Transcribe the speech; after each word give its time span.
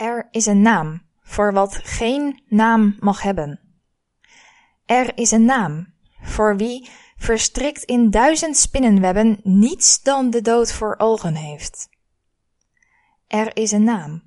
Er 0.00 0.28
is 0.30 0.46
een 0.46 0.62
naam 0.62 1.02
voor 1.22 1.52
wat 1.52 1.74
geen 1.74 2.42
naam 2.48 2.96
mag 3.00 3.22
hebben. 3.22 3.60
Er 4.84 5.18
is 5.18 5.30
een 5.30 5.44
naam 5.44 5.94
voor 6.20 6.56
wie, 6.56 6.88
verstrikt 7.16 7.82
in 7.82 8.10
duizend 8.10 8.56
spinnenwebben, 8.56 9.40
niets 9.42 10.02
dan 10.02 10.30
de 10.30 10.40
dood 10.40 10.72
voor 10.72 10.94
ogen 10.98 11.34
heeft. 11.34 11.88
Er 13.26 13.56
is 13.56 13.72
een 13.72 13.84
naam, 13.84 14.22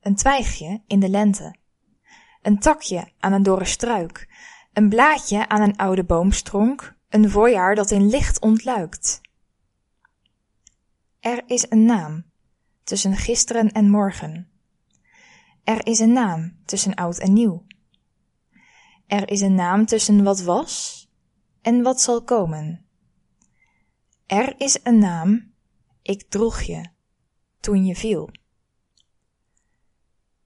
een 0.00 0.14
twijgje 0.14 0.82
in 0.86 1.00
de 1.00 1.08
lente, 1.08 1.54
een 2.42 2.58
takje 2.58 3.12
aan 3.18 3.32
een 3.32 3.42
dorre 3.42 3.64
struik, 3.64 4.28
een 4.72 4.88
blaadje 4.88 5.48
aan 5.48 5.62
een 5.62 5.76
oude 5.76 6.04
boomstronk, 6.04 6.96
een 7.08 7.30
voorjaar 7.30 7.74
dat 7.74 7.90
in 7.90 8.08
licht 8.08 8.40
ontluikt. 8.40 9.20
Er 11.20 11.42
is 11.46 11.66
een 11.68 11.84
naam 11.84 12.24
tussen 12.84 13.16
gisteren 13.16 13.72
en 13.72 13.90
morgen. 13.90 14.51
Er 15.64 15.86
is 15.86 15.98
een 15.98 16.12
naam 16.12 16.56
tussen 16.64 16.94
oud 16.94 17.18
en 17.18 17.32
nieuw. 17.32 17.66
Er 19.06 19.30
is 19.30 19.40
een 19.40 19.54
naam 19.54 19.86
tussen 19.86 20.22
wat 20.22 20.42
was 20.42 21.06
en 21.60 21.82
wat 21.82 22.00
zal 22.00 22.22
komen. 22.22 22.84
Er 24.26 24.54
is 24.60 24.80
een 24.82 24.98
naam, 24.98 25.52
ik 26.02 26.22
droeg 26.28 26.60
je 26.60 26.90
toen 27.60 27.84
je 27.84 27.94
viel. 27.94 28.30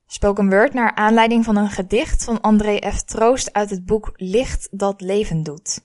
Spoken 0.07 0.49
word 0.49 0.75
naar 0.75 0.95
aanleiding 0.95 1.45
van 1.45 1.57
een 1.57 1.71
gedicht 1.71 2.25
van 2.25 2.41
André 2.41 2.91
F. 2.93 3.03
Troost 3.03 3.53
uit 3.53 3.71
het 3.71 3.85
boek 3.85 4.13
Licht 4.15 4.69
dat 4.71 5.01
leven 5.01 5.43
doet. 5.43 5.85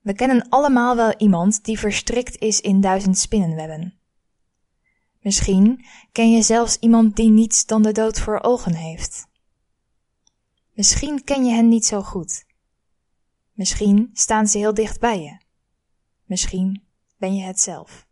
We 0.00 0.14
kennen 0.14 0.48
allemaal 0.48 0.96
wel 0.96 1.14
iemand 1.16 1.64
die 1.64 1.78
verstrikt 1.78 2.38
is 2.38 2.60
in 2.60 2.80
duizend 2.80 3.18
spinnenwebben. 3.18 3.98
Misschien 5.24 5.84
ken 6.12 6.30
je 6.30 6.42
zelfs 6.42 6.78
iemand 6.78 7.16
die 7.16 7.30
niets 7.30 7.66
dan 7.66 7.82
de 7.82 7.92
dood 7.92 8.20
voor 8.20 8.42
ogen 8.42 8.74
heeft. 8.74 9.26
Misschien 10.72 11.24
ken 11.24 11.44
je 11.44 11.52
hen 11.52 11.68
niet 11.68 11.84
zo 11.84 12.02
goed. 12.02 12.44
Misschien 13.52 14.10
staan 14.12 14.46
ze 14.46 14.58
heel 14.58 14.74
dicht 14.74 15.00
bij 15.00 15.22
je. 15.22 15.38
Misschien 16.24 16.84
ben 17.16 17.34
je 17.34 17.42
het 17.42 17.60
zelf. 17.60 18.06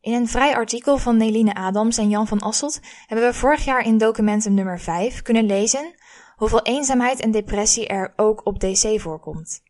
In 0.00 0.12
een 0.12 0.28
vrij 0.28 0.54
artikel 0.54 0.98
van 0.98 1.16
Neline 1.16 1.54
Adams 1.54 1.98
en 1.98 2.08
Jan 2.08 2.26
van 2.26 2.40
Asselt 2.40 2.80
hebben 3.06 3.26
we 3.26 3.34
vorig 3.34 3.64
jaar 3.64 3.84
in 3.84 3.98
documentum 3.98 4.54
nummer 4.54 4.80
5 4.80 5.22
kunnen 5.22 5.46
lezen 5.46 5.94
hoeveel 6.36 6.62
eenzaamheid 6.62 7.20
en 7.20 7.30
depressie 7.30 7.86
er 7.86 8.12
ook 8.16 8.46
op 8.46 8.60
DC 8.60 9.00
voorkomt. 9.00 9.62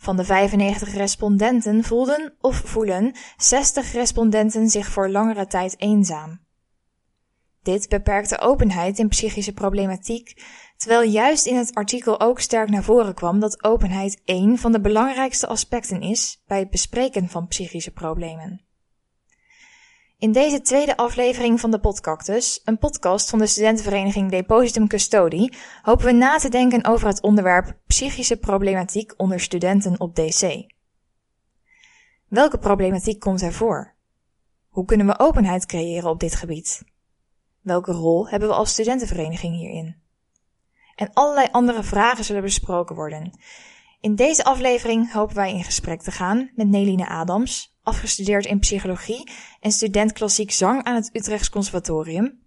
Van 0.00 0.16
de 0.16 0.24
95 0.24 0.94
respondenten 0.94 1.84
voelden 1.84 2.34
of 2.40 2.56
voelen 2.56 3.14
60 3.36 3.92
respondenten 3.92 4.68
zich 4.68 4.86
voor 4.86 5.08
langere 5.08 5.46
tijd 5.46 5.80
eenzaam. 5.80 6.40
Dit 7.62 7.88
beperkt 7.88 8.28
de 8.28 8.38
openheid 8.38 8.98
in 8.98 9.08
psychische 9.08 9.52
problematiek, 9.52 10.42
terwijl 10.76 11.10
juist 11.10 11.46
in 11.46 11.56
het 11.56 11.74
artikel 11.74 12.20
ook 12.20 12.40
sterk 12.40 12.68
naar 12.68 12.82
voren 12.82 13.14
kwam 13.14 13.40
dat 13.40 13.64
openheid 13.64 14.20
één 14.24 14.58
van 14.58 14.72
de 14.72 14.80
belangrijkste 14.80 15.46
aspecten 15.46 16.00
is 16.00 16.42
bij 16.46 16.58
het 16.58 16.70
bespreken 16.70 17.28
van 17.28 17.46
psychische 17.46 17.92
problemen. 17.92 18.67
In 20.18 20.32
deze 20.32 20.60
tweede 20.60 20.96
aflevering 20.96 21.60
van 21.60 21.70
de 21.70 21.78
Podcactus, 21.78 22.60
een 22.64 22.78
podcast 22.78 23.30
van 23.30 23.38
de 23.38 23.46
studentenvereniging 23.46 24.30
Depositum 24.30 24.88
Custodie, 24.88 25.56
hopen 25.82 26.04
we 26.04 26.12
na 26.12 26.36
te 26.36 26.48
denken 26.48 26.84
over 26.84 27.06
het 27.06 27.22
onderwerp 27.22 27.76
psychische 27.86 28.36
problematiek 28.36 29.14
onder 29.16 29.40
studenten 29.40 30.00
op 30.00 30.14
DC. 30.14 30.66
Welke 32.28 32.58
problematiek 32.58 33.20
komt 33.20 33.42
er 33.42 33.52
voor? 33.52 33.94
Hoe 34.68 34.84
kunnen 34.84 35.06
we 35.06 35.18
openheid 35.18 35.66
creëren 35.66 36.10
op 36.10 36.20
dit 36.20 36.34
gebied? 36.34 36.82
Welke 37.60 37.92
rol 37.92 38.28
hebben 38.28 38.48
we 38.48 38.54
als 38.54 38.70
studentenvereniging 38.70 39.54
hierin? 39.54 39.96
En 40.94 41.12
allerlei 41.12 41.48
andere 41.50 41.82
vragen 41.82 42.24
zullen 42.24 42.42
besproken 42.42 42.96
worden. 42.96 43.38
In 44.00 44.14
deze 44.14 44.44
aflevering 44.44 45.12
hopen 45.12 45.36
wij 45.36 45.52
in 45.52 45.64
gesprek 45.64 46.02
te 46.02 46.10
gaan 46.10 46.50
met 46.54 46.68
Neline 46.68 47.08
Adams, 47.08 47.76
afgestudeerd 47.82 48.46
in 48.46 48.58
psychologie 48.58 49.30
en 49.60 49.72
student 49.72 50.12
klassiek 50.12 50.50
zang 50.50 50.84
aan 50.84 50.94
het 50.94 51.10
Utrechts 51.12 51.50
Conservatorium, 51.50 52.46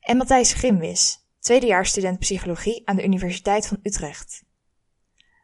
en 0.00 0.16
Matthijs 0.16 0.52
Grimwis, 0.52 1.18
tweedejaars 1.38 1.90
student 1.90 2.18
psychologie 2.18 2.82
aan 2.84 2.96
de 2.96 3.04
Universiteit 3.04 3.66
van 3.66 3.78
Utrecht. 3.82 4.44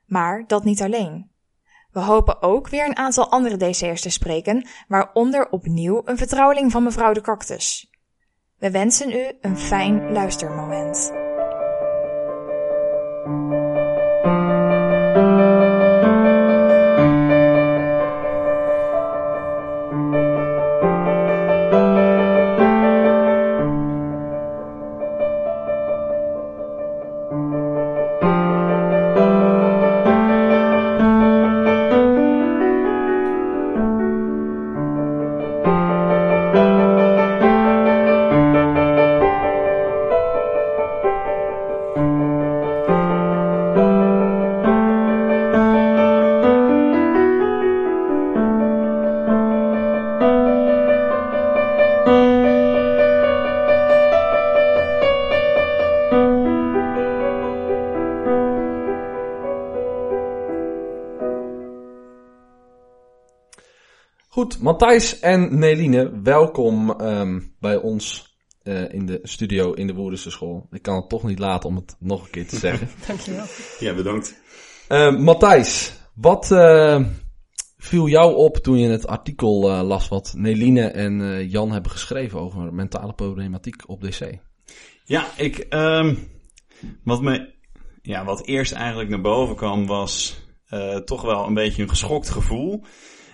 Maar 0.07 0.45
dat 0.47 0.65
niet 0.65 0.83
alleen. 0.83 1.31
We 1.91 2.01
hopen 2.01 2.43
ook 2.43 2.69
weer 2.69 2.85
een 2.85 2.97
aantal 2.97 3.31
andere 3.31 3.57
DC'ers 3.57 4.03
te 4.03 4.11
spreken, 4.11 4.67
waaronder 4.89 5.51
opnieuw 5.51 6.03
een 6.05 6.19
vertrouweling 6.19 6.73
van 6.73 6.83
mevrouw 6.83 7.13
de 7.13 7.21
Cactus. 7.21 7.91
We 8.59 8.71
wensen 8.71 9.13
u 9.13 9.33
een 9.41 9.59
fijn 9.59 10.13
luistermoment. 10.13 11.13
Matthijs 64.69 65.21
en 65.21 65.59
Neline, 65.59 66.21
welkom 66.23 66.91
ehm, 66.91 67.41
bij 67.61 67.77
ons 67.77 68.37
eh, 68.63 68.93
in 68.93 69.07
de 69.07 69.21
studio 69.23 69.73
in 69.73 69.87
de 69.87 69.95
Woerdense 69.95 70.31
School. 70.31 70.67
Ik 70.71 70.83
kan 70.83 70.97
het 70.97 71.09
toch 71.09 71.23
niet 71.23 71.39
laten 71.39 71.69
om 71.69 71.77
het 71.77 71.97
nog 71.99 72.25
een 72.25 72.31
keer 72.31 72.47
te 72.47 72.57
zeggen. 72.57 72.89
Dankjewel. 73.07 73.45
Ja, 73.79 73.95
bedankt. 73.95 74.41
Uh, 74.89 75.17
Matthijs, 75.17 75.93
wat 76.15 76.51
uh, 76.51 77.05
viel 77.79 78.09
jou 78.09 78.35
op 78.35 78.57
toen 78.57 78.79
je 78.79 78.89
het 78.89 79.07
artikel 79.07 79.71
uh, 79.71 79.83
las 79.83 80.09
wat 80.09 80.35
Neline 80.37 80.87
en 80.87 81.49
Jan 81.49 81.73
hebben 81.73 81.91
geschreven 81.91 82.41
over 82.41 82.75
mentale 82.75 83.13
problematiek 83.13 83.83
op 83.87 84.01
DC? 84.01 84.39
Ja, 85.05 85.27
ik, 85.37 85.67
um, 85.71 86.29
wat, 87.05 87.23
me, 87.23 87.55
ja, 88.03 88.25
wat 88.25 88.47
eerst 88.47 88.73
eigenlijk 88.73 89.09
naar 89.09 89.21
boven 89.21 89.57
kwam 89.57 89.87
was 89.87 90.47
toch 91.05 91.23
wel 91.23 91.47
een 91.47 91.55
beetje 91.55 91.83
een 91.83 91.89
geschokt 91.89 92.29
gevoel. 92.29 92.85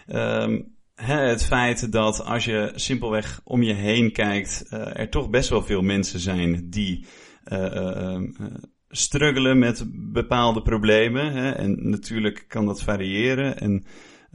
Um, 0.07 0.74
het 0.95 1.45
feit 1.45 1.93
dat 1.93 2.25
als 2.25 2.45
je 2.45 2.73
simpelweg 2.75 3.41
om 3.45 3.63
je 3.63 3.73
heen 3.73 4.13
kijkt, 4.13 4.67
uh, 4.71 4.99
er 4.99 5.11
toch 5.11 5.31
best 5.31 5.49
wel 5.49 5.63
veel 5.63 5.83
mensen 5.83 6.21
zijn 6.21 6.71
die 6.71 7.07
uh, 7.53 7.75
uh, 7.75 8.23
struggelen 8.89 9.59
met 9.59 9.85
bepaalde 10.13 10.63
problemen. 10.63 11.33
Hè? 11.33 11.51
En 11.51 11.89
natuurlijk 11.91 12.45
kan 12.49 12.67
dat 12.67 12.83
variëren. 12.83 13.61
En, 13.61 13.85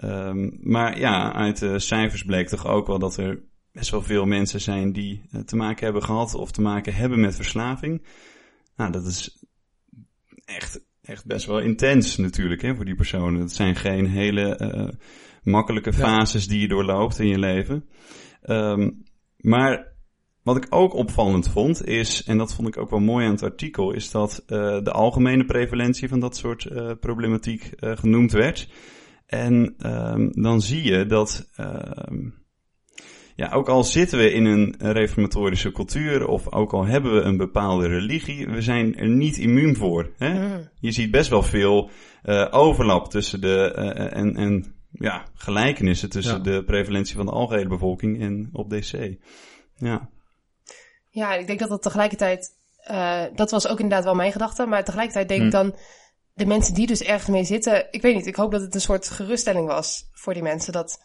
um, 0.04 0.58
maar 0.62 1.00
ja, 1.00 1.34
uit 1.34 1.60
de 1.60 1.80
cijfers 1.80 2.24
bleek 2.24 2.48
toch 2.48 2.68
ook 2.68 2.88
wel 2.88 3.00
dat 3.00 3.18
er 3.18 3.42
best 3.72 3.92
wel 3.92 4.02
veel 4.02 4.26
mensen 4.26 4.62
zijn 4.62 4.92
die 4.92 5.22
te 5.46 5.56
maken 5.56 5.84
hebben 5.84 6.04
gehad 6.04 6.34
of 6.34 6.52
te 6.52 6.62
maken 6.62 6.94
hebben 6.94 7.20
met 7.20 7.36
verslaving. 7.36 8.06
Nou, 8.76 8.92
dat 8.92 9.06
is 9.06 9.46
echt, 10.46 10.86
echt 11.02 11.26
best 11.26 11.46
wel 11.46 11.60
intens 11.60 12.18
natuurlijk 12.18 12.62
hè, 12.62 12.76
voor 12.76 12.86
die 12.86 12.96
personen. 12.96 13.42
Het 13.42 13.52
zijn 13.52 13.76
geen 13.76 14.08
hele 14.08 14.58
makkelijke 15.44 15.94
fases 15.94 16.48
die 16.48 16.62
je 16.62 16.68
doorloopt 16.68 17.20
in 17.20 17.28
je 17.28 17.40
leven. 17.40 17.86
Um, 18.46 19.04
maar 19.38 19.88
wat 20.44 20.58
ik 20.58 20.68
ook 20.70 20.94
opvallend 20.94 21.50
vond 21.50 21.86
is, 21.86 22.24
en 22.24 22.38
dat 22.38 22.54
vond 22.54 22.68
ik 22.68 22.78
ook 22.78 22.90
wel 22.90 23.00
mooi 23.00 23.26
aan 23.26 23.32
het 23.32 23.44
artikel, 23.44 23.92
is 23.94 24.12
dat 24.12 24.44
uh, 24.48 24.58
de 24.84 24.92
algemene 24.92 25.46
prevalentie 25.46 26.08
van 26.08 26.20
dat 26.20 26.38
soort 26.38 26.66
uh, 26.66 26.92
problematiek 27.00 27.72
uh, 27.80 27.98
genoemd 27.98 28.32
werd. 28.32 28.70
En 29.26 29.76
um, 29.86 30.42
dan 30.42 30.62
zie 30.62 30.84
je 30.84 31.06
dat, 31.06 31.50
um, 31.60 32.34
ja, 33.36 33.52
ook 33.52 33.70
al 33.70 33.84
zitten 33.84 34.18
we 34.18 34.32
in 34.32 34.46
een 34.46 34.76
reformatorische 34.78 35.72
cultuur, 35.72 36.28
of 36.28 36.54
ook 36.54 36.74
al 36.74 36.86
hebben 36.86 37.14
we 37.14 37.22
een 37.22 37.38
bepaalde 37.38 37.88
religie, 37.88 38.48
we 38.48 38.62
zijn 38.62 38.96
er 38.96 39.10
niet 39.10 39.38
immuun 39.38 39.76
voor. 39.76 40.12
Hè? 40.18 40.34
Mm. 40.34 40.70
Je 40.80 40.92
ziet 40.92 41.12
best 41.12 41.30
wel 41.30 41.44
veel 41.44 41.90
overlap 42.52 43.10
tussen 43.10 43.42
de, 43.42 43.72
en, 44.14 44.36
en 44.36 44.79
ja, 44.92 45.26
gelijkenissen 45.34 46.10
tussen 46.10 46.44
de 46.44 46.64
prevalentie 46.64 47.16
van 47.16 47.26
de 47.26 47.32
algehele 47.32 47.70
bevolking 47.70 48.22
en 48.22 48.50
op 48.54 48.70
DC. 48.70 49.18
Ja. 49.76 50.10
Ja, 51.10 51.34
ik 51.34 51.48
denk 51.48 51.60
dat 51.60 51.70
dat 51.70 51.82
tegelijkertijd, 51.82 52.58
uh, 52.92 53.24
dat 53.36 53.52
was 53.52 53.68
ook 53.68 53.80
inderdaad 53.80 54.04
wel 54.04 54.16
mijn 54.16 54.32
gedachte, 54.32 54.66
maar 54.66 54.84
tegelijkertijd 54.84 55.28
denk 55.28 55.42
ik 55.42 55.52
Hm. 55.52 55.52
dan, 55.52 55.76
de 56.34 56.46
mensen 56.46 56.74
die 56.74 56.88
dus 56.88 57.02
ergens 57.02 57.30
mee 57.30 57.44
zitten, 57.44 57.88
ik 57.92 58.02
weet 58.02 58.16
niet, 58.16 58.28
ik 58.28 58.36
hoop 58.36 58.52
dat 58.52 58.62
het 58.62 58.76
een 58.76 58.82
soort 58.82 59.10
geruststelling 59.10 59.68
was 59.68 60.10
voor 60.12 60.34
die 60.34 60.44
mensen, 60.44 60.74
dat 60.74 61.04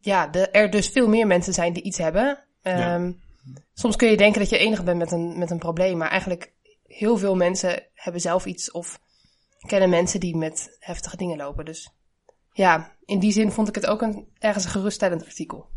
ja, 0.00 0.26
de, 0.26 0.48
er 0.48 0.70
dus 0.70 0.88
veel 0.88 1.08
meer 1.08 1.26
mensen 1.26 1.52
zijn 1.52 1.72
die 1.72 1.82
iets 1.82 1.98
hebben. 1.98 2.44
Ja. 2.62 2.94
Ehm, 2.94 3.12
Soms 3.74 3.96
kun 3.96 4.10
je 4.10 4.16
denken 4.16 4.40
dat 4.40 4.50
je 4.50 4.58
enige 4.58 4.82
bent 4.82 4.98
met 4.98 5.12
een, 5.12 5.38
met 5.38 5.50
een 5.50 5.58
probleem, 5.58 5.96
maar 5.96 6.10
eigenlijk 6.10 6.52
heel 6.82 7.16
veel 7.16 7.34
mensen 7.34 7.82
hebben 7.94 8.20
zelf 8.20 8.46
iets 8.46 8.70
of 8.70 9.00
kennen 9.66 9.90
mensen 9.90 10.20
die 10.20 10.36
met 10.36 10.76
heftige 10.78 11.16
dingen 11.16 11.36
lopen. 11.36 11.64
Dus 11.64 11.90
ja, 12.58 12.92
in 13.04 13.18
die 13.18 13.32
zin 13.32 13.50
vond 13.52 13.68
ik 13.68 13.74
het 13.74 13.86
ook 13.86 14.02
een, 14.02 14.26
ergens 14.38 14.64
een 14.64 14.70
geruststellend 14.70 15.24
artikel. 15.24 15.68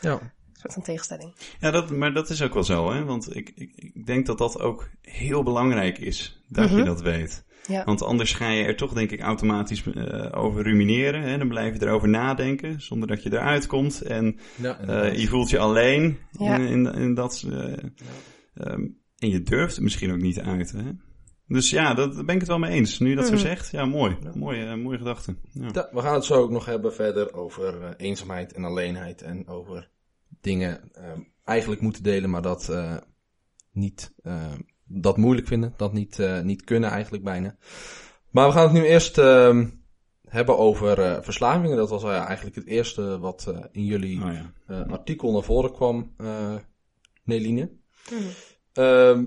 Ja. 0.00 0.12
Een 0.12 0.30
soort 0.52 0.72
van 0.72 0.82
tegenstelling. 0.82 1.34
Ja, 1.60 1.70
dat, 1.70 1.90
maar 1.90 2.12
dat 2.12 2.30
is 2.30 2.42
ook 2.42 2.54
wel 2.54 2.64
zo, 2.64 2.92
hè? 2.92 3.04
Want 3.04 3.36
ik, 3.36 3.52
ik, 3.54 3.72
ik 3.76 4.06
denk 4.06 4.26
dat 4.26 4.38
dat 4.38 4.60
ook 4.60 4.90
heel 5.00 5.42
belangrijk 5.42 5.98
is, 5.98 6.40
dat 6.48 6.68
je 6.70 6.76
Mhm. 6.76 6.84
dat 6.84 7.00
weet. 7.02 7.44
Ja. 7.66 7.84
Want 7.84 8.02
anders 8.02 8.32
ga 8.32 8.48
je 8.50 8.64
er 8.64 8.76
toch, 8.76 8.92
denk 8.92 9.10
ik, 9.10 9.20
automatisch 9.20 9.82
eh, 9.92 10.28
over 10.42 10.62
rumineren. 10.62 11.22
Hè? 11.22 11.38
Dan 11.38 11.48
blijf 11.48 11.74
je 11.74 11.86
erover 11.86 12.08
nadenken, 12.08 12.80
zonder 12.80 13.08
dat 13.08 13.22
je 13.22 13.32
eruit 13.32 13.66
komt. 13.66 14.02
En 14.02 14.38
Ja, 14.56 14.78
eh, 14.78 15.18
je 15.18 15.26
voelt 15.26 15.50
je 15.50 15.58
alleen 15.58 16.18
Ja. 16.30 16.56
in, 16.56 16.66
in, 16.66 16.86
in 16.94 17.14
dat... 17.14 17.44
eh, 17.50 17.72
ehm, 18.54 18.82
en 19.18 19.28
je 19.28 19.42
durft 19.42 19.74
het 19.74 19.84
misschien 19.84 20.12
ook 20.12 20.20
niet 20.20 20.40
uit, 20.40 20.72
hè? 20.72 20.82
Dus 21.46 21.70
ja, 21.70 21.94
dat, 21.94 22.14
daar 22.14 22.24
ben 22.24 22.34
ik 22.34 22.40
het 22.40 22.50
wel 22.50 22.58
mee 22.58 22.70
eens. 22.72 22.98
Nu 22.98 23.08
je 23.10 23.16
dat 23.16 23.24
Mhm. 23.24 23.34
zo 23.36 23.40
zegt, 23.40 23.70
ja, 23.70 23.84
mooi. 23.84 24.16
Mooie, 24.34 24.64
eh, 24.66 24.74
mooie 24.74 24.98
gedachte. 24.98 25.36
Ja. 25.52 25.68
Ja, 25.72 25.88
we 25.92 26.00
gaan 26.00 26.14
het 26.14 26.24
zo 26.24 26.34
ook 26.34 26.50
nog 26.50 26.66
hebben 26.66 26.94
verder 26.94 27.34
over 27.34 27.82
eh, 27.82 27.90
eenzaamheid 27.96 28.52
en 28.52 28.64
alleenheid. 28.64 29.22
En 29.22 29.48
over 29.48 29.90
dingen 30.40 30.92
ehm, 30.92 31.20
eigenlijk 31.44 31.80
moeten 31.80 32.02
delen, 32.02 32.30
maar 32.30 32.42
dat 32.42 32.68
eh, 32.68 32.96
niet 33.72 34.14
ehm, 34.22 34.58
dat 34.84 35.16
moeilijk 35.16 35.46
vinden. 35.46 35.74
Dat 35.76 35.92
niet, 35.92 36.18
eh, 36.18 36.40
niet 36.40 36.64
kunnen 36.64 36.90
eigenlijk 36.90 37.24
bijna. 37.24 37.56
Maar 38.30 38.46
we 38.46 38.52
gaan 38.52 38.62
het 38.64 38.72
nu 38.72 38.82
eerst 38.84 39.18
ehm, 39.18 39.66
hebben 40.28 40.58
over 40.58 41.00
eh, 41.00 41.22
verslavingen. 41.22 41.76
Dat 41.76 41.90
was 41.90 42.04
eigenlijk 42.04 42.56
het 42.56 42.66
eerste 42.66 43.18
wat 43.18 43.46
eh, 43.48 43.64
in 43.72 43.84
jullie 43.84 44.22
Oh, 44.24 44.32
ja. 44.32 44.52
eh, 44.66 44.92
artikel 44.92 45.32
naar 45.32 45.42
voren 45.42 45.72
kwam, 45.72 46.12
eh 46.16 46.54
Neline. 47.24 47.70
Ehm, 48.72 49.24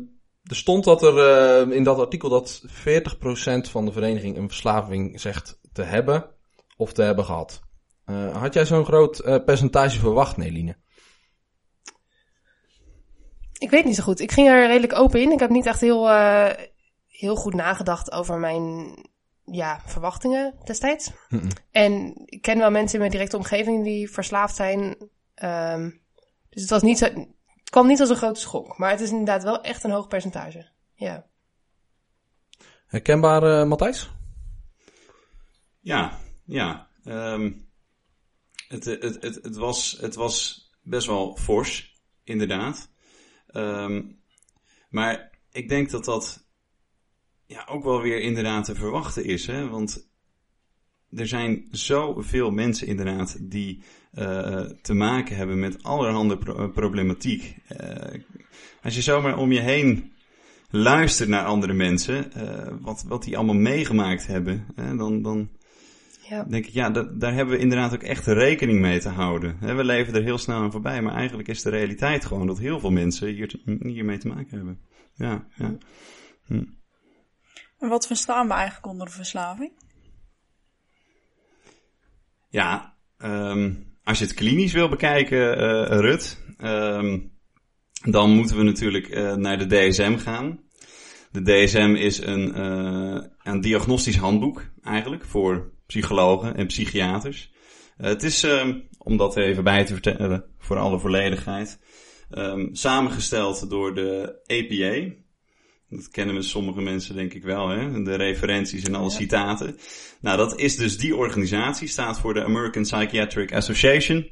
er 0.47 0.55
stond 0.55 0.83
dat 0.83 1.03
er 1.03 1.17
eh, 1.17 1.75
in 1.75 1.83
dat 1.83 1.99
artikel 1.99 2.29
dat 2.29 2.61
40% 2.67 2.69
van 3.69 3.85
de 3.85 3.91
vereniging 3.91 4.37
een 4.37 4.47
verslaving 4.47 5.21
zegt 5.21 5.59
te 5.73 5.83
hebben 5.83 6.25
of 6.77 6.93
te 6.93 7.01
hebben 7.01 7.25
gehad. 7.25 7.61
Eh, 8.05 8.37
had 8.41 8.53
jij 8.53 8.65
zo'n 8.65 8.85
groot 8.85 9.19
eh, 9.19 9.43
percentage 9.45 9.99
verwacht, 9.99 10.37
Neline? 10.37 10.75
Ik 13.57 13.69
weet 13.69 13.85
niet 13.85 13.95
zo 13.95 14.03
goed. 14.03 14.19
Ik 14.19 14.31
ging 14.31 14.47
er 14.47 14.67
redelijk 14.67 14.93
open 14.93 15.21
in. 15.21 15.31
Ik 15.31 15.39
heb 15.39 15.49
niet 15.49 15.65
echt 15.65 15.81
heel, 15.81 16.09
heel 17.07 17.35
goed 17.35 17.53
nagedacht 17.53 18.11
over 18.11 18.37
mijn 18.37 18.95
ja, 19.43 19.81
verwachtingen 19.85 20.55
destijds. 20.63 21.11
En 21.71 22.13
ik 22.25 22.41
ken 22.41 22.57
wel 22.57 22.71
mensen 22.71 22.93
in 22.93 22.99
mijn 22.99 23.11
directe 23.11 23.37
omgeving 23.37 23.83
die 23.83 24.11
verslaafd 24.11 24.55
zijn. 24.55 25.09
Ehm, 25.33 25.89
dus 26.49 26.61
het, 26.61 26.69
was 26.69 26.81
niet 26.81 26.97
zo, 26.97 27.07
het 27.67 27.75
kwam 27.75 27.87
niet 27.87 27.99
als 27.99 28.09
een 28.09 28.15
grote 28.15 28.39
schok. 28.39 28.77
Maar 28.77 28.89
het 28.89 28.99
is 28.99 29.09
inderdaad 29.09 29.43
wel 29.43 29.61
echt 29.61 29.83
een 29.83 29.91
hoog 29.91 30.07
percentage. 30.07 30.69
Ja. 30.93 31.27
Herkenbaar, 32.85 33.43
eh 33.43 33.67
Matthijs? 33.67 34.11
Ja, 35.79 36.19
ja. 36.45 36.89
Ehm, 37.03 37.51
het, 38.67 38.85
het, 38.85 39.21
het, 39.21 39.39
het, 39.41 39.55
was, 39.55 39.97
het 40.01 40.15
was 40.15 40.69
best 40.81 41.07
wel 41.07 41.37
fors, 41.37 42.01
inderdaad. 42.23 42.89
Ehm, 43.47 44.03
maar 44.89 45.39
ik 45.51 45.69
denk 45.69 45.89
dat 45.89 46.05
dat 46.05 46.47
ja, 47.45 47.65
ook 47.69 47.83
wel 47.83 48.01
weer 48.01 48.19
inderdaad 48.19 48.65
te 48.65 48.75
verwachten 48.75 49.25
is. 49.25 49.47
Hè? 49.47 49.69
Want 49.69 50.09
er 51.11 51.27
zijn 51.27 51.67
zoveel 51.71 52.51
mensen 52.51 52.87
inderdaad 52.87 53.37
die 53.51 53.83
eh, 54.17 54.61
te 54.81 54.93
maken 54.93 55.35
hebben 55.35 55.59
met 55.59 55.83
allerhande 55.83 56.37
pro- 56.37 56.55
eh, 56.55 56.71
problematiek. 56.73 57.55
Eh, 57.67 58.19
als 58.83 58.95
je 58.95 59.01
zomaar 59.01 59.37
om 59.37 59.51
je 59.51 59.59
heen 59.59 60.11
luistert 60.69 61.29
naar 61.29 61.45
andere 61.45 61.73
mensen, 61.73 62.33
eh, 62.33 62.73
wat, 62.81 63.03
wat 63.07 63.23
die 63.23 63.37
allemaal 63.37 63.55
meegemaakt 63.55 64.27
hebben, 64.27 64.65
hè, 64.75 64.95
dan, 64.95 65.21
dan, 65.21 65.49
ja. 66.29 66.43
denk 66.43 66.65
ik, 66.65 66.73
ja, 66.73 66.89
dat, 66.89 67.19
daar 67.19 67.33
hebben 67.33 67.55
we 67.55 67.61
inderdaad 67.61 67.93
ook 67.93 68.03
echt 68.03 68.25
rekening 68.25 68.79
mee 68.79 68.99
te 68.99 69.09
houden. 69.09 69.57
Hè, 69.59 69.73
We 69.73 69.83
leven 69.83 70.13
er 70.13 70.23
heel 70.23 70.37
snel 70.37 70.57
aan 70.57 70.71
voorbij, 70.71 71.01
maar 71.01 71.13
eigenlijk 71.13 71.47
is 71.47 71.61
de 71.61 71.69
realiteit 71.69 72.25
gewoon 72.25 72.47
dat 72.47 72.59
heel 72.59 72.79
veel 72.79 72.91
mensen 72.91 73.27
hier 73.27 73.47
te- 73.47 73.77
hiermee 73.81 74.17
te 74.17 74.27
maken 74.27 74.57
hebben. 74.57 74.79
Ja, 75.15 75.47
ja. 75.55 75.77
En 77.79 77.89
wat 77.89 78.07
verstaan 78.07 78.47
we 78.47 78.53
eigenlijk 78.53 78.85
onder 78.87 79.07
een 79.07 79.13
verslaving? 79.13 79.71
Ja, 82.49 82.95
ehm, 83.17 83.73
als 84.07 84.19
je 84.19 84.25
het 84.25 84.33
klinisch 84.33 84.73
wil 84.73 84.89
bekijken, 84.89 85.57
eh, 85.57 85.99
Rut, 85.99 86.43
ehm, 86.57 87.19
dan 88.03 88.31
moeten 88.31 88.57
we 88.57 88.63
natuurlijk 88.63 89.07
eh, 89.07 89.35
naar 89.35 89.57
de 89.57 89.65
DSM 89.65 90.17
gaan. 90.17 90.59
De 91.31 91.41
DSM 91.41 91.95
is 91.97 92.21
een, 92.21 92.53
eh, 92.53 93.23
een 93.43 93.61
diagnostisch 93.61 94.17
handboek 94.17 94.65
eigenlijk 94.83 95.25
voor 95.25 95.71
psychologen 95.87 96.55
en 96.55 96.67
psychiaters. 96.67 97.51
Het 97.97 98.23
is, 98.23 98.43
ehm, 98.43 98.79
om 98.97 99.17
dat 99.17 99.37
even 99.37 99.63
bij 99.63 99.85
te 99.85 99.93
vertellen, 99.93 100.45
voor 100.57 100.77
alle 100.77 100.99
volledigheid, 100.99 101.79
ehm, 102.29 102.67
samengesteld 102.71 103.69
door 103.69 103.95
de 103.95 104.39
APA. 104.47 105.15
Dat 105.89 106.09
kennen 106.09 106.35
we 106.35 106.41
sommige 106.41 106.81
mensen 106.81 107.15
denk 107.15 107.33
ik 107.33 107.43
wel, 107.43 107.69
hè? 107.69 108.03
de 108.03 108.15
referenties 108.15 108.83
en 108.83 108.95
alle 108.95 109.09
citaten. 109.09 109.77
Nou, 110.21 110.37
dat 110.37 110.59
is 110.59 110.75
dus 110.75 110.97
die 110.97 111.15
organisatie, 111.15 111.87
staat 111.87 112.19
voor 112.19 112.33
de 112.33 112.43
American 112.43 112.81
Psychiatric 112.83 113.53
Association. 113.53 114.29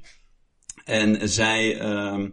En 0.86 1.30
zij 1.30 1.80
eh, 1.80 2.24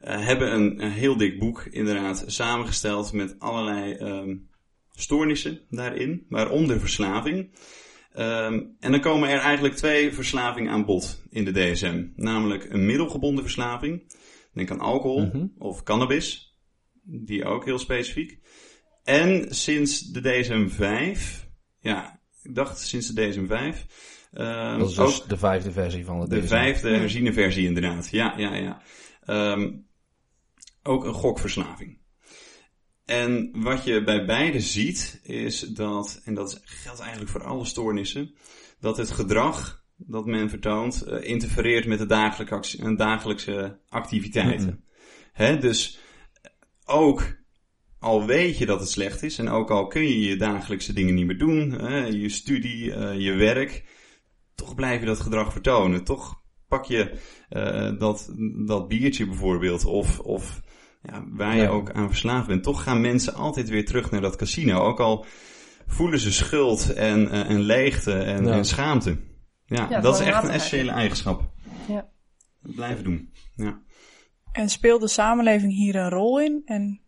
hebben 0.00 0.52
een, 0.52 0.82
een 0.84 0.90
heel 0.90 1.16
dik 1.16 1.38
boek 1.38 1.66
inderdaad 1.70 2.24
samengesteld 2.26 3.12
met 3.12 3.38
allerlei 3.38 3.92
ehm, 3.92 4.36
stoornissen 4.94 5.60
daarin, 5.70 6.26
waaronder 6.28 6.80
verslaving. 6.80 7.50
Ehm, 8.12 8.60
en 8.80 8.90
dan 8.90 9.00
komen 9.00 9.28
er 9.28 9.38
eigenlijk 9.38 9.74
twee 9.74 10.12
verslavingen 10.12 10.72
aan 10.72 10.84
bod 10.84 11.22
in 11.30 11.44
de 11.44 11.52
DSM. 11.52 12.06
Namelijk 12.16 12.66
een 12.72 12.86
middelgebonden 12.86 13.44
verslaving. 13.44 14.16
Denk 14.52 14.70
aan 14.70 14.80
alcohol 14.80 15.26
Mhm. 15.26 15.46
of 15.58 15.82
cannabis. 15.82 16.56
Die 17.02 17.44
ook 17.44 17.64
heel 17.64 17.78
specifiek. 17.78 18.37
En 19.08 19.54
sinds 19.54 20.00
de 20.00 20.20
DSM-5, 20.20 21.46
ja, 21.80 22.20
ik 22.42 22.54
dacht 22.54 22.78
sinds 22.78 23.06
de 23.08 23.28
DSM-5, 23.30 23.86
ehm, 24.32 24.78
Dat 24.78 24.90
is 24.90 24.98
ook 24.98 25.06
dus 25.08 25.22
de 25.22 25.36
vijfde 25.38 25.72
versie 25.72 26.04
van 26.04 26.20
het 26.20 26.30
de 26.30 26.38
DSM. 26.38 26.46
vijfde 26.46 26.88
herziene 26.90 27.32
versie 27.32 27.66
inderdaad. 27.66 28.08
Ja, 28.10 28.34
ja, 28.36 28.54
ja. 28.54 28.82
Ehm, 29.24 29.72
ook 30.82 31.04
een 31.04 31.12
gokverslaving. 31.14 31.98
En 33.04 33.50
wat 33.62 33.84
je 33.84 34.04
bij 34.04 34.24
beide 34.26 34.60
ziet, 34.60 35.20
is 35.22 35.60
dat, 35.60 36.20
en 36.24 36.34
dat 36.34 36.48
is- 36.50 36.60
geldt 36.64 37.00
eigenlijk 37.00 37.30
voor 37.30 37.44
alle 37.44 37.64
stoornissen, 37.64 38.34
dat 38.80 38.96
het 38.96 39.10
gedrag 39.10 39.84
dat 39.96 40.26
men 40.26 40.50
vertoont 40.50 41.02
eh, 41.02 41.28
interfereert 41.30 41.86
met 41.86 41.98
de 41.98 42.06
dagelijkse, 42.06 42.94
dagelijkse 42.94 43.78
activiteiten. 43.88 44.84
Hè, 45.32 45.58
dus 45.58 45.98
ook 46.84 47.36
al 48.00 48.26
weet 48.26 48.58
je 48.58 48.66
dat 48.66 48.80
het 48.80 48.90
slecht 48.90 49.22
is 49.22 49.38
en 49.38 49.48
ook 49.48 49.70
al 49.70 49.86
kun 49.86 50.02
je 50.02 50.20
je 50.20 50.36
dagelijkse 50.36 50.92
dingen 50.92 51.14
niet 51.14 51.26
meer 51.26 51.38
doen, 51.38 51.70
hè, 51.70 52.04
je 52.06 52.28
studie, 52.28 52.94
eh, 52.94 53.20
je 53.20 53.32
werk, 53.32 53.84
toch 54.54 54.74
blijf 54.74 55.00
je 55.00 55.06
dat 55.06 55.20
gedrag 55.20 55.52
vertonen. 55.52 56.04
Toch 56.04 56.42
pak 56.68 56.84
je 56.84 57.18
eh, 57.48 57.98
dat, 57.98 58.32
dat 58.66 58.88
biertje 58.88 59.26
bijvoorbeeld 59.26 59.84
of, 59.84 60.18
of 60.20 60.60
ja, 61.02 61.24
waar 61.28 61.56
je 61.56 61.62
Ja. 61.62 61.68
ook 61.68 61.92
aan 61.92 62.08
verslaafd 62.08 62.46
bent. 62.46 62.62
Toch 62.62 62.82
gaan 62.82 63.00
mensen 63.00 63.34
altijd 63.34 63.68
weer 63.68 63.84
terug 63.84 64.10
naar 64.10 64.20
dat 64.20 64.36
casino. 64.36 64.78
Ook 64.80 65.00
al 65.00 65.26
voelen 65.86 66.18
ze 66.18 66.32
schuld 66.32 66.92
en, 66.92 67.30
eh, 67.30 67.50
en 67.50 67.60
leegte 67.60 68.12
en, 68.12 68.44
Ja. 68.46 68.52
en 68.52 68.64
schaamte. 68.64 69.18
Ja, 69.66 69.86
Ja, 69.90 70.00
dat 70.00 70.20
is 70.20 70.26
echt 70.26 70.42
een 70.42 70.50
essentiële 70.50 70.90
eigenschap. 70.90 71.50
Ja. 71.88 72.08
Blijven 72.60 73.04
doen. 73.04 73.32
Ja. 73.54 73.82
En 74.52 74.68
speelt 74.68 75.00
de 75.00 75.08
samenleving 75.08 75.72
hier 75.72 75.96
een 75.96 76.10
rol 76.10 76.40
in? 76.40 76.62
En 76.64 77.00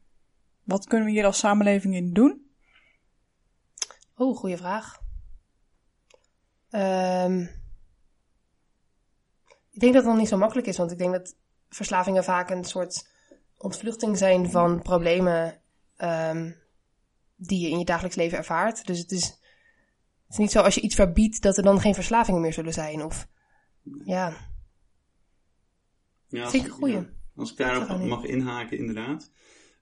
wat 0.71 0.87
kunnen 0.87 1.07
we 1.07 1.13
hier 1.13 1.25
als 1.25 1.39
samenleving 1.39 1.95
in 1.95 2.13
doen? 2.13 2.51
Oh, 4.15 4.37
goede 4.37 4.57
vraag. 4.57 4.99
Ehm, 6.71 7.41
ik 9.71 9.81
denk 9.81 9.93
dat 9.93 10.03
het 10.03 10.13
nog 10.13 10.21
niet 10.21 10.29
zo 10.29 10.37
makkelijk 10.37 10.67
is, 10.67 10.77
want 10.77 10.91
ik 10.91 10.99
denk 10.99 11.13
dat 11.13 11.37
verslavingen 11.69 12.25
vaak 12.25 12.51
een 12.51 12.65
soort 12.65 13.09
ontvluchting 13.57 14.19
zijn 14.19 14.51
van 14.51 14.83
problemen 14.83 15.63
ehm, 15.97 16.53
die 17.37 17.61
je 17.61 17.71
in 17.71 17.79
je 17.79 17.85
dagelijks 17.85 18.17
leven 18.17 18.39
ervaart. 18.39 18.87
Dus 18.87 18.99
het 18.99 19.11
is, 19.11 19.25
het 19.25 20.29
is 20.29 20.37
niet 20.37 20.51
zo 20.51 20.61
als 20.61 20.75
je 20.75 20.81
iets 20.81 20.95
verbiedt 20.95 21.43
dat 21.43 21.57
er 21.57 21.63
dan 21.63 21.81
geen 21.81 21.95
verslavingen 21.95 22.41
meer 22.41 22.53
zullen 22.53 22.73
zijn. 22.73 23.05
Of 23.05 23.29
ja, 24.05 24.37
Ja, 26.29 26.51
vind 26.51 26.67
ik 26.67 26.87
ja. 26.87 27.07
Als 27.37 27.51
ik 27.51 27.57
daarop 27.57 27.99
mag 27.99 28.25
inhaken, 28.25 28.79
inderdaad. 28.79 29.31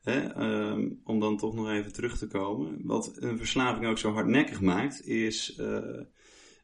Hè, 0.08 0.20
ehm, 0.20 0.88
om 1.04 1.20
dan 1.20 1.36
toch 1.36 1.54
nog 1.54 1.70
even 1.70 1.92
terug 1.92 2.18
te 2.18 2.26
komen. 2.26 2.80
Wat 2.82 3.12
een 3.14 3.38
verslaving 3.38 3.86
ook 3.86 3.98
zo 3.98 4.12
hardnekkig 4.12 4.60
maakt, 4.60 5.06
is 5.06 5.54
eh, 5.56 5.76
eh, 5.76 6.02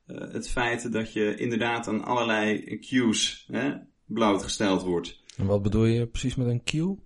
het 0.06 0.48
feit 0.48 0.92
dat 0.92 1.12
je 1.12 1.36
inderdaad 1.36 1.88
aan 1.88 2.04
allerlei 2.04 2.78
cues 2.78 3.48
hè, 3.52 3.72
blootgesteld 4.06 4.82
wordt. 4.82 5.22
En 5.36 5.46
wat 5.46 5.62
bedoel 5.62 5.84
je 5.84 6.06
precies 6.06 6.34
met 6.34 6.46
een 6.46 6.64
cue? 6.64 6.96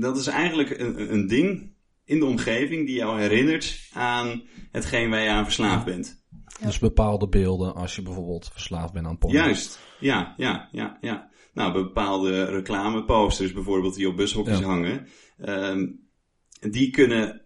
Dat 0.00 0.16
is 0.16 0.26
eigenlijk 0.26 0.78
een, 0.78 1.12
een 1.12 1.26
ding 1.26 1.72
in 2.04 2.18
de 2.18 2.24
omgeving 2.24 2.86
die 2.86 2.96
jou 2.96 3.20
herinnert 3.20 3.88
aan 3.92 4.42
hetgeen 4.70 5.10
waar 5.10 5.22
je 5.22 5.30
aan 5.30 5.44
verslaafd 5.44 5.84
bent. 5.84 6.24
Dus 6.64 6.78
bepaalde 6.78 7.28
beelden 7.28 7.74
als 7.74 7.96
je 7.96 8.02
bijvoorbeeld 8.02 8.48
verslaafd 8.52 8.92
bent 8.92 9.06
aan 9.06 9.18
porno. 9.18 9.36
Juist, 9.36 9.80
ja, 10.00 10.34
ja, 10.36 10.68
ja, 10.72 10.98
ja. 11.00 11.30
Nou, 11.54 11.72
bepaalde 11.72 12.44
reclameposters 12.44 13.52
bijvoorbeeld 13.52 13.94
die 13.94 14.08
op 14.08 14.16
bushokjes 14.16 14.58
Ja. 14.58 14.64
hangen, 14.64 15.06
ehm, 15.40 15.86
die 16.70 16.90
kunnen 16.90 17.42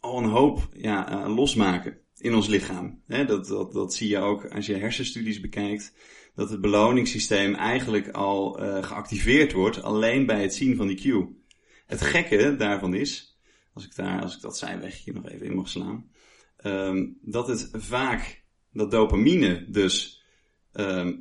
al 0.00 0.18
een 0.18 0.28
hoop 0.30 0.68
ja, 0.72 1.08
eh, 1.08 1.34
losmaken 1.34 1.98
in 2.18 2.34
ons 2.34 2.46
lichaam. 2.46 3.02
Dat, 3.06 3.46
dat, 3.46 3.72
dat 3.72 3.94
zie 3.94 4.08
je 4.08 4.18
ook 4.18 4.46
als 4.46 4.66
je 4.66 4.74
hersenstudies 4.74 5.40
bekijkt, 5.40 5.94
dat 6.34 6.50
het 6.50 6.60
beloningssysteem 6.60 7.54
eigenlijk 7.54 8.08
al 8.08 8.58
eh, 8.58 8.82
geactiveerd 8.82 9.52
wordt 9.52 9.82
alleen 9.82 10.26
bij 10.26 10.42
het 10.42 10.54
zien 10.54 10.76
van 10.76 10.86
die 10.86 10.96
cue. 10.96 11.44
Het 11.86 12.00
gekke 12.00 12.56
daarvan 12.56 12.94
is, 12.94 13.38
als 13.72 13.84
ik, 13.84 13.94
daar, 13.94 14.22
als 14.22 14.36
ik 14.36 14.40
dat 14.40 14.58
zijwegje 14.58 15.12
nog 15.12 15.28
even 15.28 15.46
in 15.46 15.54
mag 15.54 15.68
slaan, 15.68 16.10
ehm, 16.56 17.06
dat 17.22 17.48
het 17.48 17.68
vaak, 17.72 18.44
dat 18.72 18.90
dopamine 18.90 19.64
dus 19.68 20.24
ehm, 20.72 21.12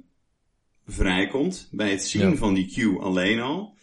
vrijkomt 0.86 1.68
bij 1.72 1.92
het 1.92 2.04
zien 2.04 2.30
Ja. 2.30 2.36
van 2.36 2.54
die 2.54 2.68
cue 2.68 3.00
alleen 3.00 3.40
al. 3.40 3.78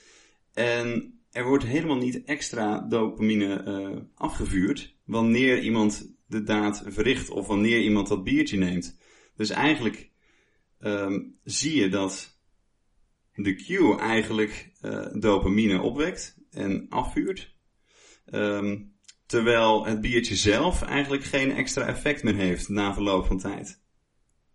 En 0.52 1.21
er 1.32 1.44
wordt 1.44 1.64
helemaal 1.64 1.96
niet 1.96 2.24
extra 2.24 2.80
dopamine 2.80 3.62
eh, 3.62 4.00
afgevuurd 4.14 4.96
wanneer 5.04 5.60
iemand 5.60 6.14
de 6.26 6.42
daad 6.42 6.82
verricht 6.86 7.30
of 7.30 7.46
wanneer 7.46 7.80
iemand 7.80 8.08
dat 8.08 8.24
biertje 8.24 8.58
neemt. 8.58 8.98
Dus 9.36 9.50
eigenlijk 9.50 10.10
ehm, 10.78 11.20
zie 11.44 11.76
je 11.76 11.88
dat 11.88 12.38
de 13.34 13.54
cue 13.54 13.98
eigenlijk 13.98 14.72
eh, 14.80 15.06
dopamine 15.12 15.80
opwekt 15.80 16.36
en 16.50 16.86
afvuurt. 16.88 17.54
Ehm, 18.26 18.78
terwijl 19.26 19.86
het 19.86 20.00
biertje 20.00 20.36
zelf 20.36 20.82
eigenlijk 20.82 21.24
geen 21.24 21.52
extra 21.52 21.86
effect 21.86 22.22
meer 22.22 22.34
heeft 22.34 22.68
na 22.68 22.94
verloop 22.94 23.26
van 23.26 23.38
tijd. 23.38 23.80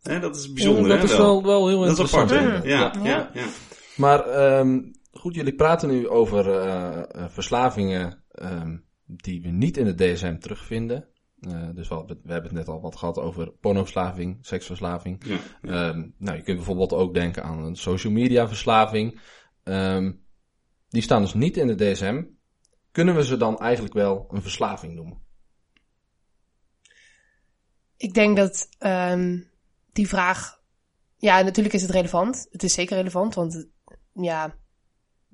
Hè, 0.01 0.19
dat 0.19 0.35
is 0.35 0.53
bijzonder, 0.53 0.87
dat 0.87 0.97
hè? 0.97 1.03
is 1.03 1.17
wel, 1.17 1.43
wel 1.43 1.67
heel 1.67 1.79
Dat 1.79 1.91
is 1.91 1.99
interessant. 1.99 2.31
apart, 2.31 2.63
hè? 2.63 2.69
ja. 2.69 2.93
Ja, 2.95 3.03
ja, 3.03 3.31
ja. 3.33 3.47
Maar 3.95 4.27
ehm, 4.29 4.79
goed, 5.19 5.35
jullie 5.35 5.55
praten 5.55 5.89
nu 5.89 6.07
over 6.07 6.49
eh, 6.61 7.23
eh, 7.23 7.29
verslavingen 7.29 8.23
ehm, 8.31 8.77
die 9.05 9.41
we 9.41 9.47
niet 9.49 9.77
in 9.77 9.85
de 9.85 9.95
DSM 10.13 10.37
terugvinden. 10.37 11.07
Eh, 11.39 11.69
dus 11.73 11.87
we, 11.87 11.95
hebben- 11.95 12.19
we 12.23 12.31
hebben 12.31 12.49
het 12.49 12.59
net 12.59 12.67
al 12.67 12.81
wat 12.81 12.95
gehad 12.95 13.17
over 13.17 13.51
pornoverslaving, 13.51 14.37
seksverslaving. 14.41 15.23
ja. 15.25 15.37
Ehm, 15.61 16.09
nou, 16.17 16.37
je 16.37 16.43
kunt 16.43 16.57
bijvoorbeeld 16.57 16.93
ook 16.93 17.13
denken 17.13 17.43
aan 17.43 17.63
een 17.63 17.75
social 17.75 18.13
media 18.13 18.47
verslaving. 18.47 19.19
Ehm, 19.63 20.11
die 20.89 21.01
staan 21.01 21.21
dus 21.21 21.33
niet 21.33 21.57
in 21.57 21.67
de 21.67 21.75
DSM. 21.91 22.23
Kunnen 22.91 23.15
we 23.15 23.23
ze 23.25 23.37
dan 23.37 23.57
eigenlijk 23.57 23.93
wel 23.93 24.27
een 24.31 24.41
verslaving 24.41 24.93
noemen? 24.95 25.21
Ik 27.97 28.13
denk 28.13 28.37
dat 28.37 28.69
ehm, 28.77 29.39
die 29.91 30.07
vraag. 30.07 30.61
Ja, 31.17 31.41
natuurlijk 31.41 31.75
is 31.75 31.81
het 31.81 31.91
relevant. 31.91 32.47
Het 32.51 32.63
is 32.63 32.73
zeker 32.73 32.95
relevant, 32.97 33.33
want 33.35 33.53
het- 33.53 33.67
ja, 34.13 34.55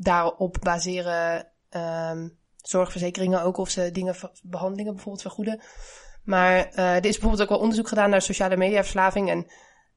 daarop 0.03 0.57
baseren 0.61 1.47
ehm, 1.69 2.27
zorgverzekeringen 2.55 3.41
ook 3.41 3.57
of 3.57 3.69
ze 3.69 3.91
dingen, 3.91 4.15
behandelingen 4.43 4.93
bijvoorbeeld 4.93 5.23
vergoeden. 5.23 5.61
Maar 6.23 6.69
eh, 6.69 6.95
er 6.95 7.05
is 7.05 7.11
bijvoorbeeld 7.11 7.41
ook 7.41 7.49
wel 7.49 7.59
onderzoek 7.59 7.87
gedaan 7.87 8.09
naar 8.09 8.21
sociale 8.21 8.57
mediaverslaving. 8.57 9.29
En 9.29 9.47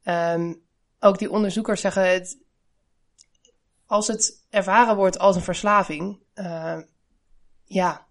ehm, 0.03 0.55
ook 1.01 1.19
die 1.19 1.31
onderzoekers 1.31 1.81
zeggen 1.81 2.11
het. 2.13 2.45
Als 3.87 4.07
het 4.07 4.45
ervaren 4.51 4.97
wordt 4.97 5.19
als 5.19 5.37
een 5.37 5.43
verslaving, 5.43 6.19
eh, 6.35 6.79
ja, 7.65 8.07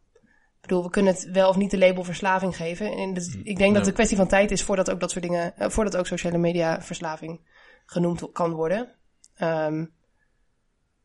ik 0.56 0.62
bedoel, 0.62 0.84
we 0.84 0.90
kunnen 0.90 1.14
het 1.14 1.30
wel 1.32 1.50
of 1.50 1.56
niet 1.56 1.72
de 1.72 1.78
label 1.78 2.04
verslaving 2.04 2.56
geven. 2.56 2.92
En 2.92 3.14
dus 3.14 3.36
ik 3.44 3.58
denk 3.58 3.70
dat 3.70 3.80
het 3.80 3.88
een 3.88 3.94
kwestie 3.94 4.18
van 4.18 4.28
tijd 4.28 4.52
is 4.52 4.64
voordat 4.64 4.92
ook 4.92 5.00
dat 5.00 5.12
soort 5.12 5.24
dingen, 5.24 5.58
eh, 5.58 5.70
voordat 5.70 5.98
ook 5.98 6.08
sociale 6.08 6.38
media 6.38 6.82
verslaving 6.82 7.42
genoemd 7.86 8.32
kan 8.32 8.52
worden. 8.52 8.96
Ehm, 9.36 9.86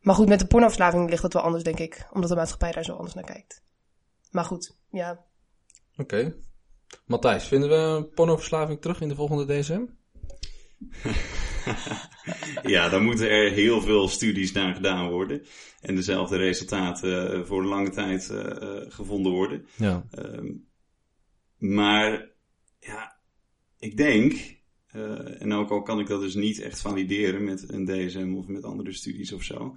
maar 0.00 0.14
goed, 0.14 0.28
met 0.28 0.38
de 0.38 0.47
pornoverslaving 0.47 1.11
ligt 1.11 1.23
het 1.23 1.33
wel 1.33 1.42
anders, 1.42 1.64
denk 1.64 1.78
ik. 1.78 2.07
Omdat 2.12 2.30
de 2.30 2.37
maatschappij 2.37 2.73
daar 2.73 2.85
zo 2.85 2.92
anders 2.92 3.14
naar 3.14 3.25
kijkt. 3.25 3.62
Maar 4.30 4.45
goed, 4.45 4.76
ja. 4.90 5.25
Oké. 5.97 6.35
Matthijs, 7.07 7.45
vinden 7.45 7.69
we 7.69 8.04
pornoverslaving 8.14 8.80
terug 8.80 9.00
in 9.00 9.09
de 9.09 9.14
volgende 9.14 9.61
DSM? 9.61 9.85
Ja, 12.62 12.88
dan 12.88 13.04
moeten 13.04 13.30
er 13.30 13.50
heel 13.50 13.80
veel 13.80 14.09
studies 14.09 14.52
naar 14.52 14.75
gedaan 14.75 15.11
worden. 15.11 15.42
En 15.80 15.95
dezelfde 15.95 16.37
resultaten 16.37 17.33
eh, 17.33 17.45
voor 17.45 17.64
lange 17.64 17.90
tijd 17.90 18.30
eh, 18.30 18.62
eh, 18.62 18.85
gevonden 18.88 19.33
worden. 19.33 19.66
Ja. 19.76 20.07
Ehm, 20.11 20.52
maar 21.57 22.28
ja, 22.78 23.16
ik 23.78 23.97
denk, 23.97 24.60
eh, 24.92 25.42
en 25.42 25.52
ook 25.52 25.70
al 25.70 25.82
kan 25.82 26.00
ik 26.00 26.06
dat 26.06 26.20
dus 26.20 26.35
niet 26.35 26.61
echt 26.61 26.80
valideren 26.80 27.44
met 27.44 27.73
een 27.73 27.85
DSM 27.85 28.35
of 28.37 28.47
met 28.47 28.64
andere 28.64 28.92
studies 28.92 29.32
of 29.32 29.42
zo. 29.42 29.76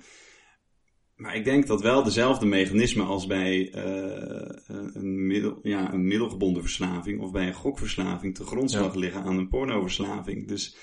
Maar 1.15 1.35
ik 1.35 1.43
denk 1.43 1.67
dat 1.67 1.81
wel 1.81 2.03
dezelfde 2.03 2.45
mechanismen 2.45 3.05
als 3.05 3.25
bij 3.25 3.71
eh, 3.71 4.55
een, 4.93 5.27
middel, 5.27 5.59
ja, 5.63 5.93
een 5.93 6.07
middelgebonden 6.07 6.61
verslaving 6.61 7.21
of 7.21 7.31
bij 7.31 7.47
een 7.47 7.53
gokverslaving 7.53 8.35
te 8.35 8.43
grondslag 8.45 8.93
Ja. 8.93 8.99
liggen 8.99 9.23
aan 9.23 9.37
een 9.37 9.47
pornoverslaving. 9.47 10.47
Dus 10.47 10.75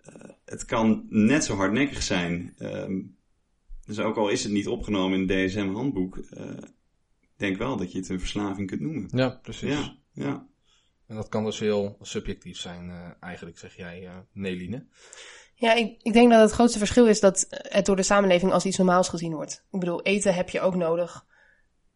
eh, 0.00 0.14
het 0.44 0.64
kan 0.64 1.06
net 1.08 1.44
zo 1.44 1.54
hardnekkig 1.54 2.02
zijn. 2.02 2.54
Ehm, 2.58 3.00
dus 3.86 3.98
ook 4.00 4.16
al 4.16 4.28
is 4.28 4.42
het 4.42 4.52
niet 4.52 4.68
opgenomen 4.68 5.20
in 5.20 5.28
het 5.28 5.50
DSM-handboek, 5.50 6.16
ik 7.20 7.46
denk 7.46 7.56
wel 7.58 7.76
dat 7.76 7.92
je 7.92 7.98
het 7.98 8.08
een 8.08 8.18
verslaving 8.18 8.66
kunt 8.68 8.80
noemen. 8.80 9.08
Ja, 9.14 9.28
precies. 9.42 9.70
Ja, 9.72 9.96
ja. 10.12 10.48
En 11.10 11.16
dat 11.16 11.28
kan 11.28 11.44
dus 11.44 11.58
heel 11.58 11.96
subjectief 12.00 12.58
zijn, 12.58 12.90
eh, 12.90 13.10
eigenlijk, 13.20 13.58
zeg 13.58 13.76
jij, 13.76 14.06
eh 14.06 14.12
Neline. 14.32 14.86
Ja, 15.54 15.74
ik, 15.74 16.02
ik 16.02 16.12
denk 16.12 16.30
dat 16.30 16.40
het 16.40 16.50
grootste 16.50 16.78
verschil 16.78 17.06
is 17.06 17.20
dat 17.20 17.46
het 17.50 17.86
door 17.86 17.96
de 17.96 18.02
samenleving 18.02 18.52
als 18.52 18.64
iets 18.64 18.76
normaals 18.76 19.08
gezien 19.08 19.32
wordt. 19.34 19.64
Ik 19.70 19.80
bedoel, 19.80 20.02
eten 20.02 20.34
heb 20.34 20.48
je 20.48 20.60
ook 20.60 20.74
nodig, 20.74 21.26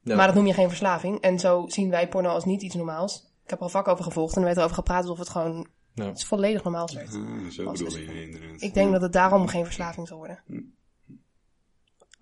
Ja. 0.01 0.17
maar 0.17 0.27
dat 0.27 0.35
noem 0.35 0.47
je 0.47 0.53
geen 0.55 0.69
verslaving. 0.69 1.21
En 1.21 1.39
zo 1.39 1.65
zien 1.69 1.91
wij 1.91 2.09
porno 2.09 2.29
als 2.29 2.45
niet 2.45 2.63
iets 2.63 2.75
normaals. 2.75 3.33
Ik 3.45 3.51
heb 3.51 3.59
er 3.59 3.65
een 3.65 3.71
vak 3.71 3.89
over 3.89 4.05
gevolgd 4.05 4.33
en 4.35 4.39
er 4.41 4.45
werd 4.47 4.57
erover 4.57 4.77
gepraat 4.77 5.03
alsof 5.03 5.19
het 5.19 5.29
gewoon 5.29 5.69
Ja. 5.95 6.11
iets 6.11 6.25
volledig 6.25 6.63
normaals 6.63 6.95
werd. 6.95 7.11
Zo 7.53 7.65
bedoel 7.71 7.89
dus- 7.89 7.95
je 7.95 8.23
inderdaad. 8.23 8.63
Ik 8.63 8.75
denk 8.75 8.93
dat 8.93 9.03
het 9.03 9.13
daarom 9.13 9.47
geen 9.47 9.65
verslaving 9.65 10.09
zal 10.09 10.17
worden. 10.17 10.43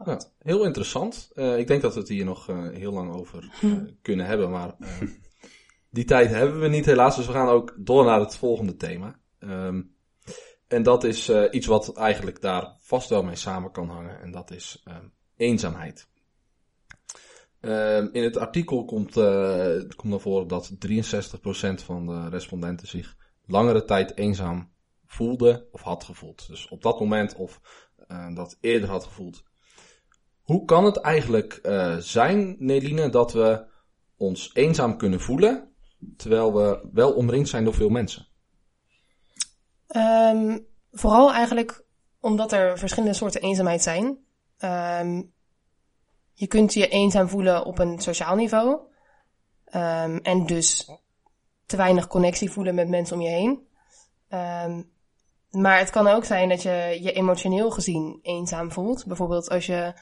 Ja, 0.04 0.20
heel 0.38 0.64
interessant. 0.64 1.30
Eh, 1.34 1.58
ik 1.58 1.66
denk 1.66 1.82
dat 1.82 1.94
we 1.94 2.00
het 2.00 2.08
hier 2.08 2.24
nog 2.24 2.48
eh, 2.48 2.68
heel 2.68 2.92
lang 2.92 3.12
over 3.12 3.52
eh, 3.62 3.70
kunnen 4.02 4.26
hebben, 4.26 4.50
maar 4.50 4.74
eh, 4.78 4.88
die 5.92 6.04
tijd 6.04 6.30
hebben 6.30 6.60
we 6.60 6.68
niet 6.68 6.86
helaas. 6.86 7.16
Dus 7.16 7.26
we 7.26 7.32
gaan 7.32 7.48
ook 7.48 7.74
door 7.78 8.04
naar 8.04 8.20
het 8.20 8.36
volgende 8.36 8.76
thema. 8.76 9.18
Ehm, 9.38 9.82
en 10.68 10.82
dat 10.82 11.04
is 11.04 11.28
eh, 11.28 11.44
iets 11.50 11.66
wat 11.66 11.96
eigenlijk 11.96 12.40
daar 12.40 12.76
vast 12.78 13.08
wel 13.08 13.22
mee 13.22 13.36
samen 13.36 13.70
kan 13.70 13.88
hangen. 13.88 14.20
En 14.20 14.30
dat 14.30 14.50
is 14.50 14.82
ehm, 14.84 15.06
eenzaamheid. 15.36 16.08
Ehm, 17.60 18.08
in 18.12 18.22
het 18.22 18.36
artikel 18.36 18.84
komt, 18.84 19.16
eh, 19.16 19.74
komt 19.96 20.02
naar 20.12 20.20
voren 20.20 20.48
dat 20.48 20.80
63% 20.80 21.82
van 21.82 22.06
de 22.06 22.28
respondenten 22.28 22.86
zich 22.86 23.16
langere 23.46 23.84
tijd 23.84 24.16
eenzaam 24.16 24.70
voelde 25.06 25.68
of 25.70 25.82
had 25.82 26.04
gevoeld. 26.04 26.46
Dus 26.46 26.68
op 26.68 26.82
dat 26.82 27.00
moment 27.00 27.34
of 27.34 27.60
eh, 28.08 28.34
dat 28.34 28.58
eerder 28.60 28.88
had 28.88 29.04
gevoeld. 29.04 29.42
Hoe 30.42 30.64
kan 30.64 30.84
het 30.84 30.96
eigenlijk 30.96 31.60
zijn, 31.98 32.56
Neline, 32.58 33.08
dat 33.08 33.32
we 33.32 33.64
ons 34.16 34.50
eenzaam 34.54 34.96
kunnen 34.96 35.20
voelen, 35.20 35.71
terwijl 36.16 36.54
we 36.54 36.88
wel 36.92 37.12
omringd 37.12 37.48
zijn 37.48 37.64
door 37.64 37.74
veel 37.74 37.88
mensen? 37.88 38.26
Ehm, 39.86 40.58
vooral 40.90 41.32
eigenlijk 41.32 41.84
omdat 42.20 42.52
er 42.52 42.78
verschillende 42.78 43.14
soorten 43.14 43.40
eenzaamheid 43.40 43.82
zijn. 43.82 44.18
Ehm, 44.58 45.22
je 46.32 46.46
kunt 46.46 46.74
je 46.74 46.88
eenzaam 46.88 47.28
voelen 47.28 47.64
op 47.64 47.78
een 47.78 47.98
sociaal 47.98 48.36
niveau. 48.36 48.80
Ehm, 49.64 50.16
en 50.16 50.46
dus 50.46 50.90
te 51.66 51.76
weinig 51.76 52.06
connectie 52.06 52.50
voelen 52.50 52.74
met 52.74 52.88
mensen 52.88 53.16
om 53.16 53.22
je 53.22 53.28
heen. 53.28 53.70
Maar 55.52 55.78
het 55.78 55.90
kan 55.90 56.06
ook 56.06 56.24
zijn 56.24 56.48
dat 56.48 56.62
je 56.62 56.98
je 57.02 57.12
emotioneel 57.12 57.70
gezien 57.70 58.18
eenzaam 58.22 58.72
voelt. 58.72 59.06
Bijvoorbeeld 59.06 59.48
als 59.48 59.66
je 59.66 59.94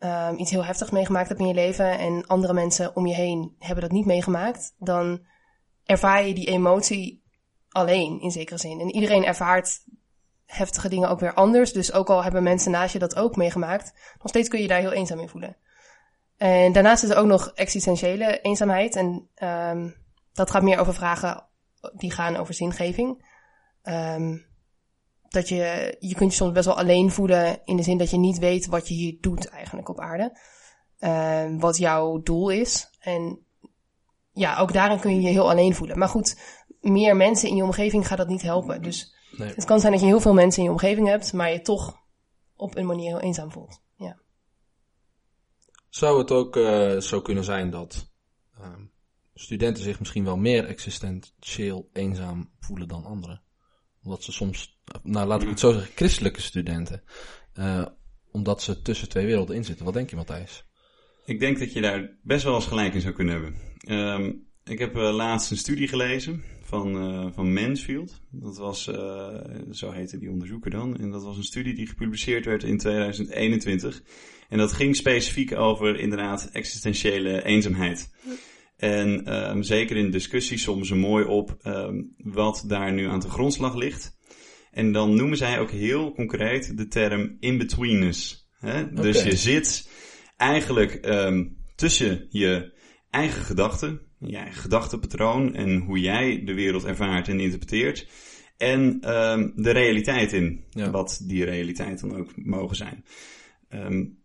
ehm, 0.00 0.34
iets 0.36 0.50
heel 0.50 0.64
heftigs 0.64 0.90
meegemaakt 0.90 1.28
hebt 1.28 1.40
in 1.40 1.46
je 1.46 1.54
leven 1.54 1.98
en 1.98 2.26
andere 2.26 2.52
mensen 2.52 2.96
om 2.96 3.06
je 3.06 3.14
heen 3.14 3.54
hebben 3.58 3.82
dat 3.82 3.92
niet 3.92 4.06
meegemaakt. 4.06 4.74
Dan 4.78 5.26
ervaar 5.84 6.26
je 6.26 6.34
die 6.34 6.48
emotie 6.48 7.22
alleen 7.68 8.20
in 8.20 8.30
zekere 8.30 8.58
zin. 8.58 8.80
En 8.80 8.90
iedereen 8.90 9.24
ervaart 9.24 9.84
heftige 10.46 10.88
dingen 10.88 11.08
ook 11.08 11.20
weer 11.20 11.34
anders. 11.34 11.72
Dus 11.72 11.92
ook 11.92 12.10
al 12.10 12.22
hebben 12.22 12.42
mensen 12.42 12.70
naast 12.70 12.92
je 12.92 12.98
dat 12.98 13.16
ook 13.16 13.36
meegemaakt, 13.36 13.92
nog 14.18 14.28
steeds 14.28 14.48
kun 14.48 14.60
je 14.62 14.68
daar 14.68 14.80
heel 14.80 14.92
eenzaam 14.92 15.20
in 15.20 15.28
voelen. 15.28 15.56
En 16.36 16.72
daarnaast 16.72 17.02
is 17.02 17.10
er 17.10 17.16
ook 17.16 17.26
nog 17.26 17.52
existentiële 17.54 18.40
eenzaamheid. 18.40 18.96
En 18.96 19.28
um, 19.42 19.96
dat 20.32 20.50
gaat 20.50 20.62
meer 20.62 20.78
over 20.78 20.94
vragen 20.94 21.46
die 21.92 22.10
gaan 22.10 22.36
over 22.36 22.54
zingeving. 22.54 23.24
Um, 23.82 24.46
dat 25.30 25.48
je, 25.48 25.96
je 25.98 26.14
kunt 26.14 26.30
je 26.30 26.36
soms 26.36 26.52
best 26.52 26.66
wel 26.66 26.78
alleen 26.78 27.10
voelen 27.10 27.60
in 27.64 27.76
de 27.76 27.82
zin 27.82 27.98
dat 27.98 28.10
je 28.10 28.18
niet 28.18 28.38
weet 28.38 28.66
wat 28.66 28.88
je 28.88 28.94
hier 28.94 29.16
doet 29.20 29.48
eigenlijk 29.48 29.88
op 29.88 30.00
aarde. 30.00 30.38
Uh, 30.98 31.60
wat 31.60 31.76
jouw 31.76 32.22
doel 32.22 32.50
is. 32.50 32.90
En 32.98 33.38
ja, 34.32 34.58
ook 34.58 34.72
daarin 34.72 35.00
kun 35.00 35.14
je 35.14 35.20
je 35.20 35.28
heel 35.28 35.50
alleen 35.50 35.74
voelen. 35.74 35.98
Maar 35.98 36.08
goed, 36.08 36.40
meer 36.80 37.16
mensen 37.16 37.48
in 37.48 37.56
je 37.56 37.62
omgeving 37.62 38.06
gaat 38.06 38.18
dat 38.18 38.28
niet 38.28 38.42
helpen. 38.42 38.82
Dus 38.82 39.14
nee. 39.36 39.52
het 39.54 39.64
kan 39.64 39.80
zijn 39.80 39.92
dat 39.92 40.00
je 40.00 40.06
heel 40.06 40.20
veel 40.20 40.34
mensen 40.34 40.58
in 40.58 40.64
je 40.64 40.74
omgeving 40.74 41.06
hebt, 41.06 41.32
maar 41.32 41.52
je 41.52 41.60
toch 41.60 41.96
op 42.56 42.76
een 42.76 42.86
manier 42.86 43.08
heel 43.08 43.20
eenzaam 43.20 43.50
voelt. 43.50 43.82
Ja. 43.96 44.20
Zou 45.88 46.18
het 46.18 46.30
ook 46.30 46.56
uh, 46.56 47.00
zo 47.00 47.20
kunnen 47.20 47.44
zijn 47.44 47.70
dat 47.70 48.10
uh, 48.60 48.66
studenten 49.34 49.82
zich 49.82 49.98
misschien 49.98 50.24
wel 50.24 50.36
meer 50.36 50.64
existentieel 50.64 51.88
eenzaam 51.92 52.50
voelen 52.58 52.88
dan 52.88 53.04
anderen? 53.04 53.42
Omdat 54.02 54.24
ze 54.24 54.32
soms, 54.32 54.80
nou 55.02 55.26
laat 55.26 55.42
ik 55.42 55.48
het 55.48 55.60
zo 55.60 55.72
zeggen, 55.72 55.92
christelijke 55.94 56.40
studenten, 56.40 57.02
uh, 57.58 57.86
omdat 58.30 58.62
ze 58.62 58.82
tussen 58.82 59.08
twee 59.08 59.26
werelden 59.26 59.56
in 59.56 59.64
zitten. 59.64 59.84
Wat 59.84 59.94
denk 59.94 60.10
je, 60.10 60.16
Matthijs? 60.16 60.64
Ik 61.24 61.40
denk 61.40 61.58
dat 61.58 61.72
je 61.72 61.80
daar 61.80 62.18
best 62.22 62.44
wel 62.44 62.54
eens 62.54 62.66
gelijk 62.66 62.94
in 62.94 63.00
zou 63.00 63.14
kunnen 63.14 63.34
hebben. 63.34 63.54
Um, 63.98 64.46
ik 64.64 64.78
heb 64.78 64.96
uh, 64.96 65.14
laatst 65.14 65.50
een 65.50 65.56
studie 65.56 65.88
gelezen 65.88 66.42
van, 66.62 66.96
uh, 66.96 67.26
van 67.32 67.52
Mansfield. 67.52 68.20
Dat 68.30 68.56
was, 68.56 68.82
zo 69.70 69.90
heette 69.90 70.18
die 70.18 70.30
onderzoeker 70.30 70.70
dan. 70.70 70.98
En 70.98 71.10
dat 71.10 71.22
was 71.22 71.36
een 71.36 71.44
studie 71.44 71.74
die 71.74 71.86
gepubliceerd 71.86 72.44
werd 72.44 72.62
in 72.62 72.78
2021. 72.78 74.02
En 74.48 74.58
dat 74.58 74.72
ging 74.72 74.96
specifiek 74.96 75.52
over 75.56 75.98
inderdaad 75.98 76.48
existentiële 76.52 77.44
eenzaamheid. 77.44 78.10
En 78.80 79.34
um, 79.50 79.62
zeker 79.62 79.96
in 79.96 80.10
discussies 80.10 80.62
soms 80.62 80.88
ze 80.88 80.94
mooi 80.94 81.24
op 81.24 81.56
um, 81.66 82.14
wat 82.16 82.64
daar 82.66 82.92
nu 82.92 83.06
aan 83.06 83.20
de 83.20 83.28
grondslag 83.28 83.74
ligt. 83.74 84.18
En 84.70 84.92
dan 84.92 85.14
noemen 85.14 85.36
zij 85.36 85.58
ook 85.58 85.70
heel 85.70 86.12
concreet 86.12 86.76
de 86.76 86.88
term 86.88 87.36
in-betweenness. 87.40 88.48
Okay. 88.62 88.90
Dus 88.90 89.22
je 89.22 89.36
zit 89.36 89.90
eigenlijk 90.36 91.06
um, 91.06 91.56
tussen 91.74 92.26
je 92.28 92.78
eigen 93.10 93.42
gedachten, 93.42 94.00
je 94.18 94.36
eigen 94.36 94.60
gedachtenpatroon 94.60 95.54
en 95.54 95.76
hoe 95.78 96.00
jij 96.00 96.42
de 96.44 96.54
wereld 96.54 96.84
ervaart 96.84 97.28
en 97.28 97.40
interpreteert. 97.40 98.08
En 98.56 99.00
de 99.54 99.70
realiteit 99.70 100.32
in, 100.32 100.64
ja. 100.70 100.90
wat 100.90 101.20
die 101.24 101.44
realiteit 101.44 102.00
dan 102.00 102.16
ook 102.16 102.30
mogen 102.36 102.76
zijn. 102.76 103.04
Um, 103.70 104.19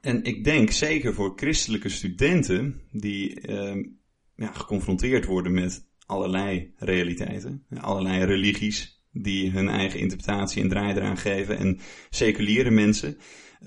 en 0.00 0.24
ik 0.24 0.44
denk 0.44 0.70
zeker 0.70 1.14
voor 1.14 1.32
christelijke 1.36 1.88
studenten 1.88 2.80
die 2.90 3.52
um, 3.52 3.98
ja, 4.36 4.52
geconfronteerd 4.52 5.24
worden 5.24 5.52
met 5.52 5.86
allerlei 6.06 6.72
realiteiten, 6.76 7.64
allerlei 7.80 8.24
religies 8.24 9.02
die 9.12 9.50
hun 9.50 9.68
eigen 9.68 10.00
interpretatie 10.00 10.62
en 10.62 10.68
draai 10.68 10.94
eraan 10.94 11.16
geven 11.16 11.58
en 11.58 11.78
seculiere 12.10 12.70
mensen, 12.70 13.16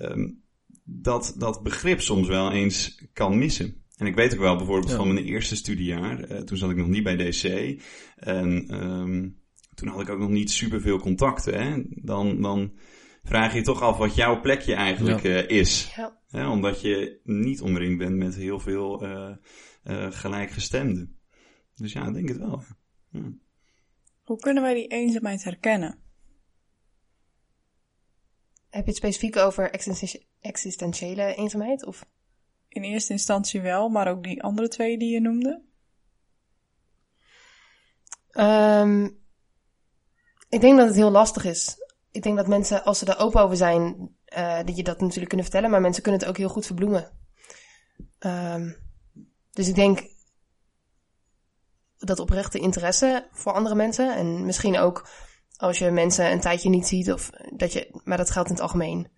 um, 0.00 0.42
dat 0.84 1.34
dat 1.38 1.62
begrip 1.62 2.00
soms 2.00 2.28
wel 2.28 2.52
eens 2.52 3.04
kan 3.12 3.38
missen. 3.38 3.80
En 3.96 4.06
ik 4.06 4.14
weet 4.14 4.34
ook 4.34 4.40
wel 4.40 4.56
bijvoorbeeld 4.56 4.90
ja. 4.90 4.96
van 4.96 5.12
mijn 5.12 5.24
eerste 5.24 5.56
studiejaar, 5.56 6.30
uh, 6.30 6.38
toen 6.38 6.56
zat 6.56 6.70
ik 6.70 6.76
nog 6.76 6.88
niet 6.88 7.02
bij 7.02 7.16
DC 7.16 7.80
en 8.16 8.74
um, 8.84 9.40
toen 9.74 9.88
had 9.88 10.00
ik 10.00 10.08
ook 10.08 10.18
nog 10.18 10.30
niet 10.30 10.50
superveel 10.50 10.98
contacten. 10.98 11.62
Hè? 11.62 11.82
Dan, 11.86 12.40
dan 12.40 12.72
vraag 13.22 13.54
je 13.54 13.62
toch 13.62 13.82
af 13.82 13.96
wat 13.96 14.14
jouw 14.14 14.40
plekje 14.40 14.74
eigenlijk 14.74 15.22
ja. 15.22 15.42
uh, 15.42 15.48
is. 15.48 15.92
Ja. 15.96 16.20
Ja, 16.28 16.50
omdat 16.50 16.80
je 16.80 17.20
niet 17.24 17.60
omringd 17.60 17.98
bent 17.98 18.16
met 18.16 18.34
heel 18.34 18.60
veel 18.60 19.04
uh, 19.04 19.36
uh, 19.84 20.12
gelijkgestemden. 20.12 21.20
Dus 21.74 21.92
ja, 21.92 22.06
ik 22.06 22.14
denk 22.14 22.28
het 22.28 22.38
wel. 22.38 22.62
Ja. 23.10 23.32
Hoe 24.22 24.38
kunnen 24.38 24.62
wij 24.62 24.74
die 24.74 24.86
eenzaamheid 24.86 25.44
herkennen? 25.44 25.98
Heb 28.68 28.84
je 28.84 28.88
het 28.88 28.96
specifiek 28.96 29.36
over 29.36 29.70
existentiële 30.40 31.34
eenzaamheid? 31.34 31.84
Of? 31.84 32.06
In 32.68 32.82
eerste 32.82 33.12
instantie 33.12 33.60
wel, 33.60 33.88
maar 33.88 34.08
ook 34.08 34.22
die 34.22 34.42
andere 34.42 34.68
twee 34.68 34.98
die 34.98 35.12
je 35.12 35.20
noemde? 35.20 35.62
Um, 38.32 39.20
ik 40.48 40.60
denk 40.60 40.76
dat 40.76 40.86
het 40.86 40.96
heel 40.96 41.10
lastig 41.10 41.44
is. 41.44 41.76
Ik 42.12 42.22
denk 42.22 42.36
dat 42.36 42.46
mensen, 42.46 42.84
als 42.84 42.98
ze 42.98 43.06
er 43.06 43.18
open 43.18 43.40
over 43.40 43.56
zijn, 43.56 44.10
uh, 44.36 44.58
dat 44.64 44.76
je 44.76 44.82
dat 44.82 45.00
natuurlijk 45.00 45.28
kunnen 45.28 45.46
vertellen, 45.46 45.70
maar 45.70 45.80
mensen 45.80 46.02
kunnen 46.02 46.20
het 46.20 46.28
ook 46.28 46.36
heel 46.36 46.48
goed 46.48 46.66
verbloemen. 46.66 47.10
Um, 48.18 48.76
dus 49.52 49.68
ik 49.68 49.74
denk 49.74 50.10
dat 51.98 52.18
oprechte 52.18 52.58
interesse 52.58 53.28
voor 53.32 53.52
andere 53.52 53.74
mensen 53.74 54.16
en 54.16 54.46
misschien 54.46 54.78
ook 54.78 55.08
als 55.56 55.78
je 55.78 55.90
mensen 55.90 56.32
een 56.32 56.40
tijdje 56.40 56.68
niet 56.68 56.86
ziet 56.86 57.12
of 57.12 57.30
dat 57.56 57.72
je, 57.72 58.00
maar 58.04 58.16
dat 58.16 58.30
geldt 58.30 58.48
in 58.48 58.54
het 58.54 58.62
algemeen, 58.62 59.10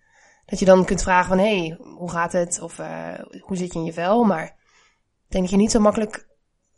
dat 0.45 0.59
je 0.59 0.65
dan 0.65 0.85
kunt 0.85 1.01
vragen 1.01 1.27
van 1.27 1.37
hé, 1.37 1.57
hey, 1.57 1.77
hoe 1.79 2.11
gaat 2.11 2.31
het 2.31 2.61
of 2.61 2.79
uh, 2.79 3.13
hoe 3.39 3.57
zit 3.57 3.73
je 3.73 3.79
in 3.79 3.85
je 3.85 3.93
vel, 3.93 4.23
maar 4.23 4.45
ik 4.45 5.31
denk 5.31 5.43
dat 5.43 5.51
je 5.51 5.57
niet 5.57 5.71
zo 5.71 5.79
makkelijk, 5.79 6.27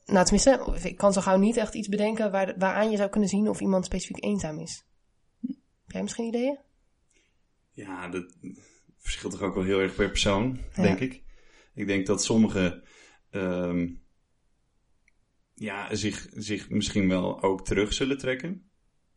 nou 0.06 0.26
tenminste, 0.26 0.80
ik 0.90 0.98
kan 0.98 1.14
zo 1.14 1.22
gauw 1.22 1.38
niet 1.38 1.58
echt 1.58 1.74
iets 1.74 1.88
bedenken 1.88 2.32
waar, 2.32 2.54
waaraan 2.58 2.92
je 2.92 2.98
zou 2.98 3.10
kunnen 3.10 3.30
zien 3.30 3.50
of 3.50 3.60
iemand 3.60 3.86
specifiek 3.86 4.24
eenzaam 4.24 4.60
is. 4.60 4.86
Heb 5.88 5.96
jij 5.96 6.02
misschien 6.02 6.26
ideeën? 6.28 6.58
Ja, 7.72 8.08
dat 8.08 8.38
verschilt 8.98 9.32
toch 9.32 9.42
ook 9.42 9.56
wel 9.56 9.64
heel 9.64 9.80
erg 9.80 9.96
per 9.96 10.10
persoon, 10.10 10.60
ja. 10.76 10.82
denk 10.82 11.00
ik. 11.00 11.24
Ik 11.74 11.88
denk 11.88 12.06
dat 12.06 12.24
sommigen 12.24 12.84
um, 13.32 14.02
ja, 15.54 15.96
zich, 15.96 16.28
zich 16.32 16.70
misschien 16.70 17.08
wel 17.08 17.42
ook 17.44 17.66
terug 17.66 17.94
zullen 17.94 18.18
trekken. 18.18 18.70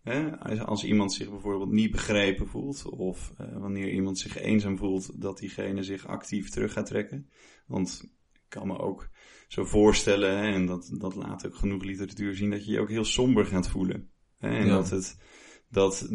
Hè? 0.02 0.38
Als, 0.38 0.58
als 0.58 0.84
iemand 0.84 1.12
zich 1.12 1.30
bijvoorbeeld 1.30 1.70
niet 1.70 1.90
begrepen 1.90 2.48
voelt, 2.48 2.84
of 2.84 3.32
uh, 3.40 3.58
wanneer 3.58 3.90
iemand 3.90 4.18
zich 4.18 4.36
eenzaam 4.38 4.78
voelt, 4.78 5.20
dat 5.20 5.38
diegene 5.38 5.82
zich 5.82 6.06
actief 6.06 6.50
terug 6.50 6.72
gaat 6.72 6.86
trekken. 6.86 7.30
Want 7.66 8.02
ik 8.32 8.40
kan 8.48 8.66
me 8.66 8.78
ook 8.78 9.10
zo 9.48 9.64
voorstellen, 9.64 10.38
hè, 10.38 10.52
en 10.52 10.66
dat, 10.66 10.90
dat 10.98 11.14
laat 11.14 11.46
ook 11.46 11.54
genoeg 11.54 11.82
literatuur 11.82 12.34
zien, 12.34 12.50
dat 12.50 12.64
je 12.64 12.72
je 12.72 12.80
ook 12.80 12.90
heel 12.90 13.04
somber 13.04 13.46
gaat 13.46 13.68
voelen. 13.68 14.10
Hè? 14.38 14.48
En 14.48 14.66
ja. 14.66 14.72
dat 14.72 14.90
het, 14.90 15.18
dat 15.68 16.08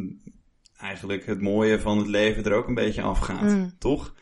eigenlijk 0.78 1.26
het 1.26 1.42
mooie 1.42 1.80
van 1.80 1.98
het 1.98 2.08
leven 2.08 2.44
er 2.44 2.54
ook 2.54 2.68
een 2.68 2.74
beetje 2.74 3.02
afgaat, 3.02 3.52
mm. 3.52 3.76
toch? 3.78 4.16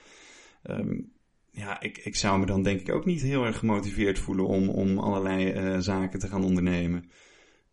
Um, 0.64 1.12
ja, 1.52 1.82
ik, 1.82 1.98
ik 1.98 2.16
zou 2.16 2.40
me 2.40 2.46
dan 2.46 2.64
denk 2.64 2.80
ik 2.80 2.92
ook 2.92 3.06
niet 3.06 3.22
heel 3.22 3.46
erg 3.46 3.58
gemotiveerd 3.58 4.20
voelen 4.20 4.48
om, 4.48 4.70
om 4.70 4.98
allerlei 5.00 5.54
uh, 5.54 5.80
zaken 5.80 6.20
te 6.20 6.28
gaan 6.28 6.44
ondernemen. 6.44 7.10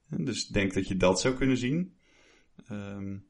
Dus 0.07 0.47
ik 0.47 0.53
denk 0.53 0.75
dat 0.75 0.89
je 0.89 0.97
dat 0.97 1.21
zou 1.21 1.35
kunnen 1.35 1.57
zien. 1.57 1.97
Um, 2.71 3.29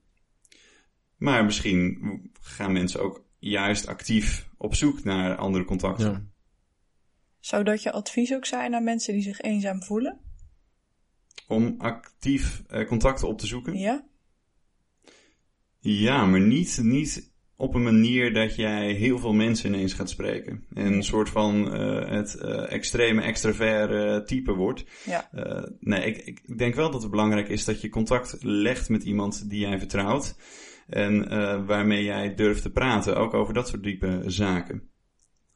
maar 1.16 1.44
misschien 1.44 2.00
gaan 2.40 2.72
mensen 2.72 3.00
ook 3.02 3.24
juist 3.38 3.86
actief 3.86 4.48
op 4.56 4.74
zoek 4.74 5.04
naar 5.04 5.36
andere 5.36 5.64
contacten. 5.64 6.10
Ja. 6.10 6.24
Zou 7.38 7.64
dat 7.64 7.82
je 7.82 7.92
advies 7.92 8.34
ook 8.34 8.46
zijn 8.46 8.74
aan 8.74 8.84
mensen 8.84 9.12
die 9.12 9.22
zich 9.22 9.40
eenzaam 9.40 9.82
voelen? 9.82 10.20
Om 11.48 11.74
actief 11.78 12.62
uh, 12.70 12.86
contacten 12.86 13.28
op 13.28 13.38
te 13.38 13.46
zoeken? 13.46 13.78
Ja. 13.78 14.08
Ja, 15.80 16.26
maar 16.26 16.40
niet, 16.40 16.78
niet 16.82 17.32
op 17.56 17.74
een 17.74 17.82
manier 17.82 18.32
dat 18.32 18.54
jij 18.54 18.92
heel 18.92 19.18
veel 19.18 19.32
mensen 19.32 19.74
ineens 19.74 19.92
gaat 19.92 20.10
spreken. 20.10 20.64
En 20.74 20.92
een 20.92 21.02
soort 21.02 21.28
van 21.28 21.74
uh, 21.74 22.08
het 22.08 22.38
uh, 22.42 22.72
extreme 22.72 23.22
extravert 23.22 24.26
type 24.26 24.52
wordt. 24.52 24.84
Ja. 25.04 25.28
Uh, 25.34 25.62
nee, 25.80 26.04
ik, 26.04 26.16
ik 26.16 26.58
denk 26.58 26.74
wel 26.74 26.90
dat 26.90 27.02
het 27.02 27.10
belangrijk 27.10 27.48
is 27.48 27.64
dat 27.64 27.80
je 27.80 27.88
contact 27.88 28.36
legt 28.40 28.88
met 28.88 29.02
iemand 29.02 29.50
die 29.50 29.60
jij 29.60 29.78
vertrouwt. 29.78 30.36
En 30.86 31.28
waarmee 31.66 32.04
jij 32.04 32.34
durft 32.34 32.62
te 32.62 32.70
praten, 32.70 33.16
ook 33.16 33.34
over 33.34 33.54
dat 33.54 33.68
soort 33.68 33.82
diepe 33.82 34.22
zaken. 34.26 34.90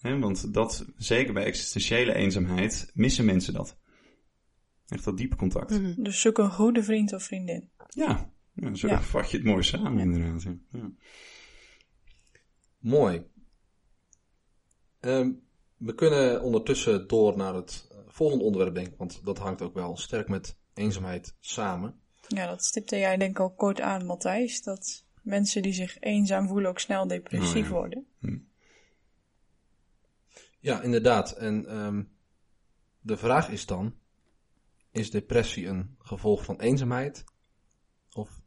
He, 0.00 0.18
want 0.18 0.54
dat, 0.54 0.84
zeker 0.96 1.32
bij 1.32 1.44
existentiële 1.44 2.14
eenzaamheid, 2.14 2.90
missen 2.94 3.24
mensen 3.24 3.52
dat. 3.52 3.78
Echt 4.88 5.04
dat 5.04 5.16
diepe 5.16 5.37
contact. 5.37 5.70
Mm 5.70 5.84
-hmm. 5.84 6.04
Dus 6.04 6.20
zoek 6.20 6.38
een 6.38 6.50
goede 6.50 6.82
vriend 6.82 7.12
of 7.12 7.22
vriendin. 7.22 7.70
Ja, 7.88 8.32
ja 8.55 8.75
zo 8.75 8.88
ja. 8.88 9.03
vat 9.03 9.31
je 9.31 9.37
het 9.37 9.47
mooi 9.47 9.62
samen 9.62 9.99
inderdaad. 9.99 10.43
Ja. 10.71 10.90
Mooi. 12.79 13.27
Um, 15.01 15.43
we 15.77 15.95
kunnen 15.95 16.43
ondertussen 16.43 17.09
door 17.09 17.37
naar 17.37 17.55
het 17.55 17.88
volgende 18.07 18.45
onderwerp 18.45 18.75
denken, 18.75 18.97
want 18.97 19.25
dat 19.25 19.38
hangt 19.38 19.62
ook 19.62 19.75
wel 19.75 19.97
sterk 19.97 20.29
met 20.29 20.57
eenzaamheid 20.75 21.37
samen. 21.40 22.01
Ja, 22.29 22.47
dat 22.47 22.64
stipte 22.64 22.99
jij 22.99 23.17
denk 23.17 23.31
ik 23.31 23.40
al 23.40 23.55
kort 23.55 23.81
aan, 23.81 24.07
Matthijs, 24.07 24.62
dat 24.62 25.07
mensen 25.23 25.62
die 25.62 25.73
zich 25.73 26.01
eenzaam 26.01 26.49
voelen 26.49 26.71
ook 26.71 26.79
snel 26.79 27.07
depressief 27.07 27.64
Oh, 27.64 27.69
ja. 27.69 27.69
worden. 27.69 28.07
Hm. 28.19 28.38
Ja, 30.61 30.83
inderdaad. 30.83 31.33
En 31.33 31.77
um, 31.77 32.17
de 33.01 33.17
vraag 33.17 33.51
is 33.51 33.67
dan, 33.67 33.95
is 34.90 35.11
depressie 35.11 35.67
een 35.67 35.97
gevolg 35.99 36.45
van 36.45 36.61
eenzaamheid? 36.61 37.25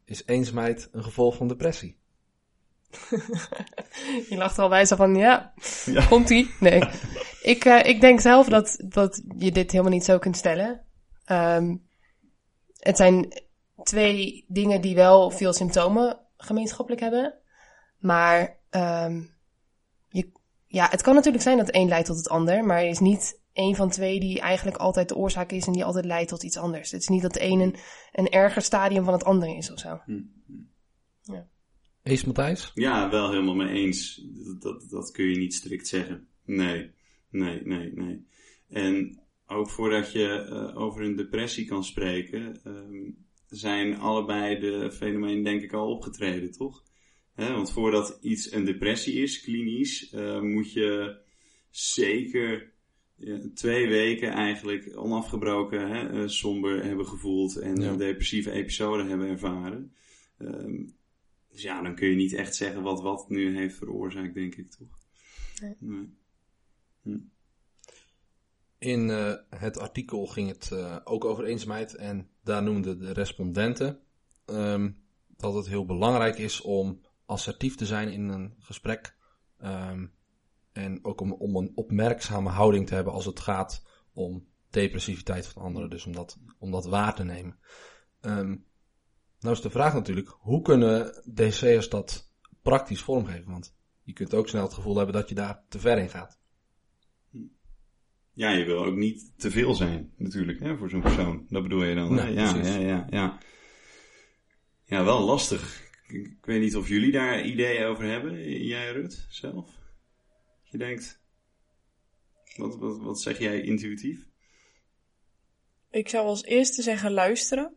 Is 0.08 0.22
eenzaamheid 0.26 0.88
een 0.92 1.02
gevolg 1.02 1.36
van 1.36 1.48
depressie? 1.48 1.96
Je 4.30 4.36
lacht 4.36 4.56
er 4.56 4.62
al 4.62 4.68
bij 4.68 4.84
zo 4.84 4.96
van, 4.96 5.14
ja, 5.14 5.52
Ja. 5.84 6.06
komt-ie? 6.06 6.54
Nee. 6.60 6.82
ik, 7.54 7.64
eh, 7.64 7.84
ik 7.84 8.00
denk 8.00 8.20
zelf 8.20 8.48
dat, 8.48 8.76
dat 8.84 9.22
je 9.38 9.52
dit 9.52 9.70
helemaal 9.70 9.92
niet 9.92 10.04
zo 10.04 10.18
kunt 10.18 10.36
stellen. 10.36 10.84
Ehm, 11.24 11.76
het 12.78 12.96
zijn 12.96 13.42
twee 13.82 14.44
dingen 14.48 14.80
die 14.80 14.94
wel 14.94 15.30
veel 15.30 15.52
symptomen 15.52 16.20
gemeenschappelijk 16.36 17.02
hebben. 17.02 17.34
Maar 17.98 18.58
ehm, 18.70 19.22
je, 20.08 20.32
ja, 20.66 20.88
het 20.90 21.02
kan 21.02 21.14
natuurlijk 21.14 21.42
zijn 21.42 21.56
dat 21.56 21.66
het 21.66 21.76
een 21.76 21.88
leidt 21.88 22.06
tot 22.06 22.16
het 22.16 22.28
ander. 22.28 22.64
Maar 22.64 22.78
er 22.78 22.88
is 22.88 22.98
niet 22.98 23.40
één 23.58 23.74
van 23.74 23.90
twee 23.90 24.20
die 24.20 24.40
eigenlijk 24.40 24.76
altijd 24.76 25.08
de 25.08 25.16
oorzaak 25.16 25.52
is 25.52 25.66
en 25.66 25.72
die 25.72 25.84
altijd 25.84 26.04
leidt 26.04 26.28
tot 26.28 26.42
iets 26.42 26.56
anders. 26.56 26.90
Het 26.90 27.00
is 27.00 27.08
niet 27.08 27.22
dat 27.22 27.32
de 27.32 27.44
een 27.44 27.60
een, 27.60 27.74
een 28.12 28.28
erger 28.28 28.62
stadium 28.62 29.04
van 29.04 29.12
het 29.12 29.24
andere 29.24 29.56
is 29.56 29.72
of 29.72 29.78
zo. 29.78 30.00
Eens 32.02 32.24
Matthijs? 32.24 32.70
Ja, 32.74 33.10
wel 33.10 33.30
helemaal 33.30 33.54
mee 33.54 33.74
eens. 33.74 34.22
Dat, 34.34 34.62
dat, 34.62 34.90
dat 34.90 35.10
kun 35.10 35.24
je 35.24 35.36
niet 35.36 35.54
strikt 35.54 35.88
zeggen. 35.88 36.28
Nee, 36.44 36.90
nee, 37.30 37.60
nee, 37.62 37.92
nee. 37.94 38.26
En 38.68 39.22
ook 39.46 39.70
voordat 39.70 40.12
je 40.12 40.28
eh, 40.28 40.80
over 40.80 41.02
een 41.02 41.16
depressie 41.16 41.66
kan 41.66 41.84
spreken, 41.84 42.60
ehm, 42.64 43.10
zijn 43.46 43.98
allebei 43.98 44.58
de 44.58 44.92
fenomenen 44.92 45.44
denk 45.44 45.62
ik 45.62 45.72
al 45.72 45.90
opgetreden, 45.90 46.52
toch? 46.52 46.82
Hè, 47.34 47.52
want 47.52 47.72
voordat 47.72 48.18
iets 48.22 48.52
een 48.52 48.64
depressie 48.64 49.22
is, 49.22 49.40
klinisch, 49.40 50.10
eh, 50.10 50.40
moet 50.40 50.72
je 50.72 51.20
zeker 51.70 52.56
ja, 52.60 52.77
twee 53.54 53.88
weken 53.88 54.30
eigenlijk 54.30 54.92
onafgebroken 54.96 55.88
hè, 55.90 56.22
eh, 56.22 56.28
somber 56.28 56.84
hebben 56.84 57.06
gevoeld 57.06 57.56
en 57.56 57.80
Ja. 57.80 57.88
een 57.90 57.96
depressieve 57.98 58.50
episode 58.50 59.04
hebben 59.08 59.28
ervaren. 59.28 59.92
Ehm, 60.38 60.82
dus 61.50 61.62
ja, 61.62 61.82
dan 61.82 61.94
kun 61.94 62.08
je 62.08 62.16
niet 62.16 62.32
echt 62.32 62.56
zeggen 62.56 62.82
wat 62.82 63.00
wat 63.02 63.28
nu 63.28 63.56
heeft 63.56 63.76
veroorzaakt, 63.76 64.34
denk 64.34 64.54
ik 64.54 64.70
toch? 64.70 64.98
Nee. 65.60 65.76
Nee. 67.02 67.30
In 68.78 69.10
eh, 69.10 69.34
het 69.50 69.78
artikel 69.78 70.26
ging 70.26 70.48
het 70.48 70.70
eh, 70.72 70.96
ook 71.04 71.24
over 71.24 71.44
eenzaamheid 71.44 71.94
en 71.94 72.28
daar 72.42 72.62
noemden 72.62 72.98
de 72.98 73.12
respondenten 73.12 74.00
ehm, 74.46 74.90
dat 75.36 75.54
het 75.54 75.68
heel 75.68 75.84
belangrijk 75.84 76.38
is 76.38 76.60
om 76.60 77.00
assertief 77.26 77.74
te 77.76 77.86
zijn 77.86 78.12
in 78.12 78.28
een 78.28 78.54
gesprek. 78.58 79.16
ehm, 79.58 80.06
en 80.72 81.04
ook 81.04 81.20
om, 81.20 81.32
om 81.32 81.56
een 81.56 81.72
opmerkzame 81.74 82.50
houding 82.50 82.86
te 82.86 82.94
hebben 82.94 83.12
als 83.12 83.24
het 83.24 83.40
gaat 83.40 83.86
om 84.12 84.46
depressiviteit 84.70 85.46
van 85.46 85.62
anderen. 85.62 85.90
Dus 85.90 86.06
om 86.06 86.12
dat, 86.12 86.38
om 86.58 86.70
dat 86.70 86.86
waar 86.86 87.14
te 87.14 87.24
nemen. 87.24 87.58
Ehm, 88.20 88.56
nou 89.40 89.54
is 89.54 89.60
de 89.60 89.70
vraag 89.70 89.94
natuurlijk, 89.94 90.36
hoe 90.38 90.62
kunnen 90.62 91.22
DC'ers 91.34 91.88
dat 91.88 92.32
praktisch 92.62 93.02
vormgeven? 93.02 93.50
Want 93.50 93.76
je 94.02 94.12
kunt 94.12 94.34
ook 94.34 94.48
snel 94.48 94.62
het 94.62 94.74
gevoel 94.74 94.96
hebben 94.96 95.14
dat 95.14 95.28
je 95.28 95.34
daar 95.34 95.64
te 95.68 95.78
ver 95.78 95.98
in 95.98 96.08
gaat. 96.08 96.38
Ja, 98.32 98.50
je 98.50 98.64
wil 98.64 98.84
ook 98.84 98.96
niet 98.96 99.32
te 99.36 99.50
veel 99.50 99.74
zijn, 99.74 100.12
natuurlijk, 100.16 100.60
hè, 100.60 100.76
voor 100.76 100.90
zo'n 100.90 101.00
persoon. 101.00 101.46
Dat 101.48 101.62
bedoel 101.62 101.84
je 101.84 101.94
dan? 101.94 102.14
Nee, 102.14 102.32
ja, 102.34 102.54
ja, 102.56 102.76
ja, 102.76 103.06
ja. 103.10 103.38
Ja, 104.84 105.04
wel 105.04 105.24
lastig. 105.24 105.90
Ik, 106.06 106.26
ik 106.26 106.44
weet 106.44 106.60
niet 106.60 106.76
of 106.76 106.88
jullie 106.88 107.12
daar 107.12 107.44
ideeën 107.44 107.86
over 107.86 108.04
hebben, 108.04 108.62
jij 108.64 108.92
Rut, 108.92 109.26
zelf? 109.30 109.77
Je 110.70 110.78
denkt, 110.78 111.20
wat, 112.56 112.76
wat, 112.76 112.98
wat 112.98 113.20
zeg 113.20 113.38
jij 113.38 113.60
intuïtief? 113.60 114.26
Ik 115.90 116.08
zou 116.08 116.26
als 116.26 116.44
eerste 116.44 116.82
zeggen 116.82 117.12
luisteren. 117.12 117.74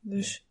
Dus 0.00 0.46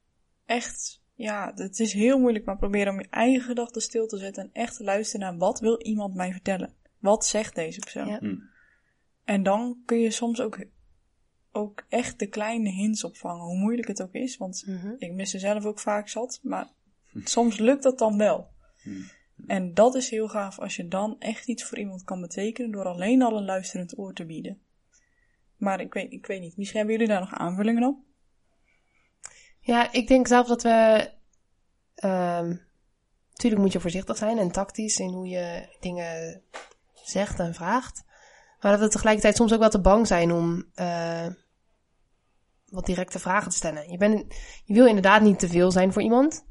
echt, 0.46 1.02
ja, 1.16 1.52
het 1.56 1.80
is 1.80 1.94
heel 1.94 2.20
moeilijk, 2.20 2.46
maar 2.46 2.58
probeer 2.58 2.90
om 2.90 3.00
je 3.00 3.08
eigen 3.10 3.42
gedachten 3.42 3.82
stil 3.82 4.08
te 4.08 4.18
zetten 4.18 4.44
en 4.44 4.50
echt 4.54 4.78
te 4.78 4.84
luisteren 4.84 5.26
naar 5.28 5.38
wat 5.38 5.60
wil 5.60 5.82
iemand 5.82 6.16
mij 6.16 6.32
vertellen. 6.32 6.74
Wat 7.00 7.26
zegt 7.26 7.56
deze 7.56 7.80
persoon? 7.80 8.08
Ja. 8.08 8.20
Hm. 8.20 8.36
En 9.24 9.44
dan 9.44 9.82
kun 9.86 10.00
je 10.00 10.12
soms 10.12 10.42
ook, 10.42 10.60
ook 11.52 11.86
echt 11.90 12.20
de 12.20 12.28
kleine 12.28 12.70
hints 12.70 13.04
opvangen, 13.04 13.46
hoe 13.46 13.58
moeilijk 13.58 13.88
het 13.88 14.02
ook 14.02 14.14
is. 14.14 14.38
Want 14.38 14.64
Mhm. 14.68 14.94
ik 14.98 15.12
mis 15.12 15.34
er 15.34 15.40
zelf 15.40 15.66
ook 15.66 15.80
vaak 15.80 16.10
zat, 16.10 16.40
maar 16.44 16.68
soms 17.24 17.58
lukt 17.58 17.84
dat 17.84 17.98
dan 17.98 18.18
wel. 18.18 18.48
Hm. 18.82 19.02
En 19.48 19.74
dat 19.74 19.96
is 19.96 20.10
heel 20.10 20.28
gaaf 20.28 20.60
als 20.60 20.76
je 20.76 20.88
dan 20.88 21.16
echt 21.20 21.48
iets 21.48 21.64
voor 21.64 21.78
iemand 21.78 22.04
kan 22.04 22.22
betekenen 22.22 22.72
door 22.72 22.86
alleen 22.86 23.22
al 23.22 23.38
een 23.38 23.46
luisterend 23.46 23.98
oor 23.98 24.14
te 24.14 24.26
bieden. 24.26 24.62
Maar 25.58 25.82
ik 25.82 25.94
weet, 25.94 26.12
ik 26.12 26.26
weet 26.26 26.42
niet, 26.42 26.58
misschien 26.58 26.80
hebben 26.80 26.98
jullie 26.98 27.12
daar 27.14 27.22
nog 27.22 27.34
aanvullingen 27.34 27.84
op? 27.84 27.98
Ja, 29.60 29.92
ik 29.92 30.08
denk 30.08 30.28
zelf 30.28 30.48
dat 30.48 30.64
we. 30.64 31.12
ehm 31.96 32.56
tuurlijk 33.38 33.62
moet 33.62 33.72
je 33.72 33.80
voorzichtig 33.80 34.18
zijn 34.18 34.38
en 34.38 34.52
tactisch 34.52 35.00
in 35.00 35.10
hoe 35.10 35.28
je 35.28 35.76
dingen 35.80 36.42
zegt 36.94 37.40
en 37.40 37.54
vraagt. 37.54 38.04
Maar 38.60 38.72
dat 38.72 38.82
we 38.82 38.88
tegelijkertijd 38.88 39.36
soms 39.36 39.54
ook 39.54 39.60
wel 39.60 39.70
te 39.70 39.82
bang 39.82 40.08
zijn 40.08 40.32
om 40.32 40.66
eh, 40.74 41.26
wat 42.70 42.86
directe 42.86 43.20
vragen 43.20 43.50
te 43.50 43.56
stellen. 43.56 43.92
Je, 43.92 43.98
bent, 43.98 44.36
je 44.66 44.74
wil 44.74 44.86
inderdaad 44.86 45.22
niet 45.22 45.40
te 45.40 45.48
veel 45.48 45.72
zijn 45.72 45.94
voor 45.94 46.02
iemand. 46.02 46.46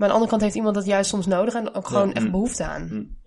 Maar 0.00 0.08
aan 0.08 0.14
de 0.14 0.20
andere 0.20 0.30
kant 0.30 0.42
heeft 0.42 0.54
iemand 0.54 0.74
dat 0.74 0.84
juist 0.84 1.10
soms 1.10 1.26
nodig 1.26 1.54
en 1.54 1.74
ook 1.74 1.86
gewoon 1.86 2.08
Ja. 2.08 2.14
echt 2.14 2.24
Mm. 2.24 2.30
behoefte 2.30 2.64
aan. 2.64 2.88
Mm. 2.92 3.18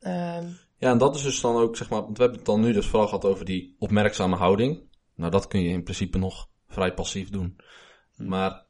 Ehm, 0.00 0.48
Ja, 0.78 0.90
en 0.90 0.98
dat 0.98 1.14
is 1.14 1.22
dus 1.22 1.40
dan 1.40 1.56
ook, 1.56 1.76
zeg 1.76 1.90
maar, 1.90 2.00
want 2.02 2.16
we 2.16 2.22
hebben 2.22 2.38
het 2.40 2.48
dan 2.48 2.60
nu 2.60 2.72
dus 2.72 2.86
vooral 2.86 3.08
gehad 3.08 3.24
over 3.24 3.44
die 3.44 3.76
opmerkzame 3.78 4.36
houding. 4.36 4.82
Nou, 5.14 5.30
dat 5.30 5.46
kun 5.46 5.60
je 5.62 5.68
in 5.68 5.82
principe 5.82 6.18
nog 6.18 6.48
vrij 6.68 6.94
passief 6.94 7.30
doen. 7.30 7.56
Maar 8.16 8.66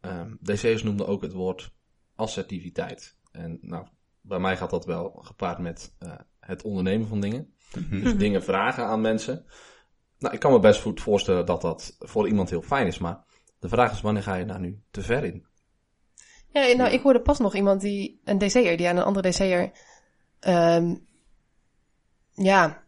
ehm 0.00 0.34
DC's 0.42 0.82
noemden 0.82 1.06
ook 1.06 1.22
het 1.22 1.32
woord 1.32 1.72
assertiviteit. 2.14 3.18
En 3.32 3.58
nou, 3.60 3.86
bij 4.20 4.38
mij 4.38 4.56
gaat 4.56 4.70
dat 4.70 4.84
wel 4.84 5.18
gepaard 5.22 5.58
met 5.58 5.94
eh, 5.98 6.12
het 6.40 6.62
ondernemen 6.62 7.08
van 7.08 7.20
dingen. 7.20 7.54
Dus 7.90 8.16
dingen 8.16 8.42
vragen 8.44 8.84
aan 8.86 9.00
mensen. 9.00 9.44
Nou, 10.18 10.34
ik 10.34 10.40
kan 10.40 10.52
me 10.52 10.58
best 10.58 10.80
goed 10.82 11.00
voorstellen 11.00 11.46
dat 11.46 11.60
dat 11.60 11.96
voor 11.98 12.28
iemand 12.28 12.50
heel 12.50 12.62
fijn 12.62 12.86
is, 12.86 12.98
maar 12.98 13.24
de 13.58 13.68
vraag 13.68 13.92
is 13.92 14.00
wanneer 14.00 14.22
ga 14.22 14.34
je 14.34 14.44
daar 14.44 14.60
nu 14.60 14.82
te 14.90 15.02
ver 15.02 15.24
in? 15.24 15.46
Ja, 16.54 16.76
nou, 16.76 16.92
ik 16.92 17.02
hoorde 17.02 17.20
pas 17.20 17.38
nog 17.38 17.54
iemand 17.54 17.80
die, 17.80 18.20
een 18.24 18.38
DC'er, 18.38 18.76
die 18.76 18.88
aan 18.88 18.96
een 18.96 19.02
andere 19.02 19.30
DC'er, 19.30 19.72
ehm 20.40 20.94
ja, 22.32 22.84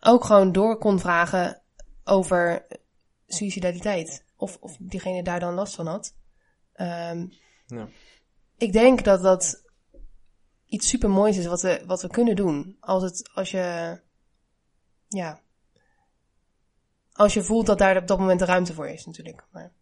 ook 0.00 0.24
gewoon 0.24 0.52
door 0.52 0.78
kon 0.78 0.98
vragen 1.00 1.62
over 2.04 2.66
suicidaliteit. 3.26 4.24
Of, 4.36 4.56
of 4.60 4.76
diegene 4.80 5.22
daar 5.22 5.40
dan 5.40 5.54
last 5.54 5.74
van 5.74 5.86
had. 5.86 6.14
Ehm, 6.72 7.26
Ja. 7.66 7.88
Ik 8.56 8.72
denk 8.72 9.04
dat 9.04 9.22
dat 9.22 9.62
iets 10.66 10.88
super 10.88 11.10
moois 11.10 11.36
is 11.36 11.46
wat 11.46 11.60
we, 11.62 11.82
wat 11.86 12.02
we 12.02 12.08
kunnen 12.08 12.36
doen. 12.36 12.76
Als 12.80 13.02
het, 13.02 13.30
als 13.34 13.50
je, 13.50 14.00
ja, 15.08 15.40
als 17.12 17.34
je 17.34 17.42
voelt 17.42 17.66
dat 17.66 17.78
daar 17.78 17.96
op 17.96 18.06
dat 18.06 18.18
moment 18.18 18.38
de 18.38 18.44
ruimte 18.44 18.74
voor 18.74 18.88
is 18.88 19.06
natuurlijk. 19.06 19.46
Maar, 19.50 19.72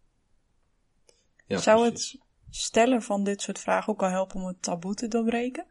Ja, 1.46 1.58
Zou 1.58 1.88
precies. 1.90 2.12
het 2.12 2.25
stellen 2.50 3.02
van 3.02 3.24
dit 3.24 3.42
soort 3.42 3.58
vragen 3.58 3.92
ook 3.92 4.02
al 4.02 4.10
helpen 4.10 4.40
om 4.40 4.46
het 4.46 4.62
taboe 4.62 4.94
te 4.94 5.08
doorbreken? 5.08 5.66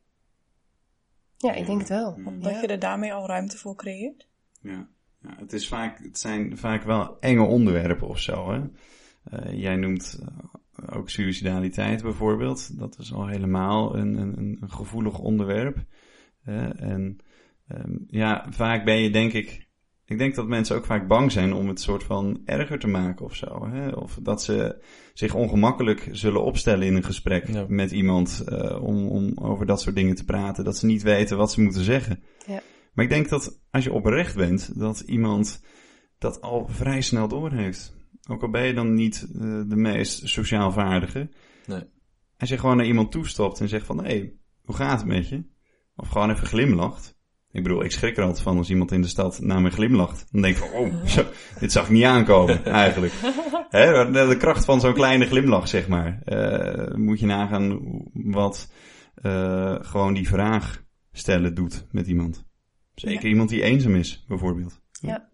ja, 1.37 1.53
ik 1.53 1.65
denk 1.65 1.79
het 1.79 1.89
wel. 1.89 2.11
Omdat 2.25 2.51
Ja. 2.53 2.61
je 2.61 2.67
er 2.67 2.79
daarmee 2.79 3.13
al 3.13 3.27
ruimte 3.27 3.57
voor 3.57 3.75
creëert? 3.75 4.27
Ja, 4.61 4.87
ja 5.21 5.35
het, 5.37 5.53
is 5.53 5.67
vaak, 5.67 5.99
het 6.03 6.19
zijn 6.19 6.57
vaak 6.57 6.83
wel 6.83 7.19
enge 7.19 7.43
onderwerpen 7.43 8.07
of 8.07 8.19
zo. 8.19 8.51
Hè? 8.51 8.61
Eh, 9.23 9.59
jij 9.61 9.75
noemt 9.75 10.19
eh, 10.21 10.97
ook 10.97 11.09
suicidaliteit 11.09 12.01
bijvoorbeeld. 12.01 12.79
Dat 12.79 12.97
is 12.99 13.13
al 13.13 13.27
helemaal 13.27 13.95
een, 13.95 14.13
een, 14.17 14.37
een 14.37 14.57
een 14.61 14.71
gevoelig 14.71 15.19
onderwerp. 15.19 15.83
hè. 16.43 16.69
en 16.69 17.17
ehm, 17.67 17.97
ja, 18.07 18.45
vaak 18.49 18.85
ben 18.85 18.97
je 19.01 19.09
denk 19.11 19.33
ik... 19.33 19.64
Ik 20.07 20.17
denk 20.17 20.35
dat 20.35 20.47
mensen 20.47 20.75
ook 20.75 20.85
vaak 20.85 21.07
bang 21.07 21.31
zijn 21.31 21.53
om 21.53 21.67
het 21.67 21.81
soort 21.81 22.03
van 22.03 22.41
erger 22.45 22.79
te 22.79 22.87
maken 22.87 23.25
of 23.25 23.35
zo. 23.35 23.67
Hè? 23.67 23.89
Of 23.89 24.19
dat 24.21 24.43
ze 24.43 24.83
zich 25.13 25.33
ongemakkelijk 25.33 26.09
zullen 26.11 26.43
opstellen 26.43 26.87
in 26.87 26.95
een 26.95 27.03
gesprek 27.03 27.47
Ja. 27.47 27.65
met 27.67 27.91
iemand 27.91 28.43
eh, 28.45 28.83
om, 28.83 29.07
om 29.07 29.31
over 29.35 29.65
dat 29.65 29.81
soort 29.81 29.95
dingen 29.95 30.15
te 30.15 30.25
praten. 30.25 30.63
Dat 30.63 30.77
ze 30.77 30.85
niet 30.85 31.03
weten 31.03 31.37
wat 31.37 31.51
ze 31.51 31.61
moeten 31.61 31.83
zeggen. 31.83 32.23
Ja. 32.47 32.61
Maar 32.93 33.05
ik 33.05 33.11
denk 33.11 33.29
dat 33.29 33.61
als 33.71 33.83
je 33.83 33.93
oprecht 33.93 34.35
bent, 34.35 34.79
dat 34.79 34.99
iemand 34.99 35.63
dat 36.17 36.41
al 36.41 36.67
vrij 36.67 37.01
snel 37.01 37.27
doorheeft. 37.27 37.95
Ook 38.29 38.41
al 38.41 38.49
ben 38.49 38.65
je 38.65 38.73
dan 38.73 38.93
niet 38.93 39.27
eh, 39.33 39.41
de 39.67 39.75
meest 39.75 40.27
sociaal 40.27 40.71
vaardige. 40.71 41.29
Nee. 41.65 41.83
Als 42.37 42.49
je 42.49 42.57
gewoon 42.57 42.77
naar 42.77 42.85
iemand 42.85 43.11
toestapt 43.11 43.59
en 43.59 43.69
zegt 43.69 43.85
van, 43.85 43.97
hé, 43.97 44.03
hey, 44.03 44.33
hoe 44.63 44.75
gaat 44.75 44.99
het 44.99 45.07
met 45.07 45.29
je? 45.29 45.43
Of 45.95 46.07
gewoon 46.09 46.29
even 46.29 46.47
glimlacht. 46.47 47.14
Ik 47.55 47.63
bedoel, 47.63 47.83
ik 47.83 47.91
schrik 47.91 48.17
er 48.17 48.23
altijd 48.23 48.41
van 48.41 48.57
als 48.57 48.69
iemand 48.69 48.91
in 48.91 49.01
de 49.01 49.07
stad 49.07 49.39
naar 49.39 49.61
me 49.61 49.69
glimlacht. 49.69 50.25
Dan 50.31 50.41
denk 50.41 50.57
ik 50.57 50.63
van, 50.63 50.79
oh, 50.79 51.05
zo, 51.15 51.25
dit 51.59 51.71
zag 51.71 51.83
ik 51.83 51.89
niet 51.89 52.03
aankomen, 52.03 52.65
eigenlijk. 52.65 53.13
Hè, 53.69 54.11
de, 54.11 54.27
de 54.27 54.37
kracht 54.37 54.65
van 54.65 54.79
zo'n 54.79 54.93
kleine 54.93 55.25
glimlach, 55.25 55.67
zeg 55.67 55.87
maar. 55.87 56.21
Eh, 56.23 56.95
moet 56.95 57.19
je 57.19 57.25
nagaan 57.25 57.79
wat 58.13 58.71
eh, 59.15 59.75
gewoon 59.79 60.13
die 60.13 60.27
vraag 60.27 60.83
stellen 61.11 61.55
doet 61.55 61.85
met 61.91 62.07
iemand. 62.07 62.45
Zeker 62.95 63.29
iemand 63.29 63.49
die 63.49 63.63
eenzaam 63.63 63.95
is, 63.95 64.25
bijvoorbeeld. 64.27 64.81
Ja, 64.91 65.29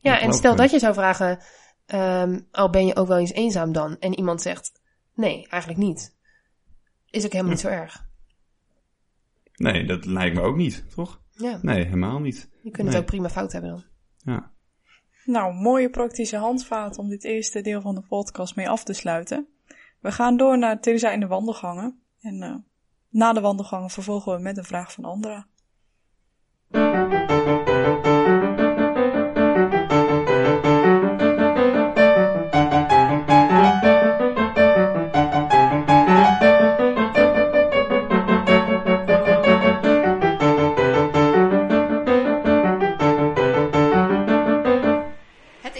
Dat 0.00 0.20
en 0.20 0.32
stel 0.32 0.56
dat 0.56 0.70
je 0.70 0.78
zou 0.78 0.94
vragen, 0.94 1.38
ehm 1.86 2.40
al 2.50 2.70
ben 2.70 2.86
je 2.86 2.96
ook 2.96 3.08
wel 3.08 3.18
eens 3.18 3.32
eenzaam 3.32 3.72
dan? 3.72 3.96
En 3.98 4.18
iemand 4.18 4.42
zegt, 4.42 4.72
Nee, 5.14 5.48
eigenlijk 5.48 5.82
niet. 5.82 6.16
Is 7.10 7.24
ook 7.24 7.32
helemaal 7.32 7.52
niet 7.52 7.62
zo 7.62 7.68
erg. 7.68 8.06
Nee, 9.56 9.86
dat 9.86 10.04
lijkt 10.04 10.36
me 10.36 10.42
ook 10.42 10.56
niet, 10.56 10.84
toch? 10.94 11.22
Ja, 11.34 11.58
Nee, 11.62 11.84
helemaal 11.84 12.20
niet. 12.20 12.48
je 12.62 12.70
kunt 12.70 12.88
het 12.88 12.96
ook 12.96 13.06
prima 13.06 13.28
fout 13.28 13.52
hebben 13.52 13.70
dan. 13.70 13.84
Ja. 14.34 14.52
Nou, 15.24 15.54
mooie 15.54 15.90
praktische 15.90 16.36
handvaart 16.36 16.98
om 16.98 17.08
dit 17.08 17.24
eerste 17.24 17.60
deel 17.60 17.80
van 17.80 17.94
de 17.94 18.00
podcast 18.00 18.56
mee 18.56 18.68
af 18.68 18.84
te 18.84 18.92
sluiten. 18.92 19.48
We 20.00 20.12
gaan 20.12 20.36
door 20.36 20.58
naar 20.58 20.80
Theresa 20.80 21.10
in 21.10 21.20
de 21.20 21.26
wandelgangen. 21.26 22.02
En 22.20 22.42
eh, 22.42 22.54
na 23.08 23.32
de 23.32 23.40
wandelgangen 23.40 23.90
vervolgen 23.90 24.36
we 24.36 24.42
met 24.42 24.56
een 24.56 24.64
vraag 24.64 24.92
van 24.92 25.04
Andra. 25.04 25.46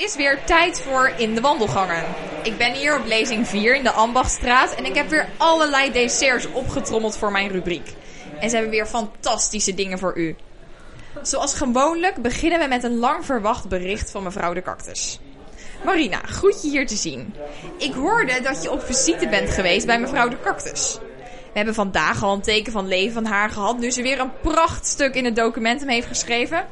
Is 0.04 0.16
weer 0.16 0.44
tijd 0.44 0.80
voor 0.80 1.12
In 1.16 1.34
de 1.34 1.40
Wandelgangen. 1.40 2.04
Ik 2.42 2.56
ben 2.56 2.72
hier 2.72 2.98
op 2.98 3.06
lezing 3.06 3.48
4 3.48 3.76
in 3.76 3.82
de 3.82 3.90
Ambachtstraat 3.90 4.74
en 4.74 4.84
ik 4.84 4.94
heb 4.94 5.08
weer 5.08 5.28
allerlei 5.36 5.92
desserts 5.92 6.46
opgetrommeld 6.52 7.16
voor 7.16 7.32
mijn 7.32 7.48
rubriek. 7.48 7.94
En 8.40 8.48
ze 8.48 8.54
hebben 8.54 8.74
weer 8.74 8.86
fantastische 8.86 9.74
dingen 9.74 9.98
voor 9.98 10.16
u. 10.16 10.36
Zoals 11.22 11.54
gewoonlijk 11.54 12.16
beginnen 12.16 12.58
we 12.58 12.66
met 12.66 12.82
een 12.82 12.98
lang 12.98 13.24
verwacht 13.24 13.68
bericht 13.68 14.10
van 14.10 14.22
mevrouw 14.22 14.54
de 14.54 14.62
Cactus. 14.62 15.20
Marina, 15.84 16.20
goed 16.40 16.62
je 16.62 16.70
hier 16.70 16.86
te 16.86 16.96
zien. 16.96 17.34
Ik 17.78 17.92
hoorde 17.92 18.40
dat 18.40 18.62
je 18.62 18.70
op 18.70 18.82
visite 18.82 19.28
bent 19.28 19.50
geweest 19.50 19.86
bij 19.86 20.00
mevrouw 20.00 20.28
de 20.28 20.40
Cactus. 20.42 20.98
We 21.52 21.60
hebben 21.60 21.74
vandaag 21.74 22.22
al 22.22 22.34
een 22.34 22.40
teken 22.40 22.72
van 22.72 22.88
leven 22.88 23.12
van 23.12 23.24
haar 23.24 23.50
gehad, 23.50 23.78
nu 23.78 23.90
ze 23.90 24.02
weer 24.02 24.20
een 24.20 24.40
prachtstuk 24.42 25.14
in 25.14 25.24
het 25.24 25.36
documentum 25.36 25.88
heeft 25.88 26.06
geschreven. 26.06 26.66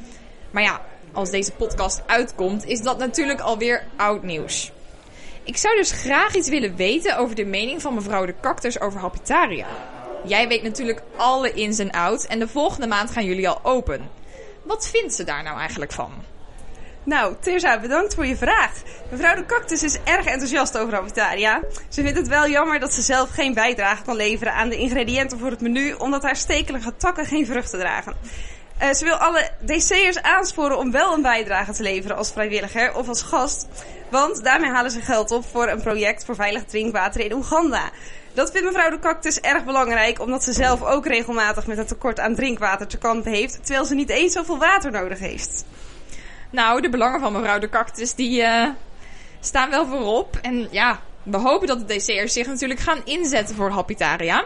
Maar 0.51 0.63
ja, 0.63 0.81
als 1.13 1.31
deze 1.31 1.53
podcast 1.53 2.03
uitkomt, 2.07 2.67
is 2.67 2.81
dat 2.81 2.99
natuurlijk 2.99 3.41
alweer 3.41 3.85
oud 3.97 4.23
nieuws. 4.23 4.73
Ik 5.45 5.57
zou 5.57 5.77
dus 5.77 5.91
graag 5.91 6.35
iets 6.35 6.49
willen 6.49 6.77
weten 6.77 7.17
over 7.17 7.35
de 7.35 7.45
mening 7.45 7.83
van 7.83 7.95
mevrouw 7.95 8.27
de 8.27 8.35
Cactus 8.41 8.81
over 8.81 9.01
Hapitaria. 9.01 9.67
Jij 10.25 10.49
weet 10.49 10.63
natuurlijk 10.63 11.03
alle 11.17 11.53
ins 11.53 11.79
en 11.79 11.91
outs 11.91 12.27
en 12.27 12.39
de 12.39 12.49
volgende 12.49 12.87
maand 12.87 13.11
gaan 13.11 13.25
jullie 13.25 13.49
al 13.49 13.61
open. 13.63 14.11
Wat 14.63 14.89
vindt 14.89 15.15
ze 15.15 15.25
daar 15.25 15.43
nou 15.43 15.59
eigenlijk 15.59 15.93
van? 15.93 16.13
Nou, 17.05 17.35
Tirza, 17.41 17.81
bedankt 17.81 18.15
voor 18.15 18.27
je 18.27 18.37
vraag. 18.37 18.83
Mevrouw 19.11 19.35
de 19.35 19.47
Cactus 19.47 19.83
is 19.83 19.99
erg 20.05 20.27
enthousiast 20.27 20.79
over 20.79 20.97
Avitaria. 20.97 21.61
Ze 21.89 22.03
vindt 22.03 22.19
het 22.19 22.29
wel 22.29 22.49
jammer 22.49 22.81
dat 22.81 22.93
ze 22.93 23.03
zelf 23.03 23.31
geen 23.31 23.55
bijdrage 23.55 24.03
kan 24.03 24.17
leveren 24.17 24.53
aan 24.53 24.69
de 24.69 24.77
ingrediënten 24.77 25.39
voor 25.39 25.51
het 25.51 25.61
menu, 25.61 25.93
omdat 25.93 26.23
haar 26.23 26.37
stekelige 26.37 26.97
takken 26.97 27.27
geen 27.27 27.47
vruchten 27.47 27.79
dragen. 27.79 28.17
Eh, 28.83 28.93
ze 28.93 29.05
wil 29.05 29.15
alle 29.15 29.51
DC'ers 29.65 30.23
aansporen 30.23 30.79
om 30.79 30.91
wel 30.91 31.13
een 31.13 31.23
bijdrage 31.23 31.73
te 31.73 31.83
leveren 31.83 32.17
als 32.17 32.33
vrijwilliger 32.33 32.95
of 32.95 33.09
als 33.09 33.23
gast. 33.23 33.67
Want 34.11 34.45
daarmee 34.45 34.71
halen 34.71 34.91
ze 34.91 35.01
geld 35.01 35.31
op 35.31 35.45
voor 35.45 35.69
een 35.69 35.83
project 35.83 36.25
voor 36.25 36.35
veilig 36.35 36.65
drinkwater 36.65 37.21
in 37.21 37.33
Oeganda. 37.33 37.91
Dat 38.33 38.51
vindt 38.51 38.67
mevrouw 38.67 38.91
de 38.91 38.99
Cactus 38.99 39.41
erg 39.41 39.65
belangrijk, 39.65 40.21
omdat 40.21 40.45
ze 40.45 40.53
zelf 40.53 40.83
ook 40.83 41.07
regelmatig 41.07 41.67
met 41.67 41.79
een 41.79 41.87
tekort 41.87 42.21
aan 42.21 42.35
drinkwater 42.35 42.87
te 42.87 42.99
kampen 42.99 43.33
heeft, 43.33 43.65
terwijl 43.65 43.85
ze 43.85 43.95
niet 43.95 44.11
eens 44.11 44.33
zoveel 44.33 44.59
water 44.59 44.91
nodig 44.91 45.19
heeft. 45.19 45.65
Nou, 46.51 46.81
de 46.81 46.89
belangen 46.89 47.21
van 47.21 47.33
mevrouw 47.33 47.59
de 47.59 47.69
Cactus 47.69 48.15
die 48.15 48.43
eh, 48.43 48.69
staan 49.41 49.71
wel 49.71 49.87
voorop. 49.87 50.39
En 50.41 50.69
ja, 50.71 51.01
we 51.23 51.37
hopen 51.37 51.67
dat 51.67 51.89
de 51.89 51.97
DC'ers 51.97 52.33
zich 52.33 52.47
natuurlijk 52.47 52.81
gaan 52.81 53.01
inzetten 53.05 53.55
voor 53.55 53.71
Happitaria. 53.71 54.45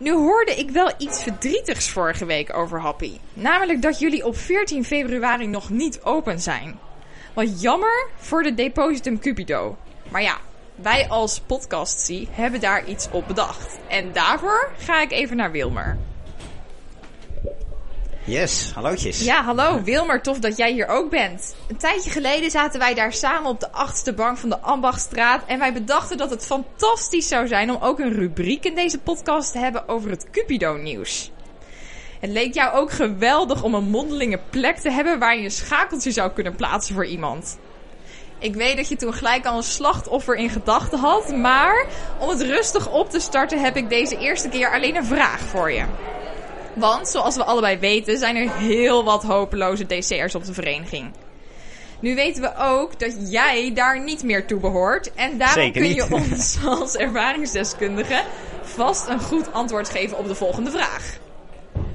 Nu 0.00 0.12
hoorde 0.12 0.54
ik 0.54 0.70
wel 0.70 0.92
iets 0.98 1.22
verdrietigs 1.22 1.90
vorige 1.90 2.24
week 2.24 2.56
over 2.56 2.80
Happy. 2.80 3.18
Namelijk 3.32 3.82
dat 3.82 3.98
jullie 3.98 4.26
op 4.26 4.36
14 4.36 4.84
februari 4.84 5.46
nog 5.46 5.70
niet 5.70 6.02
open 6.02 6.40
zijn. 6.40 6.78
Wat 7.34 7.60
jammer 7.60 8.08
voor 8.16 8.42
de 8.42 8.54
Depositum 8.54 9.18
Cupido. 9.18 9.76
Maar 10.08 10.22
ja, 10.22 10.36
wij 10.74 11.08
als 11.08 11.40
podcastie 11.40 12.28
hebben 12.30 12.60
daar 12.60 12.84
iets 12.86 13.08
op 13.10 13.26
bedacht. 13.26 13.78
En 13.88 14.12
daarvoor 14.12 14.70
ga 14.78 15.02
ik 15.02 15.10
even 15.10 15.36
naar 15.36 15.50
Wilmer. 15.50 15.98
Yes, 18.28 18.70
hallootjes. 18.74 19.24
Ja, 19.24 19.42
hallo 19.42 19.82
Wilmer, 19.82 20.22
tof 20.22 20.38
dat 20.38 20.56
jij 20.56 20.72
hier 20.72 20.86
ook 20.86 21.10
bent. 21.10 21.54
Een 21.68 21.76
tijdje 21.76 22.10
geleden 22.10 22.50
zaten 22.50 22.78
wij 22.78 22.94
daar 22.94 23.12
samen 23.12 23.50
op 23.50 23.60
de 23.60 23.72
achtste 23.72 24.12
bank 24.12 24.38
van 24.38 24.48
de 24.48 24.58
Ambachtstraat 24.58 25.42
en 25.46 25.58
wij 25.58 25.72
bedachten 25.72 26.16
dat 26.16 26.30
het 26.30 26.46
fantastisch 26.46 27.28
zou 27.28 27.46
zijn 27.46 27.70
om 27.70 27.82
ook 27.82 27.98
een 27.98 28.12
rubriek 28.12 28.64
in 28.64 28.74
deze 28.74 28.98
podcast 28.98 29.52
te 29.52 29.58
hebben 29.58 29.88
over 29.88 30.10
het 30.10 30.30
Cupido-nieuws. 30.30 31.30
Het 32.20 32.30
leek 32.30 32.54
jou 32.54 32.74
ook 32.74 32.90
geweldig 32.90 33.62
om 33.62 33.74
een 33.74 33.90
mondelinge 33.90 34.40
plek 34.50 34.78
te 34.78 34.90
hebben 34.90 35.18
waar 35.18 35.36
je 35.36 35.44
een 35.44 35.50
schakeltje 35.50 36.10
zou 36.10 36.30
kunnen 36.30 36.56
plaatsen 36.56 36.94
voor 36.94 37.06
iemand. 37.06 37.58
Ik 38.38 38.54
weet 38.54 38.76
dat 38.76 38.88
je 38.88 38.96
toen 38.96 39.14
gelijk 39.14 39.46
al 39.46 39.56
een 39.56 39.62
slachtoffer 39.62 40.34
in 40.34 40.50
gedachten 40.50 40.98
had, 40.98 41.36
maar 41.36 41.86
om 42.18 42.28
het 42.28 42.42
rustig 42.42 42.90
op 42.90 43.10
te 43.10 43.20
starten 43.20 43.60
heb 43.60 43.76
ik 43.76 43.88
deze 43.88 44.18
eerste 44.18 44.48
keer 44.48 44.72
alleen 44.72 44.96
een 44.96 45.04
vraag 45.04 45.40
voor 45.40 45.72
je. 45.72 45.84
Want, 46.74 47.08
zoals 47.08 47.36
we 47.36 47.44
allebei 47.44 47.78
weten, 47.78 48.18
zijn 48.18 48.36
er 48.36 48.56
heel 48.56 49.04
wat 49.04 49.22
hopeloze 49.22 49.86
DC'ers 49.86 50.34
op 50.34 50.44
de 50.44 50.54
vereniging. 50.54 51.12
Nu 52.00 52.14
weten 52.14 52.42
we 52.42 52.56
ook 52.56 52.98
dat 52.98 53.30
jij 53.30 53.72
daar 53.74 54.02
niet 54.02 54.22
meer 54.22 54.46
toe 54.46 54.60
behoort. 54.60 55.14
En 55.14 55.38
daarom 55.38 55.62
Zeker 55.62 55.80
kun 55.82 55.94
je 55.94 56.06
niet. 56.08 56.12
ons 56.30 56.58
als 56.64 56.96
ervaringsdeskundige 56.96 58.22
vast 58.62 59.08
een 59.08 59.20
goed 59.20 59.52
antwoord 59.52 59.88
geven 59.88 60.18
op 60.18 60.28
de 60.28 60.34
volgende 60.34 60.70
vraag. 60.70 61.18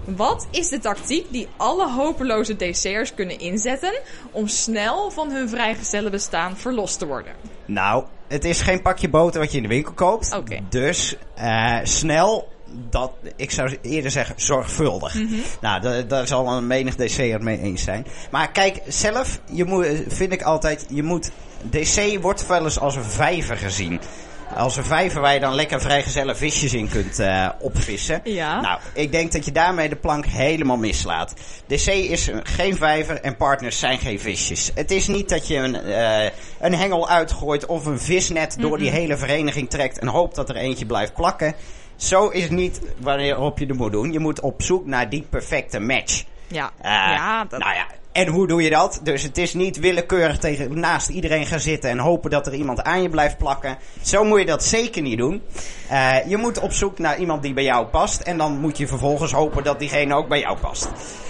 Wat 0.05 0.47
is 0.51 0.69
de 0.69 0.79
tactiek 0.79 1.25
die 1.31 1.47
alle 1.57 1.91
hopeloze 1.91 2.55
DC'ers 2.55 3.13
kunnen 3.13 3.39
inzetten 3.39 3.99
om 4.31 4.47
snel 4.47 5.12
van 5.12 5.31
hun 5.31 5.49
vrijgezellenbestaan 5.49 6.57
verlost 6.57 6.99
te 6.99 7.05
worden? 7.05 7.33
Nou, 7.65 8.03
het 8.27 8.45
is 8.45 8.62
geen 8.62 8.81
pakje 8.81 9.09
boter 9.09 9.39
wat 9.39 9.51
je 9.51 9.57
in 9.57 9.63
de 9.63 9.69
winkel 9.69 9.93
koopt. 9.93 10.39
Dus 10.69 11.15
eh, 11.36 11.79
snel, 11.83 12.47
dat, 12.89 13.12
ik 13.36 13.51
zou 13.51 13.77
eerder 13.81 14.12
zeggen 14.12 14.36
zorgvuldig. 14.38 15.13
Mhm. 15.13 15.33
Nou, 15.62 15.81
da- 15.81 16.01
daar 16.01 16.27
zal 16.27 16.47
een 16.47 16.67
menig 16.67 16.95
DC 16.95 17.17
het 17.17 17.41
mee 17.41 17.59
eens 17.62 17.83
zijn. 17.83 18.05
Maar 18.31 18.51
kijk, 18.51 18.81
zelf 18.88 19.39
je 19.51 19.65
moet, 19.65 19.88
vind 20.07 20.33
ik 20.33 20.41
altijd, 20.41 20.86
je 20.89 21.03
moet... 21.03 21.31
DC 21.69 22.17
wordt 22.21 22.47
wel 22.47 22.63
eens 22.63 22.79
als 22.79 22.95
een 22.95 23.03
vijver 23.03 23.57
gezien. 23.57 23.99
Als 24.55 24.77
een 24.77 24.83
vijver 24.83 25.21
waar 25.21 25.33
je 25.33 25.39
dan 25.39 25.55
lekker 25.55 25.81
vrijgezelle 25.81 26.36
visjes 26.36 26.73
in 26.73 26.89
kunt 26.89 27.19
eh, 27.19 27.49
opvissen. 27.59 28.21
Ja. 28.23 28.62
Nou, 28.62 28.79
ik 28.93 29.12
denk 29.12 29.31
dat 29.31 29.45
je 29.45 29.51
daarmee 29.51 29.89
de 29.89 29.95
plank 29.95 30.25
helemaal 30.25 30.77
mislaat. 30.77 31.33
DC 31.67 31.88
is 31.88 32.27
een- 32.27 32.45
geen 32.45 32.75
vijver 32.75 33.21
en 33.21 33.36
partners 33.38 33.79
zijn 33.79 33.99
geen 33.99 34.19
visjes. 34.19 34.71
Het 34.75 34.91
is 34.91 35.07
niet 35.07 35.29
dat 35.29 35.47
je 35.47 35.55
een, 35.55 35.75
eh, 35.75 36.29
een 36.62 36.73
hengel 36.75 37.09
uitgooit 37.09 37.65
of 37.65 37.86
een 37.86 37.99
visnet 37.99 38.55
door 38.59 38.77
die 38.77 38.89
hele 38.89 39.17
vereniging 39.17 39.69
trekt 39.69 39.99
en 39.99 40.07
hoopt 40.07 40.36
dat 40.36 40.49
er 40.49 40.55
eentje 40.55 40.86
blijft 40.86 41.13
plakken. 41.13 41.53
Zo 42.03 42.27
is 42.27 42.49
niet 42.49 42.81
waarop 42.99 43.59
je 43.59 43.65
het 43.65 43.77
moet 43.77 43.91
doen. 43.91 44.11
Je 44.11 44.19
moet 44.19 44.39
op 44.39 44.61
zoek 44.61 44.85
naar 44.85 45.09
die 45.09 45.25
perfecte 45.29 45.79
match. 45.79 46.23
Ja, 46.47 46.71
Eh, 46.81 46.91
ja 46.91 47.45
dat... 47.45 47.59
Nou 47.59 47.75
ja, 47.75 47.85
en 48.11 48.27
hoe 48.27 48.47
doe 48.47 48.63
je 48.63 48.69
dat? 48.69 48.99
Dus 49.03 49.23
het 49.23 49.37
is 49.37 49.53
niet 49.53 49.79
willekeurig 49.79 50.37
tegen, 50.37 50.79
naast 50.79 51.09
iedereen 51.09 51.45
gaan 51.45 51.59
zitten 51.59 51.89
en 51.89 51.99
hopen 51.99 52.29
dat 52.29 52.47
er 52.47 52.53
iemand 52.53 52.83
aan 52.83 53.01
je 53.01 53.09
blijft 53.09 53.37
plakken. 53.37 53.77
Zo 54.01 54.23
moet 54.23 54.39
je 54.39 54.45
dat 54.45 54.63
zeker 54.63 55.01
niet 55.01 55.17
doen. 55.17 55.41
Eh, 55.89 56.15
je 56.27 56.37
moet 56.37 56.59
op 56.59 56.71
zoek 56.71 56.99
naar 56.99 57.17
iemand 57.17 57.41
die 57.41 57.53
bij 57.53 57.63
jou 57.63 57.85
past. 57.85 58.21
En 58.21 58.37
dan 58.37 58.59
moet 58.59 58.77
je 58.77 58.87
vervolgens 58.87 59.31
hopen 59.31 59.63
dat 59.63 59.79
diegene 59.79 60.15
ook 60.15 60.27
bij 60.27 60.39
jou 60.39 60.57
past. 60.57 60.89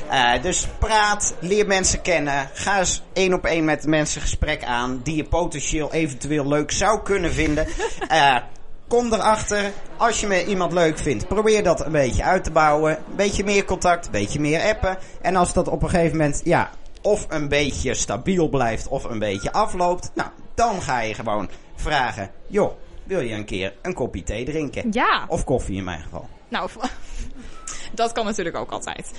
Eh, 0.10 0.42
dus 0.42 0.68
praat, 0.80 1.36
leer 1.40 1.68
mensen 1.68 2.02
kennen. 2.02 2.50
Ga 2.54 2.80
eens 2.80 3.04
één 3.14 3.34
op 3.34 3.46
één 3.46 3.66
met 3.66 3.86
mensen 3.86 4.22
gesprek 4.22 4.64
aan 4.64 5.00
die 5.04 5.16
je 5.16 5.24
potentieel 5.24 5.94
eventueel 5.94 6.48
leuk 6.48 6.72
zou 6.72 7.02
kunnen 7.04 7.34
vinden. 7.34 7.68
Kom 8.94 9.14
erachter, 9.14 9.72
als 9.98 10.20
je 10.20 10.28
me 10.28 10.46
iemand 10.46 10.74
leuk 10.74 10.98
vindt, 10.98 11.28
probeer 11.28 11.64
dat 11.64 11.86
een 11.86 11.92
beetje 11.92 12.24
uit 12.24 12.44
te 12.44 12.52
bouwen. 12.52 12.98
Een 12.98 13.16
beetje 13.16 13.44
meer 13.44 13.66
contact, 13.66 14.06
een 14.06 14.12
beetje 14.12 14.40
meer 14.40 14.62
appen. 14.62 14.98
En 15.22 15.36
als 15.36 15.54
dat 15.54 15.68
op 15.68 15.84
een 15.84 15.90
gegeven 15.90 16.18
moment, 16.18 16.42
ja, 16.44 16.70
of 17.02 17.26
een 17.30 17.48
beetje 17.48 17.94
stabiel 17.94 18.50
blijft 18.50 18.88
of 18.88 19.04
een 19.04 19.20
beetje 19.20 19.52
afloopt. 19.52 20.12
Nou, 20.16 20.30
dan 20.56 20.82
ga 20.82 21.00
je 21.02 21.14
gewoon 21.14 21.50
vragen, 21.76 22.32
joh, 22.48 22.72
wil 23.04 23.20
je 23.20 23.34
een 23.34 23.46
keer 23.46 23.74
een 23.82 23.94
kopje 23.94 24.24
thee 24.24 24.46
drinken? 24.46 24.88
Ja. 24.92 25.26
Of 25.28 25.44
koffie 25.44 25.78
in 25.78 25.84
mijn 25.84 26.02
geval. 26.02 26.28
Nou, 26.48 26.70
dat 27.94 28.12
kan 28.12 28.26
natuurlijk 28.26 28.56
ook 28.56 28.72
altijd. 28.72 29.12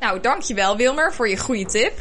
Nou, 0.00 0.20
dankjewel 0.20 0.76
Wilmer 0.76 1.14
voor 1.14 1.28
je 1.28 1.38
goede 1.38 1.66
tip. 1.66 1.92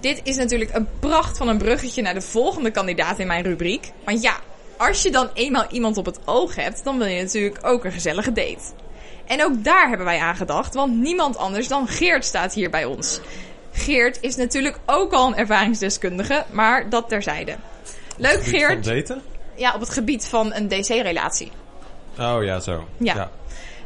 Dit 0.00 0.20
is 0.22 0.36
natuurlijk 0.36 0.74
een 0.74 0.88
pracht 1.00 1.36
van 1.36 1.48
een 1.48 1.58
bruggetje 1.58 2.02
naar 2.02 2.14
de 2.14 2.20
volgende 2.20 2.70
kandidaat 2.70 3.18
in 3.18 3.26
mijn 3.26 3.42
rubriek. 3.42 3.92
Want 4.04 4.22
ja, 4.22 4.36
als 4.78 5.02
je 5.02 5.10
dan 5.10 5.30
eenmaal 5.34 5.66
iemand 5.70 5.96
op 5.96 6.06
het 6.06 6.18
oog 6.24 6.54
hebt, 6.54 6.84
dan 6.84 6.98
wil 6.98 7.06
je 7.06 7.22
natuurlijk 7.22 7.58
ook 7.62 7.84
een 7.84 7.92
gezellige 7.92 8.32
date. 8.32 8.62
En 9.26 9.44
ook 9.44 9.64
daar 9.64 9.88
hebben 9.88 10.06
wij 10.06 10.18
aan 10.18 10.36
gedacht, 10.36 10.74
want 10.74 10.94
niemand 10.96 11.36
anders 11.36 11.68
dan 11.68 11.88
Geert 11.88 12.24
staat 12.24 12.54
hier 12.54 12.70
bij 12.70 12.84
ons. 12.84 13.20
Geert 13.72 14.18
is 14.20 14.36
natuurlijk 14.36 14.78
ook 14.86 15.12
al 15.12 15.26
een 15.26 15.36
ervaringsdeskundige, 15.36 16.44
maar 16.50 16.88
dat 16.90 17.08
terzijde. 17.08 17.56
Leuk 18.16 18.42
Geert. 18.44 18.84
daten? 18.84 19.22
Ja, 19.54 19.74
op 19.74 19.80
het 19.80 19.90
gebied 19.90 20.26
van 20.26 20.54
een 20.54 20.68
DC-relatie. 20.68 21.52
Oh 22.18 22.44
ja, 22.44 22.60
zo. 22.60 22.88
Ja. 22.96 23.30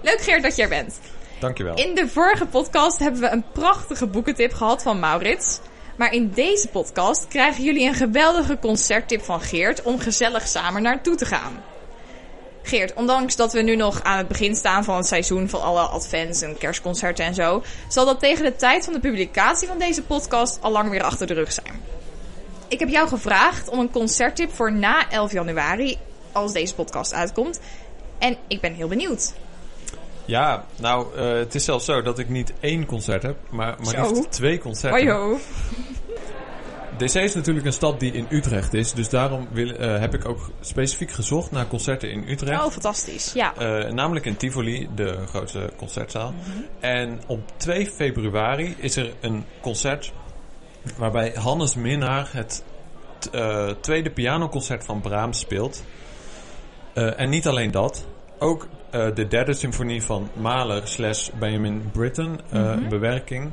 Leuk 0.00 0.20
Geert 0.20 0.42
dat 0.42 0.56
je 0.56 0.62
er 0.62 0.68
bent. 0.68 0.98
dankjewel. 1.38 1.74
In 1.74 1.94
de 1.94 2.08
vorige 2.08 2.46
podcast 2.46 2.98
hebben 2.98 3.20
we 3.20 3.30
een 3.30 3.44
prachtige 3.52 4.06
boekentip 4.06 4.52
gehad 4.52 4.82
van 4.82 4.98
Maurits. 5.00 5.60
Maar 5.96 6.12
in 6.12 6.30
deze 6.30 6.68
podcast 6.68 7.28
krijgen 7.28 7.64
jullie 7.64 7.88
een 7.88 7.94
geweldige 7.94 8.58
concerttip 8.58 9.22
van 9.22 9.40
Geert 9.40 9.82
om 9.82 9.98
gezellig 9.98 10.48
samen 10.48 10.82
naartoe 10.82 11.16
te 11.16 11.24
gaan. 11.24 11.62
Geert, 12.62 12.94
ondanks 12.94 13.36
dat 13.36 13.52
we 13.52 13.62
nu 13.62 13.76
nog 13.76 14.02
aan 14.02 14.18
het 14.18 14.28
begin 14.28 14.54
staan 14.54 14.84
van 14.84 14.96
het 14.96 15.06
seizoen 15.06 15.48
van 15.48 15.62
alle 15.62 15.80
advents 15.80 16.42
en 16.42 16.58
kerstconcerten 16.58 17.24
en 17.24 17.34
zo, 17.34 17.62
zal 17.88 18.04
dat 18.04 18.20
tegen 18.20 18.44
de 18.44 18.56
tijd 18.56 18.84
van 18.84 18.92
de 18.92 19.00
publicatie 19.00 19.68
van 19.68 19.78
deze 19.78 20.02
podcast 20.02 20.58
al 20.60 20.70
lang 20.70 20.90
weer 20.90 21.02
achter 21.02 21.26
de 21.26 21.34
rug 21.34 21.52
zijn. 21.52 21.80
Ik 22.68 22.78
heb 22.78 22.88
jou 22.88 23.08
gevraagd 23.08 23.68
om 23.68 23.78
een 23.78 23.90
concerttip 23.90 24.52
voor 24.52 24.72
na 24.72 25.10
11 25.10 25.32
januari, 25.32 25.98
als 26.32 26.52
deze 26.52 26.74
podcast 26.74 27.14
uitkomt. 27.14 27.60
En 28.18 28.36
ik 28.48 28.60
ben 28.60 28.74
heel 28.74 28.88
benieuwd. 28.88 29.32
Ja, 30.24 30.64
nou, 30.76 31.16
eh, 31.16 31.32
het 31.32 31.54
is 31.54 31.64
zelfs 31.64 31.84
zo 31.84 32.02
dat 32.02 32.18
ik 32.18 32.28
niet 32.28 32.52
één 32.60 32.86
concert 32.86 33.22
heb, 33.22 33.36
maar 33.50 33.76
maar 33.78 33.94
Zo. 33.94 34.08
liefst 34.08 34.32
twee 34.32 34.58
concerten. 34.58 35.08
Ho. 35.08 35.38
DC 36.96 37.14
is 37.14 37.34
natuurlijk 37.34 37.66
een 37.66 37.72
stad 37.72 38.00
die 38.00 38.12
in 38.12 38.26
Utrecht 38.30 38.74
is, 38.74 38.92
dus 38.92 39.08
daarom 39.08 39.48
wil, 39.50 39.70
eh, 39.70 39.98
heb 39.98 40.14
ik 40.14 40.28
ook 40.28 40.50
specifiek 40.60 41.10
gezocht 41.10 41.50
naar 41.50 41.66
concerten 41.66 42.10
in 42.10 42.24
Utrecht. 42.28 42.64
Oh, 42.64 42.70
fantastisch. 42.70 43.32
Ja. 43.32 43.54
Eh, 43.56 43.92
namelijk 43.92 44.26
in 44.26 44.36
Tivoli, 44.36 44.88
de 44.94 45.26
grootste 45.26 45.72
concertzaal. 45.76 46.34
En 46.80 47.20
op 47.26 47.40
2 47.56 47.86
februari 47.86 48.74
is 48.78 48.96
er 48.96 49.12
een 49.20 49.44
concert 49.60 50.12
waarbij 50.96 51.32
Hannes 51.34 51.74
Minnaar 51.74 52.30
het 52.32 52.64
tweede 53.80 54.10
pianoconcert 54.10 54.84
van 54.84 55.00
Brahms 55.00 55.38
speelt. 55.38 55.82
En 56.94 57.30
niet 57.30 57.46
alleen 57.46 57.70
dat, 57.70 58.06
ook 58.38 58.68
eh, 58.92 59.14
de 59.14 59.28
derde 59.28 59.54
symfonie 59.54 60.02
van 60.02 60.28
Mahler 60.34 60.88
slash 60.88 61.30
Benjamin 61.38 61.90
Britten, 61.92 62.40
eh, 62.50 62.88
bewerking. 62.88 63.50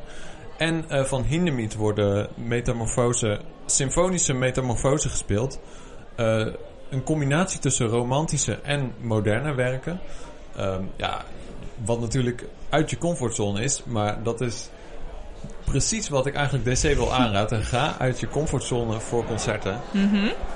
En 0.58 0.90
eh, 0.90 1.04
van 1.04 1.24
Hindemith 1.24 1.76
worden 1.76 2.28
metamorfose, 2.36 3.40
symfonische 3.66 4.34
metamorfose 4.34 5.10
gespeeld. 5.10 5.60
Een 6.90 7.04
combinatie 7.04 7.60
tussen 7.60 7.88
romantische 7.88 8.60
en 8.62 8.94
moderne 9.02 9.54
werken. 9.54 10.00
Ehm, 10.56 10.84
ja, 10.96 11.26
wat 11.86 12.00
natuurlijk 12.00 12.46
uit 12.70 12.90
je 12.90 12.98
comfortzone 12.98 13.64
is, 13.64 13.84
maar 13.84 14.24
dat 14.24 14.42
is 14.42 14.70
precies 15.64 16.10
wat 16.10 16.26
ik 16.26 16.36
eigenlijk 16.36 16.66
DC 16.66 16.96
wil 16.96 17.14
aanraden. 17.14 17.64
Ga 17.64 17.96
uit 17.98 18.20
je 18.20 18.28
comfortzone 18.28 19.00
voor 19.00 19.26
concerten. 19.26 19.80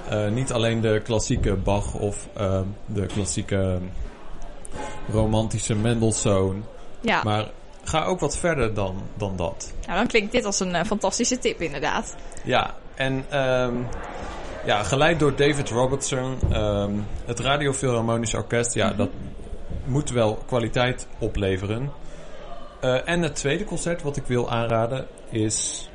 Eh, 0.10 0.30
niet 0.30 0.52
alleen 0.52 0.82
de 0.82 1.02
klassieke 1.04 1.56
Bach 1.56 1.94
of 1.94 2.28
ehm, 2.34 2.66
de 2.86 3.06
klassieke 3.06 3.80
romantische 5.12 5.76
Mendelssohn, 5.76 6.66
ja. 7.02 7.24
maar 7.24 7.52
ga 7.84 8.04
ook 8.06 8.20
wat 8.20 8.38
verder 8.38 8.74
dan, 8.74 8.96
dan 9.18 9.36
dat. 9.36 9.74
Nou, 9.86 9.98
dan 9.98 10.08
klinkt 10.08 10.32
dit 10.32 10.46
als 10.46 10.60
een 10.60 10.76
eh, 10.76 10.86
fantastische 10.86 11.40
tip 11.40 11.62
inderdaad. 11.62 12.16
Ja, 12.44 12.76
en 12.96 13.26
ehm, 13.30 13.76
ja, 14.66 14.84
geleid 14.84 15.20
door 15.20 15.36
David 15.36 15.70
Robertson, 15.70 16.38
ehm, 16.52 16.92
het 17.26 17.40
Radio 17.40 17.74
Philharmonisch 17.74 18.34
Orkest, 18.34 18.74
ja, 18.74 18.94
dat 18.94 19.10
moet 19.86 20.10
wel 20.10 20.36
kwaliteit 20.46 21.08
opleveren. 21.20 21.92
Eh, 22.80 23.10
en 23.10 23.22
het 23.22 23.36
tweede 23.36 23.64
concert 23.64 24.02
wat 24.02 24.18
ik 24.18 24.26
wil 24.26 24.50
aanraden 24.50 25.08
is 25.30 25.90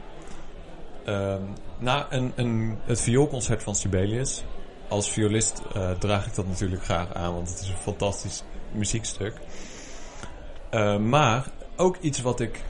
ehm, 1.04 1.42
na 1.78 2.06
een, 2.10 2.32
een, 2.36 2.78
het 2.84 3.00
vioolconcert 3.00 3.62
van 3.62 3.74
Sibelius. 3.74 4.44
Als 4.88 5.10
violist 5.10 5.62
eh, 5.74 5.90
draag 5.90 6.26
ik 6.26 6.34
dat 6.34 6.46
natuurlijk 6.46 6.84
graag 6.84 7.14
aan, 7.14 7.34
want 7.34 7.48
het 7.48 7.60
is 7.60 7.68
een 7.68 7.76
fantastisch 7.76 8.42
muziekstuk. 8.72 9.34
Eh, 10.70 10.98
maar 10.98 11.46
ook 11.76 11.96
iets 11.96 12.20
wat 12.20 12.40
ik 12.40 12.62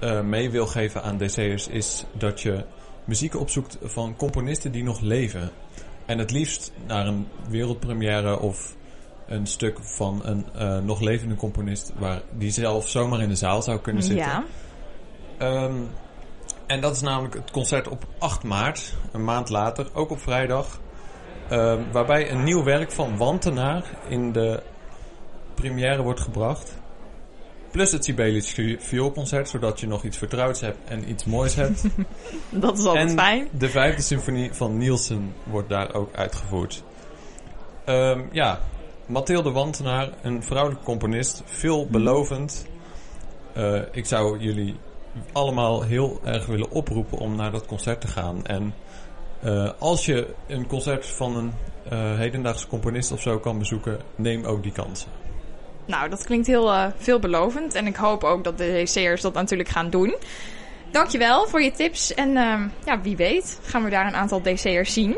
eh, 0.00 0.20
mee 0.20 0.50
wil 0.50 0.66
geven 0.66 1.02
aan 1.02 1.18
DC'ers 1.18 1.68
is 1.68 2.04
dat 2.12 2.40
je 2.40 2.64
muziek 3.04 3.36
opzoekt 3.36 3.78
van 3.82 4.16
componisten 4.16 4.72
die 4.72 4.82
nog 4.82 5.00
leven. 5.00 5.50
En 6.06 6.18
het 6.18 6.30
liefst 6.30 6.72
naar 6.86 7.06
een 7.06 7.26
wereldpremière 7.48 8.38
of 8.38 8.76
een 9.26 9.46
stuk 9.46 9.78
van 9.80 10.20
een 10.24 10.46
eh, 10.54 10.78
nog 10.78 11.00
levende 11.00 11.34
componist 11.34 11.92
waar 11.98 12.22
die 12.38 12.50
zelf 12.50 12.88
zomaar 12.88 13.20
in 13.20 13.28
de 13.28 13.34
zaal 13.34 13.62
zou 13.62 13.80
kunnen 13.80 14.02
zitten. 14.02 14.26
Ja. 14.26 14.44
Ehm, 15.38 15.74
en 16.66 16.80
dat 16.80 16.94
is 16.94 17.00
namelijk 17.00 17.34
het 17.34 17.50
concert 17.50 17.88
op 17.88 18.06
8 18.18 18.42
maart, 18.42 18.94
een 19.12 19.24
maand 19.24 19.48
later, 19.48 19.90
ook 19.94 20.10
op 20.10 20.20
vrijdag. 20.20 20.80
Ehm, 21.48 21.80
waarbij 21.92 22.30
een 22.30 22.44
nieuw 22.44 22.64
werk 22.64 22.92
van 22.92 23.16
Wantenaar 23.16 23.84
in 24.08 24.32
de 24.32 24.62
première 25.54 26.02
wordt 26.02 26.20
gebracht. 26.20 26.78
Plus 27.70 27.92
het 27.92 28.04
Sibelius 28.04 28.48
vi- 28.50 28.76
vioolconcert, 28.80 29.48
zodat 29.48 29.80
je 29.80 29.86
nog 29.86 30.04
iets 30.04 30.16
vertrouwds 30.16 30.60
hebt 30.60 30.78
en 30.88 31.10
iets 31.10 31.24
moois 31.24 31.54
hebt. 31.54 31.82
Dat 32.50 32.78
is 32.78 32.84
altijd 32.84 33.08
en 33.08 33.16
fijn. 33.18 33.48
de 33.58 33.68
vijfde 33.68 34.02
symfonie 34.02 34.52
van 34.52 34.76
Nielsen 34.76 35.34
wordt 35.44 35.68
daar 35.68 35.94
ook 35.94 36.14
uitgevoerd. 36.14 36.82
Ehm, 37.84 38.20
ja, 38.32 38.60
Mathilde 39.06 39.50
Wantenaar, 39.50 40.10
een 40.22 40.42
vrouwelijke 40.42 40.84
componist, 40.84 41.42
veelbelovend. 41.46 42.66
Eh, 43.52 43.80
ik 43.92 44.06
zou 44.06 44.38
jullie 44.38 44.76
allemaal 45.32 45.82
heel 45.82 46.20
erg 46.24 46.46
willen 46.46 46.70
oproepen 46.70 47.18
om 47.18 47.36
naar 47.36 47.50
dat 47.50 47.66
concert 47.66 48.00
te 48.00 48.06
gaan. 48.08 48.46
En 48.46 48.74
eh, 49.40 49.70
als 49.78 50.06
je 50.06 50.34
een 50.46 50.66
concert 50.66 51.06
van 51.06 51.36
een 51.36 51.52
eh, 51.88 52.16
hedendaagse 52.18 52.66
componist 52.66 53.12
of 53.12 53.20
zo 53.20 53.38
kan 53.38 53.58
bezoeken, 53.58 53.98
neem 54.16 54.44
ook 54.44 54.62
die 54.62 54.72
kansen. 54.72 55.10
Nou, 55.86 56.08
dat 56.08 56.24
klinkt 56.24 56.46
heel 56.46 56.72
eh, 56.72 56.86
veelbelovend. 56.98 57.74
En 57.74 57.86
ik 57.86 57.96
hoop 57.96 58.24
ook 58.24 58.44
dat 58.44 58.58
de 58.58 58.82
DC'ers 58.84 59.20
dat 59.22 59.32
natuurlijk 59.34 59.68
gaan 59.68 59.90
doen. 59.90 60.14
Dankjewel 60.90 61.46
voor 61.48 61.62
je 61.62 61.70
tips. 61.70 62.14
En 62.14 62.36
ehm, 62.36 62.68
ja, 62.84 63.00
wie 63.00 63.16
weet 63.16 63.58
gaan 63.62 63.84
we 63.84 63.90
daar 63.90 64.06
een 64.06 64.14
aantal 64.14 64.42
DC'ers 64.42 64.92
zien. 64.92 65.16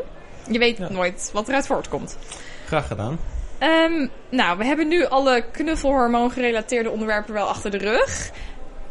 Je 0.49 0.59
weet 0.59 0.77
Ja. 0.77 0.89
nooit 0.89 1.29
wat 1.33 1.47
eruit 1.47 1.67
voortkomt. 1.67 2.17
Graag 2.65 2.87
gedaan. 2.87 3.19
Ehm, 3.57 4.07
nou, 4.29 4.57
we 4.57 4.65
hebben 4.65 4.87
nu 4.87 5.05
alle 5.05 5.45
knuffelhormoon 5.51 6.31
gerelateerde 6.31 6.89
onderwerpen 6.89 7.33
wel 7.33 7.47
achter 7.47 7.71
de 7.71 7.77
rug. 7.77 8.31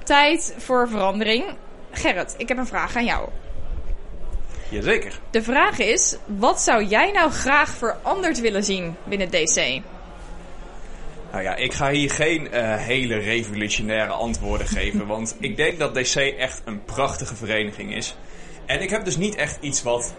Tijd 0.04 0.54
voor 0.58 0.88
verandering. 0.88 1.44
Gerrit, 1.90 2.35
ik 2.37 2.48
heb 2.48 2.58
een 2.58 2.66
vraag 2.66 2.96
aan 2.96 3.04
jou. 3.04 3.28
Jazeker. 4.68 5.18
De 5.30 5.42
vraag 5.42 5.78
is, 5.78 6.16
wat 6.26 6.61
zou 6.61 6.85
jij 6.85 7.11
nou 7.11 7.30
graag 7.30 7.68
veranderd 7.70 8.40
willen 8.40 8.64
zien 8.64 8.96
binnen 9.04 9.30
DC? 9.30 9.80
Nou 11.32 11.44
ja, 11.44 11.56
ik 11.56 11.72
ga 11.72 11.90
hier 11.90 12.10
geen 12.10 12.52
eh, 12.52 12.76
hele 12.76 13.16
revolutionaire 13.18 14.12
antwoorden 14.12 14.66
geven, 14.78 15.06
want 15.06 15.36
ik 15.40 15.56
denk 15.56 15.78
dat 15.78 15.94
DC 15.94 16.14
echt 16.16 16.62
een 16.64 16.84
prachtige 16.84 17.34
vereniging 17.36 17.94
is. 17.94 18.16
En 18.66 18.82
ik 18.82 18.90
heb 18.90 19.04
dus 19.04 19.16
niet 19.16 19.34
echt 19.34 19.58
iets 19.60 19.82
wat 19.82 20.14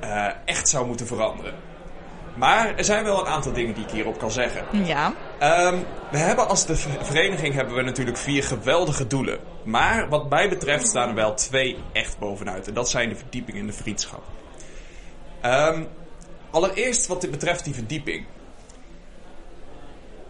eh, 0.00 0.26
echt 0.44 0.68
zou 0.68 0.86
moeten 0.86 1.06
veranderen. 1.06 1.54
Maar 2.36 2.76
er 2.76 2.84
zijn 2.84 3.04
wel 3.04 3.20
een 3.20 3.26
aantal 3.32 3.52
dingen 3.52 3.74
die 3.74 3.84
ik 3.84 3.90
hierop 3.90 4.18
kan 4.18 4.30
zeggen. 4.30 4.64
Ja, 4.84 5.12
Ehm, 5.38 5.78
we 6.10 6.18
hebben 6.18 6.48
als 6.48 6.66
de 6.66 6.76
ver- 6.76 7.04
vereniging 7.04 7.54
hebben 7.54 7.74
we 7.74 7.82
natuurlijk 7.82 8.16
vier 8.16 8.42
geweldige 8.42 9.06
doelen. 9.06 9.38
Maar 9.64 10.08
wat 10.08 10.30
mij 10.30 10.48
betreft 10.48 10.86
staan 10.86 11.08
er 11.08 11.14
wel 11.14 11.34
twee 11.34 11.76
echt 11.92 12.18
bovenuit. 12.18 12.68
En 12.68 12.74
dat 12.74 12.90
zijn 12.90 13.08
de 13.08 13.16
verdieping 13.16 13.58
en 13.58 13.66
de 13.66 13.72
vriendschap. 13.72 14.22
Ehm, 15.40 15.82
allereerst 16.50 17.06
wat 17.06 17.20
dit 17.20 17.30
betreft 17.30 17.64
die 17.64 17.74
verdieping. 17.74 18.24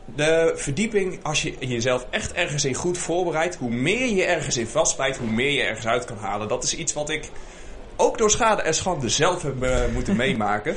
De 0.04 0.52
verdieping, 0.56 1.18
als 1.22 1.42
je 1.42 1.54
jezelf 1.58 2.06
echt 2.10 2.32
ergens 2.32 2.64
in 2.64 2.74
goed 2.74 2.98
voorbereidt, 2.98 3.54
hoe 3.54 3.70
meer 3.70 4.06
je 4.06 4.24
ergens 4.24 4.56
in 4.56 4.66
vastbijt, 4.66 5.16
hoe 5.16 5.30
meer 5.30 5.50
je 5.50 5.62
ergens 5.62 5.86
uit 5.86 6.04
kan 6.04 6.16
halen. 6.16 6.48
Dat 6.48 6.64
is 6.64 6.76
iets 6.76 6.92
wat 6.92 7.10
ik 7.10 7.30
ook 7.96 8.18
door 8.18 8.30
schade 8.30 8.62
en 8.62 8.74
schande 8.74 9.08
zelf 9.08 9.42
heb 9.42 9.62
eh, 9.62 9.78
moeten 9.92 10.16
meemaken. 10.24 10.76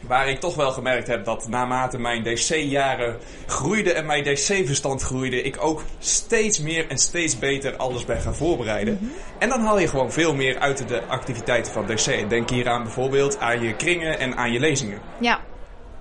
Waar 0.00 0.28
ik 0.28 0.40
toch 0.40 0.54
wel 0.54 0.72
gemerkt 0.72 1.06
heb 1.06 1.24
dat 1.24 1.48
naarmate 1.48 1.98
mijn 1.98 2.22
DC-jaren 2.22 3.18
groeiden 3.46 3.94
en 3.94 4.06
mijn 4.06 4.24
DC-verstand 4.24 5.02
groeide, 5.02 5.42
ik 5.42 5.56
ook 5.60 5.82
steeds 5.98 6.60
meer 6.60 6.88
en 6.88 6.98
steeds 6.98 7.38
beter 7.38 7.76
alles 7.76 8.04
ben 8.04 8.20
gaan 8.20 8.34
voorbereiden. 8.34 9.12
En 9.38 9.48
dan 9.48 9.60
haal 9.60 9.78
je 9.78 9.88
gewoon 9.88 10.12
veel 10.12 10.34
meer 10.34 10.58
uit 10.58 10.88
de 10.88 11.02
activiteiten 11.06 11.72
van 11.72 11.86
DC. 11.86 12.28
Denk 12.28 12.50
hier 12.50 12.68
aan 12.68 12.82
bijvoorbeeld 12.82 13.38
aan 13.38 13.62
je 13.62 13.76
kringen 13.76 14.18
en 14.18 14.36
aan 14.36 14.52
je 14.52 14.60
lezingen. 14.60 15.00
ja. 15.18 15.40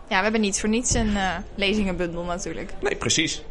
Ja, 0.10 0.18
we 0.18 0.24
hebben 0.24 0.42
niets 0.42 0.60
voor 0.60 0.70
niets 0.70 0.94
een 0.94 1.16
eh, 1.16 1.36
lezingenbundel 1.56 2.24
natuurlijk. 2.24 2.72
Nee, 2.82 2.96
precies. 2.96 3.44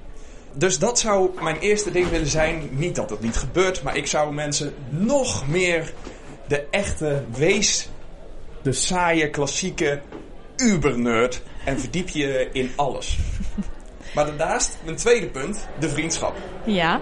Dus 0.52 0.78
dat 0.78 0.98
zou 0.98 1.42
mijn 1.42 1.59
eerste 1.59 1.90
ding 1.90 2.09
willen 2.09 2.26
zijn. 2.26 2.68
Niet 2.70 2.94
dat 2.94 3.11
het 3.11 3.20
niet 3.20 3.36
gebeurt, 3.36 3.82
maar 3.82 3.96
ik 3.96 4.06
zou 4.06 4.34
mensen 4.34 4.74
nog 4.88 5.48
meer 5.48 5.92
de 6.48 6.66
echte 6.70 7.24
wees, 7.36 7.88
de 8.62 8.72
saaie, 8.72 9.30
klassieke 9.30 10.00
ubernerd 10.56 11.42
en 11.64 11.80
verdiep 11.80 12.09
je 12.09 12.48
in 12.52 12.70
alles. 12.76 13.18
Maar 14.14 14.26
daarnaast, 14.26 14.76
mijn 14.84 14.96
tweede 14.96 15.26
punt, 15.26 15.68
de 15.78 15.88
vriendschap. 15.88 16.36
Ja, 16.64 17.00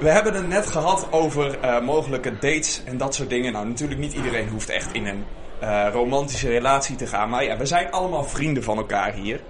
We 0.00 0.08
hebben 0.08 0.34
het 0.34 0.48
net 0.48 0.66
gehad 0.66 1.06
over 1.10 1.60
eh, 1.60 1.80
mogelijke 1.80 2.38
dates 2.38 2.82
en 2.84 2.98
dat 2.98 3.14
soort 3.14 3.30
dingen. 3.30 3.52
Nou, 3.52 3.66
natuurlijk 3.66 4.00
niet 4.00 4.12
iedereen 4.12 4.48
hoeft 4.48 4.68
echt 4.68 4.92
in 4.92 5.06
een 5.06 5.24
eh, 5.60 5.86
romantische 5.92 6.48
relatie 6.48 6.96
te 6.96 7.06
gaan. 7.06 7.28
Maar 7.28 7.44
ja, 7.44 7.56
we 7.56 7.66
zijn 7.66 7.90
allemaal 7.90 8.24
vrienden 8.24 8.62
van 8.62 8.76
elkaar 8.76 9.12
hier. 9.12 9.40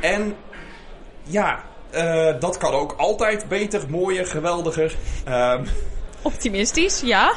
En 0.00 0.36
ja, 1.22 1.60
eh, 1.90 2.34
dat 2.40 2.56
kan 2.56 2.72
ook 2.72 2.92
altijd 2.96 3.48
beter, 3.48 3.82
mooier, 3.88 4.26
geweldiger. 4.26 4.94
Ehm, 5.24 5.64
Optimistisch, 6.22 7.00
ja. 7.00 7.32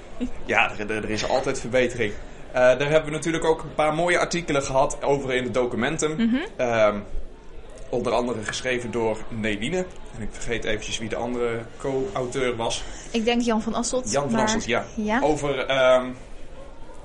ja, 0.46 0.70
er, 0.78 0.90
er- 0.90 1.04
er 1.04 1.10
is 1.10 1.28
altijd 1.28 1.60
verbetering. 1.60 2.12
Eh, 2.52 2.52
daar 2.54 2.88
hebben 2.88 3.04
we 3.04 3.10
natuurlijk 3.16 3.44
ook 3.44 3.62
een 3.62 3.74
paar 3.74 3.94
mooie 3.94 4.18
artikelen 4.18 4.62
gehad 4.62 5.02
over 5.02 5.32
in 5.34 5.44
de 5.44 5.50
documenten. 5.50 6.40
Ehm, 6.56 6.96
onder 7.90 8.12
andere 8.12 8.42
geschreven 8.44 8.90
door 8.90 9.16
Neline. 9.28 9.76
En 10.16 10.22
ik 10.22 10.28
vergeet 10.30 10.64
eventjes 10.64 10.98
wie 10.98 11.08
de 11.08 11.16
andere 11.16 11.60
co-auteur 11.78 12.56
was. 12.56 12.82
Ik 13.10 13.24
denk 13.24 13.42
Jan 13.42 13.62
van 13.62 13.74
Asselt. 13.74 14.10
Jan 14.12 14.22
van 14.22 14.32
maar- 14.32 14.42
Asselt, 14.42 14.64
ja. 14.64 14.84
Ja. 14.94 15.20
Over, 15.22 15.66
ehm, 15.66 16.06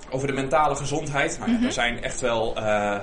over 0.09 0.27
de 0.27 0.33
mentale 0.33 0.75
gezondheid. 0.75 1.37
Nou, 1.39 1.51
ja, 1.51 1.65
Er 1.65 1.71
zijn 1.71 2.03
echt 2.03 2.21
wel 2.21 2.55
eh, 2.55 2.95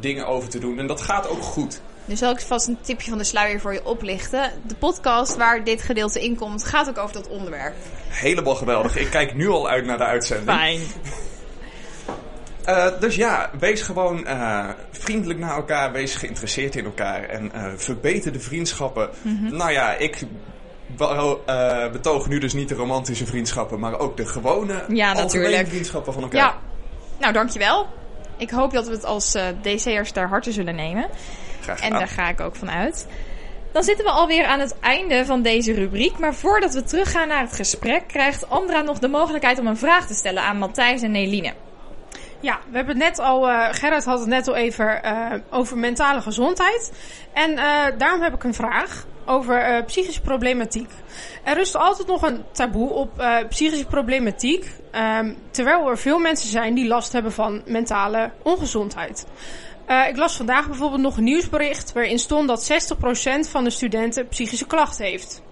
dingen 0.00 0.26
over 0.26 0.48
te 0.48 0.58
doen. 0.58 0.78
En 0.78 0.86
dat 0.86 1.00
gaat 1.00 1.28
ook 1.28 1.42
goed. 1.42 1.80
Nu 2.04 2.16
zal 2.16 2.30
ik 2.30 2.40
vast 2.40 2.68
een 2.68 2.78
tipje 2.80 3.10
van 3.10 3.18
de 3.18 3.24
sluier 3.24 3.60
voor 3.60 3.72
je 3.72 3.84
oplichten. 3.84 4.52
De 4.66 4.74
podcast 4.74 5.36
waar 5.36 5.64
dit 5.64 5.82
gedeelte 5.82 6.24
in 6.24 6.36
komt, 6.36 6.64
gaat 6.64 6.88
ook 6.88 6.98
over 6.98 7.14
dat 7.14 7.28
onderwerp. 7.28 7.74
Helemaal 8.08 8.54
geweldig. 8.54 8.96
Ik 8.96 9.10
kijk 9.10 9.34
nu 9.34 9.48
al 9.48 9.68
uit 9.68 9.84
naar 9.84 9.98
de 9.98 10.04
uitzending. 10.04 10.58
Fijn. 10.58 10.80
Eh, 12.64 13.00
dus 13.00 13.14
ja, 13.14 13.50
wees 13.58 13.82
gewoon 13.82 14.26
eh, 14.26 14.68
vriendelijk 14.90 15.38
naar 15.38 15.56
elkaar, 15.56 15.92
wees 15.92 16.14
geïnteresseerd 16.14 16.76
in 16.76 16.84
elkaar 16.84 17.22
en 17.24 17.52
eh, 17.52 17.72
verbeter 17.76 18.32
de 18.32 18.40
vriendschappen. 18.40 19.10
Mhm. 19.22 19.56
Nou 19.56 19.72
ja, 19.72 19.94
ik 19.94 20.22
be- 20.96 21.38
eh, 21.46 21.90
betoog 21.92 22.28
nu 22.28 22.38
dus 22.38 22.52
niet 22.52 22.68
de 22.68 22.74
romantische 22.74 23.26
vriendschappen, 23.26 23.78
maar 23.80 23.98
ook 23.98 24.16
de 24.16 24.26
gewone, 24.26 24.84
Ja, 24.88 25.12
algemene 25.12 25.66
vriendschappen 25.66 26.12
van 26.12 26.22
elkaar. 26.22 26.40
Ja. 26.40 26.54
Nou, 27.18 27.32
dankjewel. 27.32 27.86
Ik 28.36 28.50
hoop 28.50 28.72
dat 28.72 28.86
we 28.86 28.92
het 28.92 29.04
als 29.04 29.34
eh 29.34 29.44
DC'ers 29.62 30.10
ter 30.12 30.28
harte 30.28 30.52
zullen 30.52 30.74
nemen. 30.74 31.06
Graag 31.60 31.80
En 31.80 31.90
daar 31.90 32.08
ga 32.08 32.28
ik 32.28 32.40
ook 32.40 32.56
van 32.56 32.70
uit. 32.70 33.06
Dan 33.72 33.82
zitten 33.82 34.04
we 34.04 34.10
alweer 34.10 34.44
aan 34.44 34.60
het 34.60 34.74
einde 34.80 35.24
van 35.24 35.42
deze 35.42 35.72
rubriek. 35.72 36.18
Maar 36.18 36.34
voordat 36.34 36.74
we 36.74 36.82
teruggaan 36.82 37.28
naar 37.28 37.40
het 37.40 37.54
gesprek, 37.54 38.02
krijgt 38.06 38.50
Andra 38.50 38.80
nog 38.80 38.98
de 38.98 39.08
mogelijkheid 39.08 39.58
om 39.58 39.66
een 39.66 39.76
vraag 39.76 40.06
te 40.06 40.14
stellen 40.14 40.42
aan 40.42 40.58
Matthijs 40.58 41.02
en 41.02 41.10
Neline. 41.10 41.52
Ja, 42.40 42.58
we 42.70 42.76
hebben 42.76 42.96
het 42.98 43.04
net 43.04 43.18
al, 43.18 43.48
eh 43.48 43.66
Gerrit 43.70 44.04
had 44.04 44.18
het 44.18 44.28
net 44.28 44.48
al 44.48 44.54
even 44.54 45.02
eh, 45.02 45.32
over 45.50 45.78
mentale 45.78 46.20
gezondheid. 46.20 46.92
En 47.32 47.58
eh, 47.58 47.64
daarom 47.98 48.22
heb 48.22 48.34
ik 48.34 48.44
een 48.44 48.54
vraag 48.54 49.04
over 49.30 49.62
eh, 49.62 49.84
psychische 49.84 50.20
problematiek. 50.20 50.90
Er 51.44 51.56
rust 51.56 51.76
altijd 51.76 52.08
nog 52.08 52.22
een 52.22 52.44
taboe 52.52 52.90
op 52.90 53.18
eh, 53.18 53.36
psychische 53.48 53.86
problematiek. 53.86 54.70
ehm, 54.90 55.32
terwijl 55.50 55.88
er 55.88 55.98
veel 55.98 56.18
mensen 56.18 56.48
zijn 56.48 56.74
die 56.74 56.86
last 56.86 57.12
hebben 57.12 57.32
van 57.32 57.62
mentale 57.66 58.30
ongezondheid. 58.42 59.26
Eh, 59.86 60.08
ik 60.08 60.16
las 60.16 60.36
vandaag 60.36 60.66
bijvoorbeeld 60.66 61.00
nog 61.00 61.16
een 61.16 61.24
nieuwsbericht 61.24 61.92
waarin 61.92 62.18
stond 62.18 62.48
dat 62.48 62.64
60% 62.64 63.48
van 63.48 63.64
de 63.64 63.70
studenten 63.70 64.28
psychische 64.28 64.66
klachten 64.66 65.04
heeft. 65.04 65.42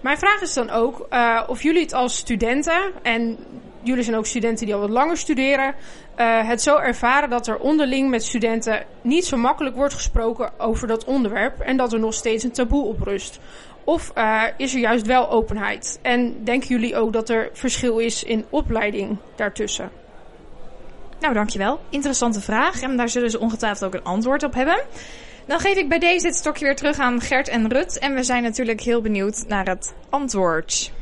Mijn 0.00 0.18
vraag 0.18 0.40
is 0.40 0.52
dan 0.52 0.70
ook 0.70 1.06
of 1.46 1.62
jullie 1.62 1.82
het 1.82 1.92
als 1.92 2.16
studenten, 2.16 2.80
en 3.02 3.38
jullie 3.82 4.04
zijn 4.04 4.16
ook 4.16 4.26
studenten 4.26 4.66
die 4.66 4.74
al 4.74 4.80
wat 4.80 4.90
langer 4.90 5.16
studeren, 5.16 5.74
eh, 6.14 6.48
het 6.48 6.62
zo 6.62 6.76
ervaren 6.76 7.30
dat 7.30 7.46
er 7.46 7.58
onderling 7.58 8.10
met 8.10 8.24
studenten 8.24 8.84
niet 9.02 9.24
zo 9.24 9.36
makkelijk 9.36 9.76
wordt 9.76 9.94
gesproken 9.94 10.52
over 10.58 10.86
dat 10.88 11.04
onderwerp 11.04 11.60
en 11.60 11.76
dat 11.76 11.92
er 11.92 12.00
nog 12.00 12.14
steeds 12.14 12.44
een 12.44 12.52
taboe 12.52 12.84
op 12.84 13.00
rust. 13.00 13.40
Of 13.84 14.10
eh, 14.14 14.42
is 14.56 14.74
er 14.74 14.80
juist 14.80 15.06
wel 15.06 15.30
openheid? 15.30 15.98
En 16.02 16.44
denken 16.44 16.68
jullie 16.68 16.96
ook 16.96 17.12
dat 17.12 17.28
er 17.28 17.50
verschil 17.52 17.98
is 17.98 18.24
in 18.24 18.44
opleiding 18.50 19.16
daartussen? 19.36 19.90
Nou, 21.20 21.34
dankjewel. 21.34 21.80
Interessante 21.88 22.40
vraag. 22.40 22.82
En 22.82 22.96
daar 22.96 23.08
zullen 23.08 23.30
ze 23.30 23.38
ongetwijfeld 23.38 23.84
ook 23.84 24.00
een 24.00 24.06
antwoord 24.06 24.42
op 24.42 24.54
hebben. 24.54 24.80
Dan 25.46 25.60
geef 25.60 25.76
ik 25.76 25.88
bij 25.88 25.98
deze 25.98 26.26
dit 26.26 26.34
stokje 26.34 26.64
weer 26.64 26.76
terug 26.76 26.98
aan 26.98 27.20
Gert 27.20 27.48
en 27.48 27.68
Rut. 27.68 27.98
En 27.98 28.14
we 28.14 28.22
zijn 28.22 28.42
natuurlijk 28.42 28.80
heel 28.80 29.00
benieuwd 29.00 29.44
naar 29.48 29.66
het 29.66 29.94
antwoord. 30.10 30.92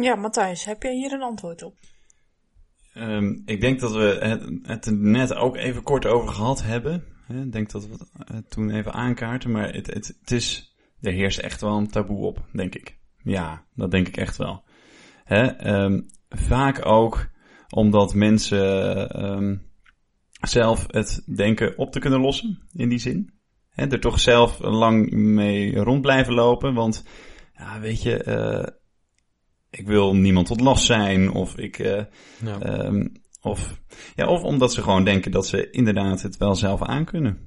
Ja, 0.00 0.14
Matthijs, 0.14 0.64
heb 0.64 0.82
jij 0.82 0.94
hier 0.94 1.12
een 1.12 1.22
antwoord 1.22 1.62
op? 1.62 1.74
Ehm, 2.94 3.38
ik 3.44 3.60
denk 3.60 3.80
dat 3.80 3.92
we 3.92 4.18
het, 4.20 4.42
het 4.62 4.98
net 5.00 5.34
ook 5.34 5.56
even 5.56 5.82
kort 5.82 6.06
over 6.06 6.28
gehad 6.28 6.62
hebben. 6.62 7.04
Ik 7.28 7.52
denk 7.52 7.70
dat 7.70 7.86
we 7.86 7.92
het 7.92 8.10
eh, 8.28 8.36
toen 8.48 8.70
even 8.70 8.92
aankaarten. 8.92 9.50
Maar 9.50 9.74
het, 9.74 9.86
het, 9.86 10.30
is, 10.30 10.76
er 11.00 11.12
heerst 11.12 11.38
echt 11.38 11.60
wel 11.60 11.76
een 11.76 11.90
taboe 11.90 12.26
op, 12.26 12.44
denk 12.52 12.74
ik. 12.74 12.98
Ja, 13.22 13.64
dat 13.74 13.90
denk 13.90 14.08
ik 14.08 14.16
echt 14.16 14.36
wel. 14.36 14.64
Ehm, 15.24 16.00
vaak 16.28 16.86
ook 16.86 17.28
omdat 17.68 18.14
mensen 18.14 19.08
ehm, 19.10 19.56
zelf 20.40 20.86
het 20.88 21.22
denken 21.36 21.78
op 21.78 21.92
te 21.92 21.98
kunnen 21.98 22.20
lossen, 22.20 22.62
in 22.72 22.88
die 22.88 22.98
zin. 22.98 23.32
Hè, 23.70 23.86
er 23.86 24.00
toch 24.00 24.20
zelf 24.20 24.58
lang 24.58 25.10
mee 25.10 25.76
rond 25.76 26.02
blijven 26.02 26.34
lopen. 26.34 26.74
Want, 26.74 27.04
ja, 27.54 27.80
weet 27.80 28.02
je, 28.02 28.22
eh, 28.22 28.66
ik 29.78 29.86
wil 29.86 30.14
niemand 30.16 30.46
tot 30.46 30.60
last 30.60 30.84
zijn. 30.84 31.30
Of 31.30 31.56
ik... 31.56 31.78
eh, 31.78 32.04
Ja. 32.44 32.60
Ehm, 32.60 33.06
of, 33.40 33.80
ja, 34.14 34.26
of 34.26 34.42
omdat 34.42 34.72
ze 34.72 34.82
gewoon 34.82 35.04
denken 35.04 35.30
dat 35.30 35.46
ze 35.46 35.70
inderdaad 35.70 36.22
het 36.22 36.36
wel 36.36 36.54
zelf 36.54 36.82
aankunnen. 36.82 37.38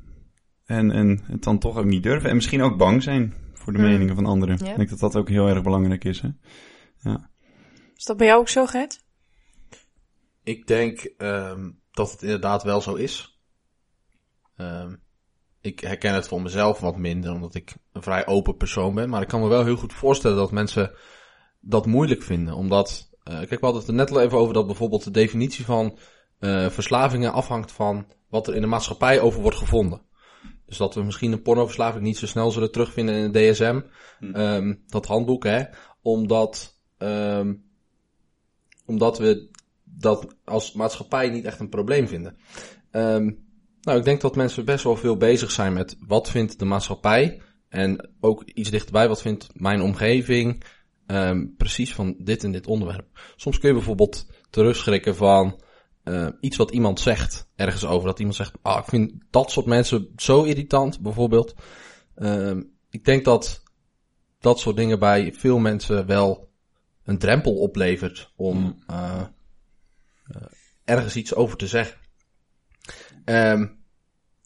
En, 0.66 0.92
en 0.92 1.22
het 1.24 1.44
dan 1.44 1.60
toch 1.60 1.78
ook 1.78 1.86
niet 1.86 2.04
durven. 2.04 2.30
En 2.30 2.36
misschien 2.36 2.62
ook 2.62 2.78
bang 2.78 3.04
zijn 3.04 3.34
voor 3.54 3.74
de 3.74 3.80
Hmm. 3.80 3.88
meningen 3.90 4.16
van 4.16 4.26
anderen. 4.26 4.58
Ja. 4.64 4.70
Ik 4.72 4.76
denk 4.78 4.90
dat 4.90 5.00
dat 5.00 5.16
ook 5.16 5.30
heel 5.30 5.48
erg 5.48 5.64
belangrijk 5.64 6.04
is. 6.04 6.22
Hè? 6.22 6.30
Is 7.96 8.06
dat 8.06 8.18
bij 8.18 8.28
jou 8.28 8.40
ook 8.40 8.50
zo, 8.50 8.66
Gert? 8.66 9.04
Ik 10.44 10.68
denk 10.68 11.00
ehm, 11.00 11.70
dat 11.92 12.12
het 12.12 12.22
inderdaad 12.22 12.64
wel 12.64 12.82
zo 12.82 12.94
is. 12.96 13.40
Ehm, 14.56 14.96
ik 15.62 15.80
herken 15.80 16.14
het 16.14 16.28
voor 16.28 16.42
mezelf 16.42 16.80
wat 16.80 16.98
minder, 16.98 17.34
omdat 17.34 17.56
ik 17.56 17.76
een 17.94 18.04
vrij 18.04 18.28
open 18.28 18.58
persoon 18.58 18.96
ben. 18.96 19.10
Maar 19.10 19.22
ik 19.22 19.28
kan 19.28 19.42
me 19.42 19.48
wel 19.48 19.64
heel 19.66 19.76
goed 19.76 19.94
voorstellen 19.94 20.38
dat 20.38 20.52
mensen 20.52 20.92
dat 21.60 21.86
moeilijk 21.86 22.24
vinden. 22.24 22.54
Omdat, 22.54 23.10
eh, 23.24 23.38
kijk, 23.38 23.50
we 23.50 23.66
hadden 23.66 23.80
het 23.82 23.90
er 23.90 23.96
net 23.96 24.12
al 24.12 24.22
even 24.22 24.38
over 24.38 24.54
dat 24.54 24.66
bijvoorbeeld 24.66 25.04
de 25.04 25.12
definitie 25.12 25.66
van 25.66 25.98
eh, 26.40 26.70
verslavingen 26.70 27.34
afhangt 27.34 27.72
van 27.72 28.06
wat 28.30 28.48
er 28.48 28.56
in 28.56 28.62
de 28.62 28.68
maatschappij 28.68 29.20
over 29.20 29.42
wordt 29.42 29.58
gevonden. 29.58 30.02
Dus 30.66 30.78
dat 30.78 30.96
we 30.96 31.04
misschien 31.04 31.32
een 31.32 31.42
pornoverslaving 31.42 32.04
niet 32.04 32.18
zo 32.18 32.26
snel 32.26 32.52
zullen 32.52 32.72
terugvinden 32.72 33.16
in 33.16 33.24
het 33.24 33.34
DSM, 33.34 33.82
ehm, 34.34 34.76
dat 34.88 35.06
handboek, 35.06 35.44
hè. 35.44 35.64
Omdat, 36.02 36.80
ehm, 36.98 37.54
omdat 38.86 39.18
we 39.18 39.50
dat 39.84 40.36
als 40.46 40.74
maatschappij 40.74 41.30
niet 41.30 41.46
echt 41.46 41.60
een 41.60 41.70
probleem 41.70 42.08
vinden. 42.08 42.38
Ehm, 42.92 43.32
nou, 43.82 43.98
ik 43.98 44.04
denk 44.04 44.22
dat 44.22 44.36
mensen 44.36 44.66
best 44.66 44.84
wel 44.84 44.96
veel 44.96 45.18
bezig 45.18 45.52
zijn 45.52 45.74
met 45.74 45.98
wat 46.08 46.30
vindt 46.30 46.60
de 46.60 46.66
maatschappij. 46.66 47.42
En 47.70 48.10
ook 48.20 48.44
iets 48.44 48.70
dichterbij, 48.70 49.08
wat 49.08 49.22
vindt 49.22 49.50
mijn 49.54 49.82
omgeving 49.82 50.64
ehm, 51.10 51.46
precies 51.58 51.94
van 51.94 52.16
dit 52.18 52.44
en 52.44 52.52
dit 52.52 52.68
onderwerp. 52.68 53.20
Soms 53.36 53.60
kun 53.60 53.70
je 53.70 53.76
bijvoorbeeld 53.76 54.28
terugschrikken 54.50 55.16
van 55.16 55.62
eh, 56.04 56.28
iets 56.40 56.58
wat 56.58 56.72
iemand 56.72 57.00
zegt 57.00 57.50
ergens 57.56 57.86
over. 57.86 58.08
Dat 58.08 58.20
iemand 58.20 58.36
zegt, 58.36 58.54
ah, 58.62 58.78
ik 58.78 58.90
vind 58.90 59.14
dat 59.30 59.52
soort 59.52 59.66
mensen 59.66 60.14
zo 60.16 60.44
irritant, 60.44 61.00
bijvoorbeeld. 61.00 61.56
Ehm, 62.16 62.62
ik 62.90 63.06
denk 63.06 63.26
dat 63.26 63.64
dat 64.40 64.60
soort 64.60 64.76
dingen 64.76 65.00
bij 65.00 65.34
veel 65.34 65.58
mensen 65.58 66.06
wel 66.06 66.50
een 67.04 67.18
drempel 67.18 67.56
oplevert 67.56 68.34
om 68.36 68.84
eh, 68.88 69.22
eh, 70.24 70.42
ergens 70.84 71.16
iets 71.16 71.36
over 71.36 71.58
te 71.58 71.68
zeggen. 71.68 71.98
Ehm, 73.26 73.68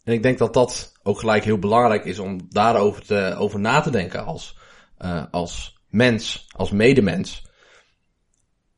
en 0.04 0.12
ik 0.12 0.22
denk 0.22 0.38
dat 0.38 0.54
dat 0.54 0.92
ook 1.02 1.18
gelijk 1.18 1.44
heel 1.44 1.58
belangrijk 1.58 2.04
is 2.04 2.18
om 2.18 2.40
daarover 2.48 3.04
te, 3.04 3.34
over 3.38 3.60
na 3.60 3.80
te 3.80 3.90
denken 3.90 4.24
als, 4.24 4.58
eh, 4.96 5.24
als 5.30 5.73
mens, 5.94 6.46
als 6.56 6.70
medemens. 6.70 7.46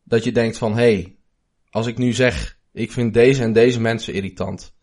Dat 0.03 0.25
je 0.25 0.33
denkt 0.33 0.59
van, 0.59 0.73
hé, 0.73 0.95
hey, 0.95 1.19
als 1.71 1.87
ik 1.87 1.99
nu 1.99 2.13
zeg, 2.13 2.59
ik 2.73 2.93
vind 2.93 3.15
deze 3.15 3.43
en 3.43 3.53
deze 3.53 3.81
mensen 3.81 4.15
irritant. 4.15 4.75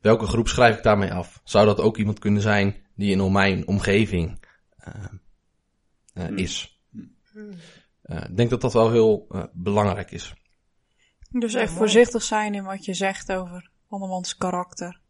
Welke 0.00 0.26
groep 0.26 0.48
schrijf 0.48 0.76
ik 0.76 0.82
daarmee 0.82 1.12
af? 1.12 1.40
Zou 1.44 1.66
dat 1.66 1.80
ook 1.80 1.96
iemand 1.96 2.18
kunnen 2.18 2.42
zijn 2.42 2.76
die 2.94 3.10
in 3.10 3.32
mijn 3.32 3.66
omgeving 3.66 4.44
eh, 4.76 5.04
eh, 6.12 6.36
is? 6.36 6.80
Eh, 8.02 8.24
ik 8.28 8.36
denk 8.36 8.50
dat 8.50 8.60
dat 8.60 8.72
wel 8.72 8.90
heel 8.90 9.26
eh, 9.28 9.44
belangrijk 9.52 10.10
is. 10.10 10.34
Dus 11.30 11.54
echt 11.54 11.72
voorzichtig 11.72 12.22
zijn 12.22 12.54
in 12.54 12.64
wat 12.64 12.84
je 12.84 12.94
zegt 12.94 13.32
over 13.32 13.70
andermans 13.88 14.36
karakter, 14.36 15.00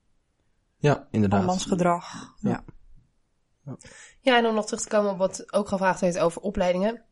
Ja, 0.77 1.09
inderdaad. 1.11 1.41
andermans 1.41 1.67
gedrag. 1.67 2.35
Ja. 2.41 2.65
Ja, 3.65 3.77
en 4.33 4.47
om 4.47 4.55
nog 4.55 4.65
terug 4.65 4.83
te 4.83 4.89
komen 4.89 5.11
op 5.11 5.19
wat 5.19 5.53
ook 5.53 5.69
gevraagd 5.69 6.01
werd 6.01 6.19
over 6.19 6.41
opleidingen. 6.43 7.05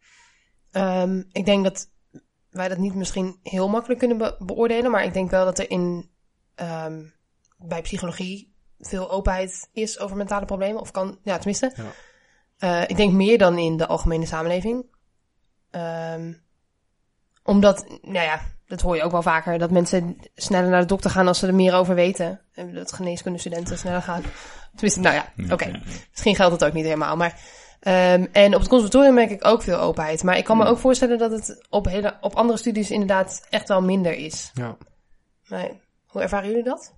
Ehm, 0.71 1.23
ik 1.33 1.45
denk 1.45 1.65
dat 1.65 1.91
wij 2.51 2.69
dat 2.69 2.79
niet 2.79 2.95
misschien 2.95 3.39
heel 3.43 3.69
makkelijk 3.69 3.99
kunnen 3.99 4.19
be- 4.19 4.37
beoordelen, 4.39 4.91
maar 4.91 5.05
ik 5.05 5.13
denk 5.13 5.31
wel 5.31 5.45
dat 5.45 5.59
er 5.59 5.71
in 5.71 6.11
ehm, 6.55 7.05
bij 7.59 7.83
psychologie 7.83 8.55
veel 8.79 9.11
openheid 9.11 9.69
is 9.73 9.99
over 9.99 10.17
mentale 10.17 10.47
problemen. 10.47 10.81
Of 10.81 10.91
kan, 10.91 11.19
ja, 11.23 11.37
tenminste. 11.37 11.73
Ja. 11.75 11.93
Eh, 12.59 12.89
ik 12.89 12.97
denk 12.97 13.13
meer 13.13 13.39
dan 13.39 13.59
in 13.59 13.77
de 13.77 13.87
algemene 13.87 14.27
samenleving. 14.27 14.87
Ehm, 15.71 16.33
omdat, 17.43 17.87
nou 17.89 18.25
ja, 18.25 18.41
dat 18.73 18.81
hoor 18.81 18.97
je 18.97 19.03
ook 19.03 19.11
wel 19.11 19.23
vaker, 19.23 19.59
dat 19.59 19.71
mensen 19.71 20.17
sneller 20.35 20.71
naar 20.71 20.81
de 20.81 20.87
dokter 20.87 21.11
gaan 21.11 21.27
als 21.29 21.39
ze 21.39 21.47
er 21.47 21.55
meer 21.55 21.75
over 21.75 21.95
weten. 21.95 22.41
En 22.55 22.75
dat 22.75 22.93
geneeskundestudenten 22.93 23.79
sneller 23.79 24.03
gaan. 24.03 24.23
Tenminste, 24.73 25.01
nou 25.01 25.15
ja, 25.15 25.53
oké. 25.53 25.81
Misschien 26.11 26.35
geldt 26.35 26.59
dat 26.59 26.69
ook 26.69 26.75
niet 26.75 26.85
helemaal, 26.85 27.17
maar... 27.17 27.41
ehm, 27.81 28.27
en 28.33 28.55
op 28.55 28.61
het 28.61 28.69
conservatorium 28.69 29.15
merk 29.15 29.31
ik 29.31 29.47
ook 29.47 29.63
veel 29.63 29.79
openheid. 29.79 30.23
Maar 30.23 30.37
ik 30.39 30.45
kan 30.45 30.57
me 30.57 30.65
ook 30.65 30.79
voorstellen 30.79 31.19
dat 31.19 31.31
het 31.31 31.67
op, 31.71 31.87
hele, 31.87 32.17
op 32.21 32.35
andere 32.35 32.59
studies 32.59 32.91
inderdaad 32.91 33.47
echt 33.51 33.69
wel 33.69 33.83
minder 33.83 34.15
is. 34.15 34.51
Ja. 34.55 34.77
Maar 35.49 35.71
hoe 36.07 36.23
ervaren 36.23 36.49
jullie 36.49 36.65
dat? 36.65 36.95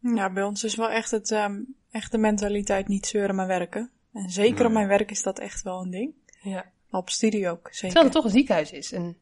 Ja, 0.00 0.32
bij 0.32 0.42
ons 0.42 0.64
is 0.64 0.74
wel 0.74 0.90
echt, 0.90 1.10
het, 1.10 1.30
ehm, 1.30 1.56
echt 1.90 2.12
de 2.12 2.18
mentaliteit 2.18 2.88
niet 2.88 3.06
zeuren, 3.06 3.34
maar 3.34 3.46
werken. 3.46 3.90
En 4.12 4.30
zeker 4.30 4.58
Nee. 4.58 4.66
op 4.66 4.72
mijn 4.72 4.88
werk 4.88 5.10
is 5.10 5.22
dat 5.22 5.38
echt 5.38 5.62
wel 5.62 5.80
een 5.80 5.90
ding. 5.90 6.14
Ja. 6.40 6.64
Maar 6.90 7.00
op 7.00 7.10
studie 7.10 7.50
ook, 7.50 7.68
zeker. 7.70 7.80
Terwijl 7.80 8.04
het 8.04 8.12
toch 8.14 8.24
een 8.24 8.30
ziekenhuis 8.30 8.70
is 8.72 8.92
en 8.92 9.16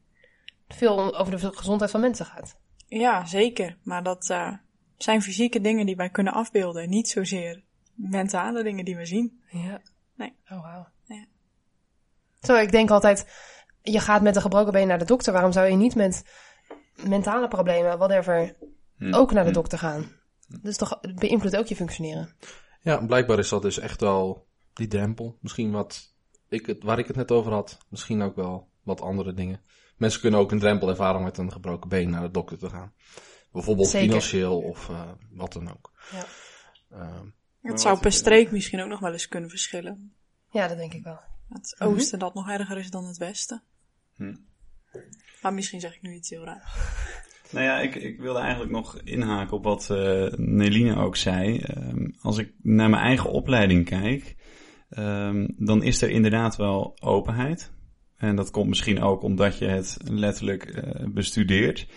veel 0.67 1.17
over 1.17 1.39
de 1.39 1.53
gezondheid 1.53 1.91
van 1.91 1.99
mensen 1.99 2.25
gaat. 2.25 2.57
Ja, 2.87 3.25
zeker. 3.25 3.77
Maar 3.83 4.03
dat 4.03 4.29
eh, 4.29 4.53
zijn 4.97 5.21
fysieke 5.21 5.61
dingen 5.61 5.85
die 5.85 5.95
wij 5.95 6.09
kunnen 6.09 6.33
afbeelden. 6.33 6.89
Niet 6.89 7.09
zozeer 7.09 7.63
mentale 7.93 8.63
dingen 8.63 8.85
die 8.85 8.95
we 8.95 9.05
zien. 9.05 9.41
Ja. 9.49 9.81
Nee. 10.15 10.35
Oh, 10.49 10.61
wauw. 10.61 10.87
Ja. 11.03 11.25
Zo, 12.41 12.55
ik 12.55 12.71
denk 12.71 12.89
altijd, 12.89 13.27
je 13.81 13.99
gaat 13.99 14.21
met 14.21 14.35
een 14.35 14.41
gebroken 14.41 14.73
been 14.73 14.87
naar 14.87 14.99
de 14.99 15.05
dokter. 15.05 15.33
Waarom 15.33 15.51
zou 15.51 15.67
je 15.67 15.75
niet 15.75 15.95
met 15.95 16.23
mentale 17.03 17.47
problemen, 17.47 17.97
whatever, 17.97 18.55
Hm. 18.97 19.13
ook 19.13 19.31
naar 19.31 19.45
de 19.45 19.51
dokter 19.51 19.77
gaan? 19.77 20.11
Dus 20.61 20.77
toch 20.77 20.97
het 21.01 21.19
beïnvloedt 21.19 21.57
ook 21.57 21.65
je 21.65 21.75
functioneren. 21.75 22.35
Ja, 22.81 23.05
blijkbaar 23.05 23.39
is 23.39 23.49
dat 23.49 23.61
dus 23.61 23.79
echt 23.79 24.01
wel 24.01 24.47
die 24.73 24.87
drempel. 24.87 25.37
Misschien 25.41 25.71
wat 25.71 26.13
ik 26.49 26.65
het, 26.65 26.83
waar 26.83 26.99
ik 26.99 27.07
het 27.07 27.15
net 27.15 27.31
over 27.31 27.51
had. 27.51 27.77
Misschien 27.89 28.21
ook 28.21 28.35
wel 28.35 28.67
wat 28.83 29.01
andere 29.01 29.33
dingen. 29.33 29.61
Mensen 29.95 30.21
kunnen 30.21 30.39
ook 30.39 30.51
een 30.51 30.59
drempel 30.59 30.89
ervaren 30.89 31.23
met 31.23 31.37
een 31.37 31.51
gebroken 31.51 31.89
been 31.89 32.09
naar 32.09 32.21
de 32.21 32.31
dokter 32.31 32.57
te 32.57 32.69
gaan. 32.69 32.93
Bijvoorbeeld 33.51 33.87
Zeker. 33.87 34.07
financieel 34.07 34.59
of 34.61 34.89
eh, 34.89 35.11
wat 35.31 35.53
dan 35.53 35.69
ook. 35.69 35.91
Ja. 36.11 36.25
Ehm, 36.97 37.25
Het 37.61 37.81
zou 37.81 37.99
per 37.99 38.11
streek 38.11 38.51
misschien 38.51 38.81
ook 38.81 38.89
nog 38.89 38.99
wel 38.99 39.11
eens 39.11 39.27
kunnen 39.27 39.49
verschillen. 39.49 40.13
Ja, 40.51 40.67
dat 40.67 40.77
denk 40.77 40.93
ik 40.93 41.03
wel. 41.03 41.19
Het 41.49 41.75
oosten 41.79 42.19
dat 42.19 42.33
nog 42.33 42.49
erger 42.49 42.77
is 42.77 42.89
dan 42.89 43.05
het 43.05 43.17
westen. 43.17 43.63
Hm. 44.15 44.35
Maar 45.41 45.53
misschien 45.53 45.79
zeg 45.79 45.95
ik 45.95 46.01
nu 46.01 46.13
iets 46.13 46.29
heel 46.29 46.43
raar. 46.43 46.73
Nou 47.49 47.65
ja, 47.65 47.79
ik, 47.79 47.95
ik 47.95 48.19
wilde 48.19 48.39
eigenlijk 48.39 48.71
nog 48.71 48.99
inhaken 49.03 49.57
op 49.57 49.63
wat 49.63 49.89
eh 49.89 50.27
Neline 50.35 50.95
ook 50.95 51.15
zei. 51.15 51.59
Ehm, 51.59 52.07
als 52.21 52.37
ik 52.37 52.51
naar 52.61 52.89
mijn 52.89 53.03
eigen 53.03 53.29
opleiding 53.29 53.85
kijk, 53.85 54.35
ehm, 54.89 55.47
dan 55.57 55.83
is 55.83 56.01
er 56.01 56.09
inderdaad 56.09 56.55
wel 56.55 56.97
openheid. 56.99 57.71
En 58.17 58.35
dat 58.35 58.51
komt 58.51 58.67
misschien 58.67 59.01
ook 59.01 59.21
omdat 59.21 59.57
je 59.57 59.65
het 59.65 59.97
letterlijk 60.03 60.63
eh, 60.63 61.07
bestudeert. 61.07 61.87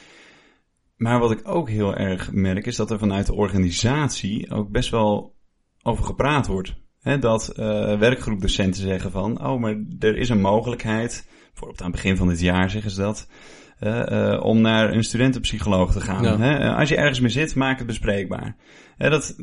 Maar 0.96 1.18
wat 1.18 1.30
ik 1.30 1.48
ook 1.48 1.68
heel 1.68 1.96
erg 1.96 2.32
merk, 2.32 2.66
is 2.66 2.76
dat 2.76 2.90
er 2.90 2.98
vanuit 2.98 3.26
de 3.26 3.34
organisatie 3.34 4.50
ook 4.50 4.70
best 4.70 4.90
wel 4.90 5.36
over 5.82 6.04
gepraat 6.04 6.46
wordt. 6.46 6.74
Dat 7.20 7.48
eh 7.48 7.98
werkgroepdocenten 7.98 8.82
zeggen 8.82 9.10
van, 9.10 9.46
oh, 9.46 9.60
maar 9.60 9.84
er 9.98 10.16
is 10.16 10.28
een 10.28 10.40
mogelijkheid, 10.40 11.28
bijvoorbeeld 11.46 11.80
aan 11.80 11.86
het 11.90 11.96
begin 11.96 12.16
van 12.16 12.28
dit 12.28 12.40
jaar 12.40 12.70
zeggen 12.70 12.90
ze 12.90 13.00
dat, 13.00 13.28
eh, 13.78 14.40
om 14.42 14.60
naar 14.60 14.92
een 14.92 15.04
studentenpsycholoog 15.04 15.92
te 15.92 16.00
gaan. 16.00 16.38
Ja. 16.38 16.74
Als 16.74 16.88
je 16.88 16.96
ergens 16.96 17.20
mee 17.20 17.30
zit, 17.30 17.54
maak 17.54 17.78
het 17.78 17.86
bespreekbaar. 17.86 18.56
Dat, 18.96 19.36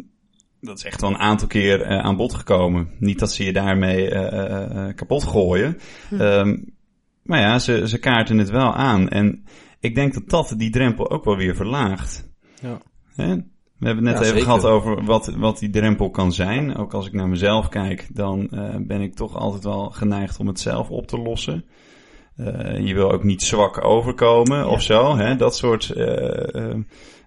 dat 0.60 0.78
is 0.78 0.84
echt 0.84 1.02
wel 1.02 1.10
een 1.10 1.18
aantal 1.18 1.48
keer 1.48 1.82
eh, 1.82 2.00
aan 2.00 2.16
bod 2.16 2.34
gekomen. 2.34 2.90
Niet 3.00 3.20
dat 3.20 3.32
ze 3.32 3.44
je 3.46 3.54
daarmee 3.54 4.10
eh, 4.10 4.88
eh, 4.88 4.96
kapot 4.96 5.24
gooien. 5.24 5.78
Ehm, 6.12 6.58
maar 7.24 7.40
ja, 7.40 7.60
ze, 7.60 7.88
ze 7.88 8.00
kaarten 8.00 8.38
het 8.38 8.50
wel 8.50 8.74
aan. 8.74 9.10
En 9.10 9.44
ik 9.80 9.96
denk 9.96 10.14
dat 10.14 10.30
dat 10.30 10.54
die 10.58 10.70
drempel 10.70 11.10
ook 11.10 11.24
wel 11.24 11.38
weer 11.38 11.56
verlaagt. 11.56 12.30
Ja. 12.62 12.78
Hè? 13.16 13.36
We 13.78 13.86
hebben 13.86 14.06
het 14.06 14.14
net 14.16 14.24
Ja, 14.24 14.32
even 14.32 14.40
zeker. 14.40 14.44
gehad 14.44 14.66
over 14.66 15.04
wat, 15.04 15.34
wat 15.38 15.60
die 15.60 15.70
drempel 15.70 16.10
kan 16.10 16.34
zijn. 16.34 16.76
Ook 16.76 16.94
als 16.94 17.08
ik 17.08 17.14
naar 17.14 17.28
mezelf 17.28 17.70
kijk, 17.70 18.08
dan 18.14 18.48
ben 18.88 19.02
ik 19.02 19.16
toch 19.16 19.36
altijd 19.36 19.64
wel 19.64 19.90
geneigd 19.90 20.40
om 20.40 20.48
het 20.48 20.60
zelf 20.60 20.90
op 20.90 21.08
te 21.08 21.18
lossen. 21.18 21.66
Je 22.80 22.94
wil 22.94 23.12
ook 23.12 23.24
niet 23.24 23.42
zwak 23.42 23.84
overkomen 23.86 24.68
of 24.68 24.82
zo. 24.82 25.16
Hè? 25.16 25.36
Dat 25.36 25.56
soort 25.56 25.94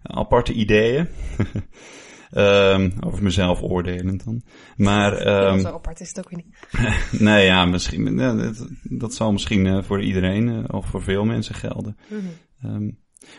aparte 0.02 0.52
ideeën. 0.52 1.08
Ehm, 2.30 2.90
over 3.00 3.22
mezelf 3.22 3.62
oordelend 3.62 4.24
dan. 4.24 4.42
Maar 4.76 5.12
ehm, 5.12 5.58
Zo 5.58 5.68
apart 5.68 6.00
is 6.00 6.08
het 6.08 6.18
ook 6.18 6.30
weer 6.30 6.44
niet. 6.44 7.20
nee, 7.20 7.44
ja, 7.46 7.64
misschien, 7.64 8.18
ja, 8.18 8.34
dat, 8.34 8.68
dat 8.82 9.14
zal 9.14 9.32
misschien 9.32 9.66
eh, 9.66 9.82
voor 9.82 10.02
iedereen 10.02 10.48
eh, 10.48 10.74
of 10.74 10.86
voor 10.86 11.02
veel 11.02 11.24
mensen 11.24 11.54
gelden. 11.54 11.96
Mhm. 12.08 12.20
Ehm, 12.62 12.90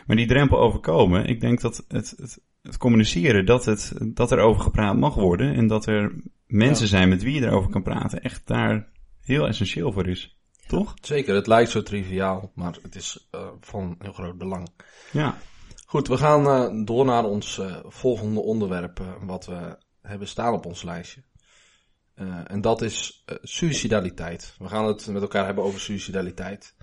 maar 0.06 0.16
die 0.16 0.26
drempel 0.26 0.58
overkomen, 0.58 1.26
ik 1.26 1.40
denk 1.40 1.60
dat 1.60 1.84
het, 1.88 2.14
het, 2.16 2.40
het 2.62 2.76
communiceren, 2.76 3.46
dat, 3.46 3.64
het, 3.64 3.92
dat 3.98 4.30
er 4.30 4.38
over 4.38 4.62
gepraat 4.62 4.96
mag 4.96 5.14
worden 5.14 5.54
en 5.54 5.66
dat 5.66 5.86
er 5.86 6.14
mensen 6.46 6.84
Ja. 6.84 6.90
zijn 6.90 7.08
met 7.08 7.22
wie 7.22 7.34
je 7.40 7.46
erover 7.46 7.70
kan 7.70 7.82
praten, 7.82 8.22
echt 8.22 8.46
daar 8.46 8.88
heel 9.20 9.46
essentieel 9.48 9.92
voor 9.92 10.06
is. 10.08 10.38
Toch? 10.66 10.94
zeker, 11.02 11.34
het 11.34 11.46
lijkt 11.46 11.70
zo 11.70 11.82
triviaal, 11.82 12.52
maar 12.54 12.76
het 12.82 12.94
is 12.94 13.28
eh, 13.30 13.46
van 13.60 13.96
heel 13.98 14.12
groot 14.12 14.38
belang. 14.38 14.68
Ja. 15.12 15.38
Goed, 15.90 16.08
we 16.08 16.16
gaan 16.16 16.46
eh, 16.46 16.84
door 16.84 17.04
naar 17.04 17.24
ons 17.24 17.58
eh, 17.58 17.76
volgende 17.82 18.40
onderwerp, 18.40 19.00
eh, 19.00 19.12
wat 19.20 19.46
we 19.46 19.78
hebben 20.02 20.28
staan 20.28 20.54
op 20.54 20.66
ons 20.66 20.82
lijstje. 20.82 21.22
En 22.44 22.60
dat 22.60 22.82
is 22.82 23.24
suicidaliteit. 23.42 24.54
We 24.58 24.68
gaan 24.68 24.86
het 24.86 25.06
met 25.06 25.22
elkaar 25.22 25.44
hebben 25.44 25.64
over 25.64 25.80
suicidaliteit. 25.80 26.74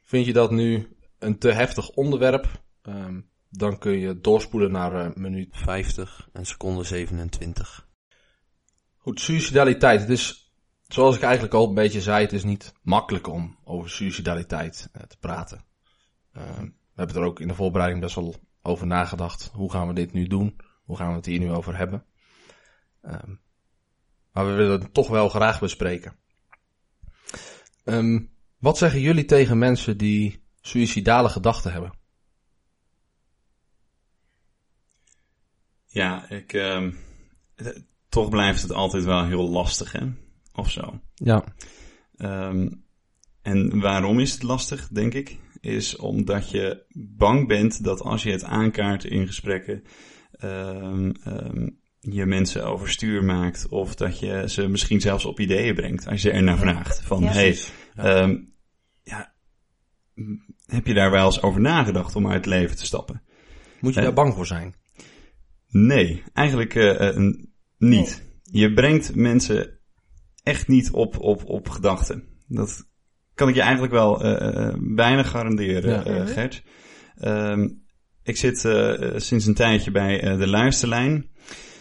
Vind 0.00 0.26
je 0.26 0.32
dat 0.32 0.50
nu 0.50 0.96
een 1.18 1.38
te 1.38 1.52
heftig 1.52 1.88
onderwerp? 1.88 2.62
Ehm, 2.82 3.20
dan 3.48 3.78
kun 3.78 3.98
je 3.98 4.20
doorspoelen 4.20 4.70
naar 4.70 5.12
minuut 5.14 5.48
50 5.56 6.28
en 6.32 6.46
seconde 6.46 6.82
27. 6.82 7.88
Goed, 8.96 9.20
suicidaliteit. 9.20 10.00
Het 10.00 10.10
is, 10.10 10.52
zoals 10.86 11.16
ik 11.16 11.22
eigenlijk 11.22 11.54
al 11.54 11.68
een 11.68 11.74
beetje 11.74 12.00
zei, 12.00 12.22
het 12.22 12.32
is 12.32 12.44
niet 12.44 12.72
makkelijk 12.82 13.26
om 13.26 13.58
over 13.64 13.90
suicidaliteit 13.90 14.88
te 15.08 15.16
praten. 15.20 15.64
We 16.32 16.79
hebben 17.00 17.22
er 17.22 17.28
ook 17.28 17.40
in 17.40 17.48
de 17.48 17.54
voorbereiding 17.54 18.00
best 18.02 18.14
wel 18.14 18.34
over 18.62 18.86
nagedacht. 18.86 19.50
Hoe 19.52 19.70
gaan 19.70 19.88
we 19.88 19.94
dit 19.94 20.12
nu 20.12 20.26
doen? 20.26 20.56
Hoe 20.84 20.96
gaan 20.96 21.08
we 21.08 21.16
het 21.16 21.26
hier 21.26 21.38
nu 21.38 21.50
over 21.50 21.76
hebben? 21.76 22.04
Ehm, 23.02 23.34
maar 24.32 24.46
we 24.46 24.52
willen 24.52 24.80
het 24.80 24.94
toch 24.94 25.08
wel 25.08 25.28
graag 25.28 25.60
bespreken. 25.60 26.16
Ehm, 27.84 28.20
wat 28.58 28.78
zeggen 28.78 29.00
jullie 29.00 29.24
tegen 29.24 29.58
mensen 29.58 29.98
die 29.98 30.44
suïcidale 30.60 31.28
gedachten 31.28 31.72
hebben? 31.72 31.92
Ja, 35.86 36.28
ik, 36.28 36.52
ehm, 36.52 36.92
eh, 37.54 37.66
toch 38.08 38.28
blijft 38.28 38.62
het 38.62 38.72
altijd 38.72 39.04
wel 39.04 39.24
heel 39.24 39.48
lastig, 39.48 39.92
hè? 39.92 40.06
Of 40.52 40.70
zo. 40.70 41.00
Ja. 41.14 41.44
Ehm, 42.16 42.68
en 43.42 43.80
waarom 43.80 44.20
is 44.20 44.32
het 44.32 44.42
lastig, 44.42 44.88
denk 44.88 45.14
ik? 45.14 45.38
Is 45.60 45.96
omdat 45.96 46.50
je 46.50 46.84
bang 47.16 47.48
bent 47.48 47.84
dat 47.84 48.00
als 48.00 48.22
je 48.22 48.30
het 48.30 48.44
aankaart 48.44 49.04
in 49.04 49.26
gesprekken, 49.26 49.82
ehm, 50.32 51.10
ehm, 51.24 51.68
je 52.00 52.26
mensen 52.26 52.64
overstuur 52.66 53.24
maakt. 53.24 53.68
Of 53.68 53.94
dat 53.94 54.18
je 54.18 54.44
ze 54.48 54.68
misschien 54.68 55.00
zelfs 55.00 55.24
op 55.24 55.40
ideeën 55.40 55.74
brengt 55.74 56.06
als 56.06 56.22
je 56.22 56.30
er 56.30 56.42
naar 56.42 56.58
vraagt. 56.58 57.02
Van, 57.02 57.22
Ja. 57.22 57.32
hey, 57.32 57.58
Ja. 57.94 58.04
ehm, 58.04 58.36
ja, 59.02 59.34
heb 60.66 60.86
je 60.86 60.94
daar 60.94 61.10
wel 61.10 61.24
eens 61.26 61.42
over 61.42 61.60
nagedacht 61.60 62.16
om 62.16 62.26
uit 62.26 62.34
het 62.36 62.46
leven 62.46 62.76
te 62.76 62.84
stappen? 62.84 63.22
Moet 63.80 63.92
je 63.92 63.98
Eh, 63.98 64.04
daar 64.04 64.14
bang 64.14 64.34
voor 64.34 64.46
zijn? 64.46 64.74
Nee, 65.68 66.22
eigenlijk 66.32 66.74
eh, 66.74 67.08
eh, 67.08 67.34
niet. 67.78 68.22
Je 68.42 68.72
brengt 68.72 69.14
mensen 69.14 69.78
echt 70.42 70.68
niet 70.68 70.90
op, 70.90 71.18
op, 71.18 71.44
op 71.44 71.68
gedachten. 71.68 72.24
Dat 72.46 72.88
kan 73.40 73.48
ik 73.48 73.54
je 73.54 73.60
eigenlijk 73.60 73.92
wel 73.92 74.22
eh, 74.24 74.66
eh, 74.66 74.74
bijna 74.78 75.22
garanderen, 75.22 75.90
Ja. 75.90 76.04
eh, 76.04 76.26
Gert. 76.26 76.62
Ehm, 77.18 77.68
ik 78.22 78.36
zit 78.36 78.64
eh, 78.64 79.02
eh, 79.02 79.12
sinds 79.16 79.46
een 79.46 79.54
tijdje 79.54 79.90
bij 79.90 80.20
eh, 80.20 80.38
de 80.38 80.48
Luisterlijn. 80.48 81.28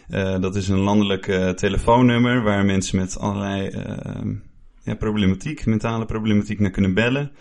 Eh, 0.08 0.40
dat 0.40 0.56
is 0.56 0.68
een 0.68 0.78
landelijk 0.80 1.28
eh, 1.28 1.50
telefoonnummer 1.50 2.42
waar 2.44 2.66
mensen 2.66 2.98
met 2.98 3.18
allerlei 3.20 3.68
eh, 3.68 4.22
ja, 4.84 4.96
problematiek, 4.96 5.66
mentale 5.66 6.06
problematiek 6.06 6.60
naar 6.60 6.72
kunnen 6.72 6.94
bellen. 6.94 7.32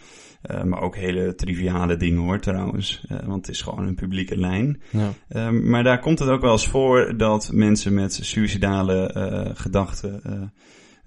Eh, 0.42 0.62
maar 0.62 0.80
ook 0.80 0.96
hele 0.96 1.34
triviale 1.34 1.96
dingen 1.96 2.22
hoor 2.22 2.40
trouwens. 2.40 3.04
Eh, 3.08 3.18
want 3.26 3.46
het 3.46 3.54
is 3.54 3.62
gewoon 3.62 3.86
een 3.86 3.94
publieke 3.94 4.36
lijn. 4.38 4.80
Ja. 4.90 5.12
Ehm, 5.28 5.70
maar 5.70 5.82
daar 5.84 6.00
komt 6.00 6.18
het 6.18 6.28
ook 6.28 6.40
wel 6.40 6.52
eens 6.52 6.68
voor 6.68 7.14
dat 7.16 7.50
mensen 7.52 7.94
met 7.94 8.12
suïcidale 8.22 9.12
eh, 9.12 9.50
gedachten 9.54 10.22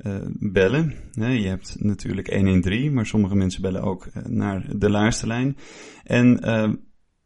eh, 0.03 0.15
eh, 0.15 0.21
bellen. 0.39 0.93
Je 1.11 1.47
hebt 1.47 1.75
natuurlijk 1.79 2.33
113, 2.33 2.93
maar 2.93 3.05
sommige 3.05 3.35
mensen 3.35 3.61
bellen 3.61 3.81
ook 3.81 4.05
eh, 4.05 4.23
naar 4.25 4.65
de 4.77 4.89
luisterlijn. 4.89 5.57
En 6.03 6.39
ehm, 6.39 6.75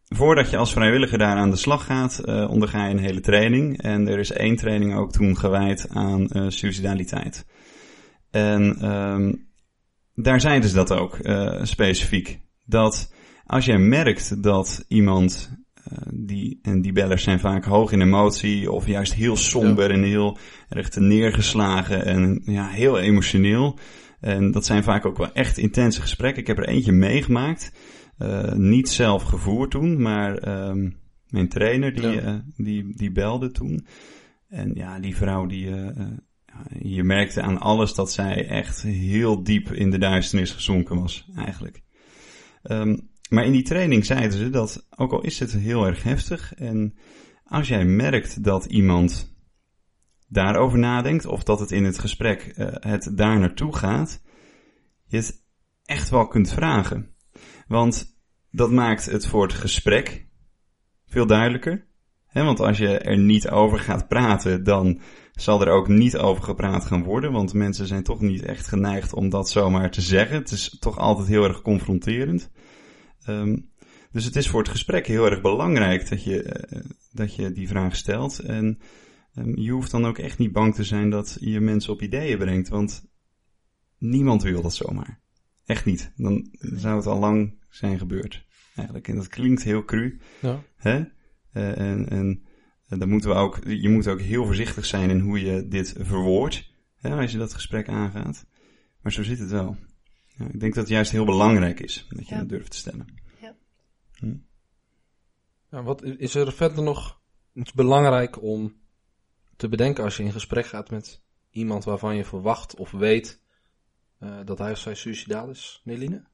voordat 0.07 0.49
je 0.49 0.57
als 0.57 0.73
vrijwilliger 0.73 1.17
daar 1.17 1.35
aan 1.35 1.49
de 1.49 1.55
slag 1.55 1.85
gaat, 1.85 2.19
eh, 2.19 2.49
onderga 2.49 2.85
je 2.85 2.93
een 2.93 2.99
hele 2.99 3.19
training. 3.19 3.81
En 3.81 4.07
er 4.07 4.19
is 4.19 4.31
één 4.31 4.55
training 4.55 4.95
ook 4.95 5.11
toen 5.11 5.37
gewijd 5.37 5.89
aan 5.89 6.27
eh 6.27 6.45
suicidaliteit. 6.47 7.45
En 8.31 8.77
ehm, 8.81 9.33
daar 10.13 10.41
zeiden 10.41 10.69
ze 10.69 10.75
dat 10.75 10.91
ook 10.91 11.17
eh, 11.17 11.63
specifiek. 11.63 12.39
Dat 12.65 13.13
als 13.45 13.65
jij 13.65 13.77
merkt 13.77 14.43
dat 14.43 14.85
iemand, 14.87 15.51
eh, 15.51 15.64
die, 16.13 16.59
en 16.61 16.81
die 16.81 16.91
bellers 16.91 17.23
zijn 17.23 17.39
vaak 17.39 17.65
hoog 17.65 17.91
in 17.91 18.01
emotie, 18.01 18.71
of 18.71 18.87
juist 18.87 19.13
heel 19.13 19.35
somber 19.35 19.91
en 19.91 20.03
heel 20.03 20.37
erg 20.69 20.95
neergeslagen 20.95 22.05
en 22.05 22.41
ja, 22.45 22.67
heel 22.67 22.99
emotioneel. 22.99 23.79
En 24.19 24.51
dat 24.51 24.65
zijn 24.65 24.83
vaak 24.83 25.05
ook 25.05 25.17
wel 25.17 25.33
echt 25.33 25.57
intense 25.57 26.01
gesprekken. 26.01 26.41
Ik 26.41 26.47
heb 26.47 26.57
er 26.57 26.67
eentje 26.67 26.91
meegemaakt. 26.91 27.71
Eh, 28.17 28.53
niet 28.53 28.89
zelf 28.89 29.23
gevoerd 29.23 29.71
toen, 29.71 30.01
maar 30.01 30.37
ehm, 30.37 30.89
mijn 31.29 31.49
trainer 31.49 31.93
die, 31.93 32.09
Ja. 32.09 32.21
eh, 32.21 32.35
die, 32.57 32.95
die 32.95 33.11
belde 33.11 33.51
toen. 33.51 33.87
En 34.49 34.71
ja, 34.73 34.99
die 34.99 35.15
vrouw 35.15 35.45
die... 35.45 35.69
eh, 35.69 36.05
je 36.79 37.03
merkte 37.03 37.41
aan 37.41 37.59
alles 37.59 37.93
dat 37.93 38.11
zij 38.11 38.47
echt 38.47 38.81
heel 38.81 39.43
diep 39.43 39.71
in 39.71 39.89
de 39.91 39.97
duisternis 39.97 40.51
gezonken 40.51 40.99
was, 41.01 41.27
eigenlijk. 41.35 41.81
Ehm, 42.63 42.97
maar 43.29 43.45
in 43.45 43.51
die 43.51 43.63
training 43.63 44.05
zeiden 44.05 44.37
ze 44.37 44.49
dat, 44.49 44.87
ook 44.95 45.11
al 45.11 45.21
is 45.21 45.39
het 45.39 45.51
heel 45.51 45.85
erg 45.85 46.03
heftig, 46.03 46.53
en 46.53 46.97
als 47.43 47.67
jij 47.67 47.85
merkt 47.85 48.43
dat 48.43 48.65
iemand 48.65 49.35
daarover 50.27 50.79
nadenkt, 50.79 51.25
of 51.25 51.43
dat 51.43 51.59
het 51.59 51.71
in 51.71 51.83
het 51.83 51.99
gesprek 51.99 52.41
eh, 52.41 52.67
het 52.79 53.11
daar 53.17 53.39
naartoe 53.39 53.75
gaat, 53.75 54.21
je 55.05 55.17
het 55.17 55.43
echt 55.83 56.09
wel 56.09 56.27
kunt 56.27 56.53
vragen. 56.53 57.15
Want 57.67 58.17
dat 58.51 58.71
maakt 58.71 59.05
het 59.05 59.27
voor 59.27 59.43
het 59.43 59.53
gesprek 59.53 60.27
veel 61.05 61.25
duidelijker. 61.25 61.87
Want 62.31 62.59
als 62.59 62.77
je 62.77 62.97
er 62.97 63.17
niet 63.17 63.49
over 63.49 63.79
gaat 63.79 64.07
praten, 64.07 64.63
dan 64.63 64.99
zal 65.31 65.61
er 65.61 65.71
ook 65.71 65.87
niet 65.87 66.17
over 66.17 66.43
gepraat 66.43 66.85
gaan 66.85 67.03
worden. 67.03 67.31
Want 67.31 67.53
mensen 67.53 67.87
zijn 67.87 68.03
toch 68.03 68.21
niet 68.21 68.43
echt 68.43 68.67
geneigd 68.67 69.13
om 69.13 69.29
dat 69.29 69.49
zomaar 69.49 69.91
te 69.91 70.01
zeggen. 70.01 70.37
Het 70.37 70.51
is 70.51 70.77
toch 70.79 70.97
altijd 70.97 71.27
heel 71.27 71.43
erg 71.43 71.61
confronterend. 71.61 72.51
Ehm, 73.25 73.57
dus 74.11 74.25
het 74.25 74.35
is 74.35 74.47
voor 74.47 74.59
het 74.59 74.69
gesprek 74.69 75.07
heel 75.07 75.29
erg 75.29 75.41
belangrijk 75.41 76.09
dat 76.09 76.23
je, 76.23 76.43
eh, 76.43 76.81
dat 77.11 77.35
je 77.35 77.51
die 77.51 77.67
vraag 77.67 77.95
stelt. 77.95 78.39
En 78.39 78.79
ehm, 79.33 79.59
je 79.59 79.71
hoeft 79.71 79.91
dan 79.91 80.05
ook 80.05 80.17
echt 80.17 80.37
niet 80.37 80.51
bang 80.51 80.75
te 80.75 80.83
zijn 80.83 81.09
dat 81.09 81.37
je 81.39 81.59
mensen 81.59 81.93
op 81.93 82.01
ideeën 82.01 82.37
brengt. 82.37 82.69
Want 82.69 83.05
niemand 83.97 84.43
wil 84.43 84.61
dat 84.61 84.75
zomaar. 84.75 85.21
Echt 85.65 85.85
niet. 85.85 86.11
Dan 86.15 86.47
zou 86.59 86.95
het 86.95 87.05
al 87.05 87.19
lang 87.19 87.63
zijn 87.69 87.97
gebeurd. 87.97 88.45
Eigenlijk. 88.75 89.07
En 89.07 89.15
dat 89.15 89.27
klinkt 89.27 89.63
heel 89.63 89.85
cru. 89.85 90.19
Ja. 90.41 90.63
Hè? 90.75 91.03
Eh, 91.51 91.77
en, 91.77 92.09
en 92.09 92.45
en 92.87 92.99
dan 92.99 93.09
moeten 93.09 93.29
we 93.29 93.35
ook, 93.35 93.59
je 93.67 93.89
moet 93.89 94.07
ook 94.07 94.21
heel 94.21 94.45
voorzichtig 94.45 94.85
zijn 94.85 95.09
in 95.09 95.19
hoe 95.19 95.45
je 95.45 95.67
dit 95.67 95.95
verwoordt. 95.99 96.73
Hè, 96.95 97.15
als 97.15 97.31
je 97.31 97.37
dat 97.37 97.53
gesprek 97.53 97.89
aangaat. 97.89 98.45
Maar 99.01 99.11
zo 99.11 99.23
zit 99.23 99.39
het 99.39 99.49
wel. 99.49 99.77
Ja, 100.37 100.45
ik 100.45 100.59
denk 100.59 100.73
dat 100.73 100.83
het 100.83 100.93
juist 100.93 101.11
heel 101.11 101.25
belangrijk 101.25 101.79
is. 101.79 102.05
Dat 102.09 102.27
je 102.27 102.33
Ja. 102.33 102.39
dat 102.39 102.49
durft 102.49 102.71
te 102.71 102.77
stellen. 102.77 103.23
Ja, 105.69 105.83
wat 105.83 106.03
is 106.03 106.35
er 106.35 106.53
verder 106.53 106.83
nog 106.83 107.21
iets 107.53 107.73
belangrijk 107.73 108.41
om 108.41 108.81
te 109.55 109.69
bedenken 109.69 110.03
als 110.03 110.17
je 110.17 110.23
in 110.23 110.31
gesprek 110.31 110.65
gaat 110.65 110.89
met 110.89 111.21
iemand 111.49 111.83
waarvan 111.83 112.15
je 112.15 112.25
verwacht 112.25 112.75
of 112.75 112.91
weet 112.91 113.41
eh, 114.19 114.39
dat 114.45 114.57
hij 114.57 114.71
of 114.71 114.77
zij 114.77 114.95
suicidaal 114.95 115.49
is, 115.49 115.81
Neline? 115.83 116.25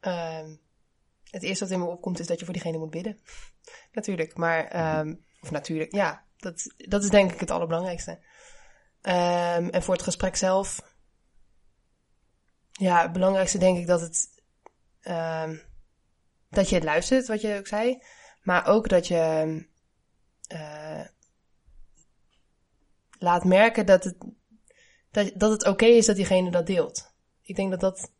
Ehm, 0.00 0.56
het 1.30 1.42
eerste 1.42 1.64
wat 1.64 1.72
in 1.72 1.78
me 1.78 1.86
opkomt 1.86 2.18
is 2.18 2.26
dat 2.26 2.38
je 2.38 2.44
voor 2.44 2.54
diegene 2.54 2.78
moet 2.78 2.90
bidden. 2.90 3.18
natuurlijk, 3.92 4.36
maar... 4.36 4.64
ehm, 4.64 5.14
of 5.40 5.50
natuurlijk, 5.50 5.92
ja. 5.94 6.24
Dat, 6.36 6.74
dat 6.76 7.02
is 7.02 7.10
denk 7.10 7.32
ik 7.32 7.40
het 7.40 7.50
allerbelangrijkste. 7.50 8.18
Ehm, 9.00 9.68
en 9.68 9.82
voor 9.82 9.94
het 9.94 10.02
gesprek 10.02 10.36
zelf... 10.36 10.91
Ja, 12.82 13.02
het 13.02 13.12
belangrijkste 13.12 13.58
denk 13.58 13.78
ik 13.78 13.86
dat 13.86 14.00
het... 14.00 14.28
ehm, 15.00 15.56
dat 16.50 16.68
je 16.68 16.74
het 16.74 16.84
luistert, 16.84 17.26
wat 17.26 17.40
je 17.40 17.58
ook 17.58 17.66
zei. 17.66 18.02
Maar 18.42 18.66
ook 18.66 18.88
dat 18.88 19.06
je... 19.06 19.64
eh, 20.46 21.00
laat 23.18 23.44
merken 23.44 23.86
dat 23.86 24.04
het, 24.04 24.16
dat, 25.10 25.32
dat 25.34 25.50
het 25.50 25.66
oké 25.66 25.84
is 25.84 26.06
dat 26.06 26.16
diegene 26.16 26.50
dat 26.50 26.66
deelt. 26.66 27.14
Ik 27.42 27.56
denk 27.56 27.70
dat 27.70 27.80
dat 27.80 28.12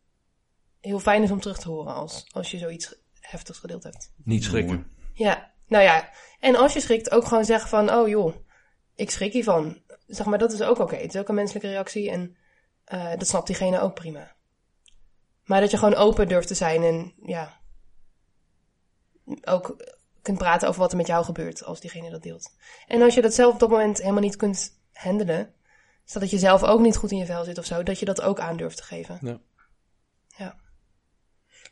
heel 0.80 1.00
fijn 1.00 1.22
is 1.22 1.30
om 1.30 1.40
terug 1.40 1.58
te 1.58 1.68
horen 1.68 1.94
als, 1.94 2.26
als 2.32 2.50
je 2.50 2.58
zoiets 2.58 2.94
heftigs 3.20 3.58
gedeeld 3.58 3.82
hebt. 3.82 4.12
Niet 4.24 4.44
schrikken. 4.44 4.86
Ja, 5.14 5.52
nou 5.66 5.84
ja. 5.84 6.10
En 6.40 6.56
als 6.56 6.72
je 6.72 6.80
schrikt, 6.80 7.10
ook 7.10 7.24
gewoon 7.24 7.44
zeggen 7.44 7.68
van, 7.68 7.92
oh 7.92 8.08
joh, 8.08 8.34
ik 8.94 9.10
schrik 9.10 9.32
hiervan. 9.32 9.82
Zeg 10.06 10.26
maar, 10.26 10.38
dat 10.38 10.52
is 10.52 10.62
ook 10.62 10.78
oké. 10.78 10.96
Het 10.96 11.14
is 11.14 11.20
ook 11.20 11.28
een 11.28 11.34
menselijke 11.34 11.68
reactie 11.68 12.10
en 12.10 12.36
eh, 12.84 13.10
dat 13.10 13.28
snapt 13.28 13.46
diegene 13.46 13.80
ook 13.80 13.94
prima. 13.94 14.34
Maar 15.44 15.60
dat 15.60 15.70
je 15.70 15.78
gewoon 15.78 15.94
open 15.94 16.28
durft 16.28 16.48
te 16.48 16.54
zijn 16.54 16.82
en 16.82 17.12
ja, 17.22 17.60
ook 19.44 19.76
kunt 20.22 20.38
praten 20.38 20.68
over 20.68 20.80
wat 20.80 20.90
er 20.90 20.96
met 20.96 21.06
jou 21.06 21.24
gebeurt 21.24 21.64
als 21.64 21.80
diegene 21.80 22.10
dat 22.10 22.22
deelt. 22.22 22.56
En 22.86 23.02
als 23.02 23.14
je 23.14 23.22
dat 23.22 23.34
zelf 23.34 23.52
op 23.52 23.60
dat 23.60 23.70
moment 23.70 23.98
helemaal 23.98 24.20
niet 24.20 24.36
kunt 24.36 24.80
handelen, 24.92 25.54
zodat 26.04 26.30
je 26.30 26.38
zelf 26.38 26.62
ook 26.62 26.80
niet 26.80 26.96
goed 26.96 27.10
in 27.10 27.18
je 27.18 27.26
vel 27.26 27.44
zit 27.44 27.58
of 27.58 27.64
zo, 27.64 27.82
dat 27.82 27.98
je 27.98 28.04
dat 28.04 28.20
ook 28.20 28.40
aan 28.40 28.56
durft 28.56 28.76
te 28.76 28.82
geven. 28.82 29.18
Ja. 29.20 29.40
Ja. 30.36 30.56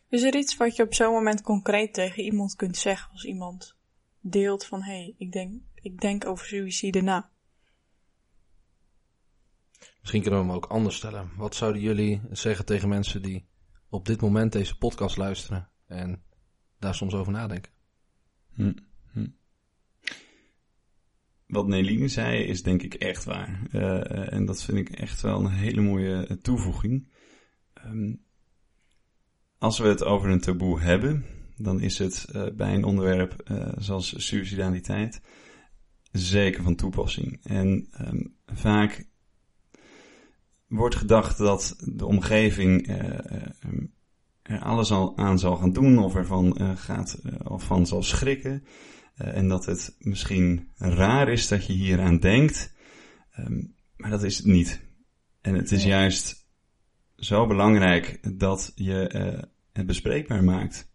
Is 0.09 0.23
er 0.23 0.35
iets 0.35 0.57
wat 0.57 0.77
je 0.77 0.83
op 0.83 0.95
zo'n 0.95 1.13
moment 1.13 1.43
concreet 1.43 1.95
tegen 1.95 2.23
iemand 2.23 2.57
kunt 2.57 2.77
zeggen 2.77 3.11
als 3.13 3.25
iemand 3.25 3.77
deelt 4.21 4.67
van 4.67 4.83
hé, 4.83 4.93
hey, 4.93 5.15
ik, 5.19 5.33
denk, 5.33 5.63
ik 5.75 6.01
denk 6.01 6.27
over 6.27 6.47
suïcide 6.47 7.01
na? 7.01 7.31
Misschien 10.01 10.23
kunnen 10.23 10.41
we 10.41 10.47
hem 10.47 10.57
ook 10.57 10.67
anders 10.67 10.97
stellen. 10.97 11.31
Wat 11.37 11.55
zouden 11.55 11.83
jullie 11.83 12.23
zeggen 12.31 12.65
tegen 12.65 12.89
mensen 12.89 13.23
die 13.23 13.49
op 13.91 14.07
dit 14.07 14.21
moment 14.21 14.53
deze 14.53 14.79
podcast 14.79 15.17
luisteren 15.17 15.69
en 15.87 16.23
daar 16.79 16.95
soms 16.95 17.15
over 17.15 17.33
nadenken? 17.33 17.73
Hm, 18.55 18.73
hm. 19.13 19.27
Wat 21.47 21.67
Neline 21.67 22.09
zei 22.09 22.43
is 22.43 22.63
denk 22.63 22.83
ik 22.83 22.95
echt 22.95 23.25
waar. 23.25 23.67
Eh, 23.71 24.33
en 24.33 24.45
dat 24.45 24.63
vind 24.63 24.79
ik 24.79 24.91
echt 24.91 25.21
wel 25.21 25.41
een 25.41 25.51
hele 25.51 25.81
mooie 25.81 26.39
toevoeging. 26.43 27.13
Ehm, 27.75 28.15
als 29.59 29.79
we 29.79 29.89
het 29.89 30.05
over 30.05 30.31
een 30.31 30.41
taboe 30.41 30.81
hebben, 30.81 31.25
dan 31.57 31.81
is 31.81 31.99
het 31.99 32.25
eh, 32.25 32.47
bij 32.55 32.75
een 32.75 32.85
onderwerp 32.85 33.33
eh, 33.33 33.73
zoals 33.79 34.27
suicidaliteit 34.27 35.23
zeker 36.13 36.63
van 36.63 36.75
toepassing. 36.75 37.41
En 37.43 37.89
ehm, 37.93 38.25
vaak 38.47 39.09
wordt 40.71 40.97
gedacht 40.97 41.39
dat 41.39 41.77
de 41.85 42.07
omgeving 42.07 42.87
eh, 42.87 43.19
eh, 43.19 43.51
er 44.43 44.61
alles 44.61 44.91
al 44.91 45.17
aan 45.17 45.39
zal 45.39 45.57
gaan 45.57 45.73
doen 45.73 45.99
of 45.99 46.15
ervan 46.15 46.57
eh, 46.57 46.77
gaat 46.77 47.21
of 47.45 47.65
van 47.65 47.87
zal 47.87 48.03
schrikken. 48.03 48.65
En 49.15 49.49
dat 49.49 49.67
het 49.67 49.97
misschien 49.99 50.69
raar 50.77 51.29
is 51.29 51.49
dat 51.49 51.67
je 51.67 51.73
hier 51.73 52.01
aan 52.01 52.19
denkt. 52.19 52.75
Ehm, 53.31 53.63
maar 53.97 54.11
dat 54.11 54.23
is 54.23 54.37
het 54.37 54.47
niet. 54.47 54.81
En 55.41 55.55
het 55.55 55.73
is 55.73 55.85
juist 55.85 56.49
zo 57.17 57.47
belangrijk 57.47 58.39
dat 58.39 58.73
je 58.75 58.97
het 59.73 59.87
bespreekbaar 59.87 60.45
maakt. 60.45 60.93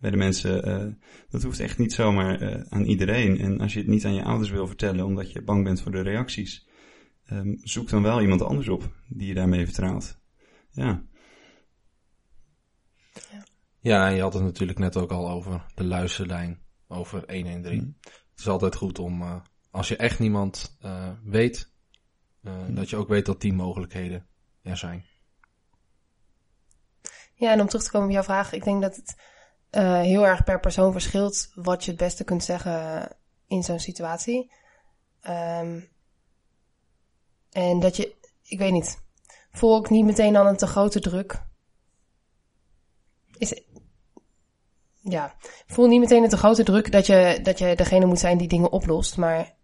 Bij 0.00 0.10
de 0.10 0.16
mensen, 0.16 0.98
dat 1.28 1.42
hoeft 1.42 1.60
echt 1.60 1.78
niet 1.78 1.92
zomaar 1.92 2.64
aan 2.68 2.84
iedereen. 2.84 3.38
En 3.38 3.60
als 3.60 3.72
je 3.72 3.78
het 3.78 3.88
niet 3.88 4.04
aan 4.04 4.14
je 4.14 4.24
ouders 4.24 4.50
wil 4.50 4.66
vertellen 4.66 5.04
omdat 5.04 5.32
je 5.32 5.42
bang 5.42 5.64
bent 5.64 5.80
voor 5.80 5.92
de 5.92 6.02
reacties, 6.02 6.65
ehm, 7.26 7.54
zoek 7.62 7.88
dan 7.88 8.02
wel 8.02 8.20
iemand 8.20 8.42
anders 8.42 8.68
op 8.68 8.92
die 9.08 9.28
je 9.28 9.34
daarmee 9.34 9.64
vertrouwt. 9.64 10.18
Ja. 10.70 11.02
Ja, 13.78 14.08
en 14.08 14.14
je 14.14 14.20
had 14.20 14.34
het 14.34 14.42
natuurlijk 14.42 14.78
net 14.78 14.96
ook 14.96 15.10
al 15.10 15.30
over 15.30 15.66
de 15.74 15.84
luisterlijn, 15.84 16.62
over 16.88 17.18
113. 17.26 17.96
Het 18.00 18.38
is 18.38 18.48
altijd 18.48 18.76
goed 18.76 18.98
om, 18.98 19.22
eh, 19.22 19.40
als 19.70 19.88
je 19.88 19.96
echt 19.96 20.18
niemand 20.18 20.76
eh, 20.80 21.10
weet, 21.24 21.72
eh, 22.42 22.52
dat 22.68 22.90
je 22.90 22.96
ook 22.96 23.08
weet 23.08 23.26
dat 23.26 23.40
die 23.40 23.52
mogelijkheden 23.52 24.26
er 24.62 24.76
zijn. 24.76 25.04
Ja, 27.34 27.52
en 27.52 27.60
om 27.60 27.66
terug 27.66 27.84
te 27.84 27.90
komen 27.90 28.06
op 28.06 28.12
jouw 28.12 28.22
vraag, 28.22 28.52
ik 28.52 28.64
denk 28.64 28.82
dat 28.82 28.96
het 28.96 29.16
eh, 29.70 30.00
heel 30.00 30.26
erg 30.26 30.44
per 30.44 30.60
persoon 30.60 30.92
verschilt 30.92 31.50
wat 31.54 31.84
je 31.84 31.90
het 31.90 32.00
beste 32.00 32.24
kunt 32.24 32.44
zeggen 32.44 33.08
in 33.46 33.62
zo'n 33.62 33.78
situatie. 33.78 34.52
Ehm, 35.20 35.80
en 37.56 37.80
dat 37.80 37.96
je, 37.96 38.14
ik 38.42 38.58
weet 38.58 38.72
niet, 38.72 38.98
voel 39.50 39.74
ook 39.74 39.90
niet 39.90 40.04
meteen 40.04 40.32
dan 40.32 40.46
een 40.46 40.56
te 40.56 40.66
grote 40.66 41.00
druk. 41.00 41.42
Is, 43.38 43.62
ja, 45.00 45.34
voel 45.66 45.86
niet 45.86 46.00
meteen 46.00 46.22
een 46.22 46.28
te 46.28 46.36
grote 46.36 46.64
druk 46.64 46.92
dat 46.92 47.06
je, 47.06 47.38
dat 47.42 47.58
je 47.58 47.76
degene 47.76 48.06
moet 48.06 48.18
zijn 48.18 48.38
die 48.38 48.48
dingen 48.48 48.72
oplost, 48.72 49.16
maar 49.16 49.54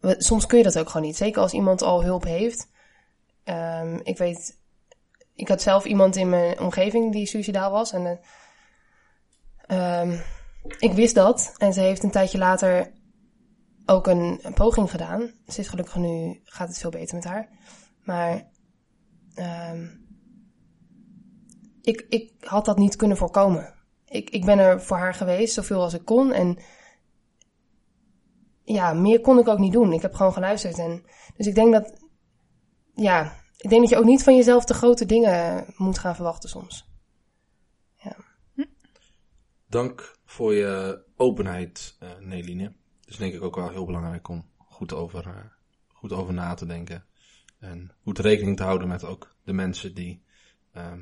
we- 0.00 0.14
soms 0.18 0.46
kun 0.46 0.58
je 0.58 0.64
dat 0.64 0.78
ook 0.78 0.88
gewoon 0.88 1.06
niet. 1.06 1.16
Zeker 1.16 1.42
als 1.42 1.52
iemand 1.52 1.82
al 1.82 2.04
hulp 2.04 2.24
heeft. 2.24 2.70
Ehm, 3.44 3.98
ik 4.02 4.18
weet 4.18 4.58
ik 5.34 5.48
had 5.48 5.62
zelf 5.62 5.84
iemand 5.84 6.16
in 6.16 6.28
mijn 6.28 6.60
omgeving 6.60 7.12
die 7.12 7.26
suicidaal 7.26 7.70
was. 7.70 7.92
En 7.92 8.20
ehm, 9.66 10.18
ik 10.78 10.92
wist 10.92 11.14
dat. 11.14 11.54
En 11.58 11.72
ze 11.72 11.80
heeft 11.80 12.02
een 12.02 12.10
tijdje 12.10 12.38
later 12.38 12.92
ook 13.86 14.06
een, 14.06 14.40
poging 14.54 14.90
gedaan. 14.90 15.30
Ze 15.48 15.60
is 15.60 15.68
gelukkig 15.68 15.96
nu, 15.96 16.40
gaat 16.44 16.68
het 16.68 16.78
veel 16.78 16.90
beter 16.90 17.14
met 17.14 17.24
haar. 17.24 17.48
Maar 18.04 18.50
ehm, 19.34 19.86
ik, 21.82 22.06
ik 22.08 22.32
had 22.40 22.64
dat 22.64 22.78
niet 22.78 22.96
kunnen 22.96 23.16
voorkomen. 23.16 23.74
Ik, 24.04 24.30
ik 24.30 24.44
ben 24.44 24.58
er 24.58 24.82
voor 24.82 24.96
haar 24.96 25.14
geweest, 25.14 25.54
zoveel 25.54 25.82
als 25.82 25.94
ik 25.94 26.04
kon. 26.04 26.32
En 26.32 26.58
ja, 28.64 28.92
meer 28.92 29.20
kon 29.20 29.38
ik 29.38 29.48
ook 29.48 29.58
niet 29.58 29.72
doen. 29.72 29.92
Ik 29.92 30.02
heb 30.02 30.14
gewoon 30.14 30.32
geluisterd. 30.32 30.78
En, 30.78 31.04
dus 31.36 31.46
ik 31.46 31.54
denk 31.54 31.72
dat, 31.72 32.00
ja, 32.94 33.40
ik 33.56 33.70
denk 33.70 33.80
dat 33.82 33.90
je 33.90 33.98
ook 33.98 34.04
niet 34.04 34.22
van 34.22 34.36
jezelf 34.36 34.64
de 34.64 34.74
grote 34.74 35.06
dingen 35.06 35.66
moet 35.76 35.98
gaan 35.98 36.14
verwachten 36.14 36.48
soms. 36.48 36.86
Dank 39.68 40.18
voor 40.24 40.54
je 40.54 41.04
openheid, 41.16 41.96
eh 41.98 42.08
Neline. 42.20 42.72
Dus 43.06 43.16
denk 43.16 43.34
ik 43.34 43.42
ook 43.42 43.54
wel 43.54 43.70
heel 43.70 43.84
belangrijk 43.84 44.28
om 44.28 44.50
goed 44.56 44.92
over, 44.92 45.26
eh, 45.26 45.34
goed 45.86 46.12
over 46.12 46.34
na 46.34 46.54
te 46.54 46.66
denken. 46.66 47.04
En 47.58 47.92
goed 48.02 48.18
rekening 48.18 48.56
te 48.56 48.62
houden 48.62 48.88
met 48.88 49.04
ook 49.04 49.34
de 49.44 49.52
mensen 49.52 49.94
die 49.94 50.24
ehm, 50.72 51.00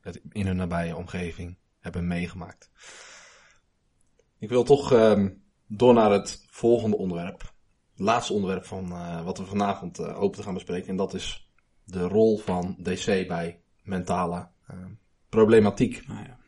het 0.00 0.20
in 0.32 0.46
hun 0.46 0.56
nabije 0.56 0.96
omgeving 0.96 1.56
hebben 1.80 2.06
meegemaakt. 2.06 2.70
Ik 4.38 4.48
wil 4.48 4.64
toch 4.64 4.92
ehm, 4.92 5.30
door 5.66 5.94
naar 5.94 6.10
het 6.10 6.44
volgende 6.50 6.96
onderwerp. 6.96 7.40
Het 7.90 8.00
laatste 8.00 8.32
onderwerp 8.32 8.64
van 8.64 8.92
eh, 8.92 9.24
wat 9.24 9.38
we 9.38 9.44
vanavond 9.44 9.98
eh, 9.98 10.16
hopen 10.16 10.38
te 10.38 10.42
gaan 10.42 10.54
bespreken. 10.54 10.88
En 10.88 10.96
dat 10.96 11.14
is 11.14 11.50
de 11.84 12.02
rol 12.02 12.38
van 12.38 12.76
DC 12.82 13.04
bij 13.04 13.60
mentale 13.82 14.48
ehm, 14.66 14.90
problematiek. 15.28 16.06
Nou 16.06 16.24
ja. 16.24 16.38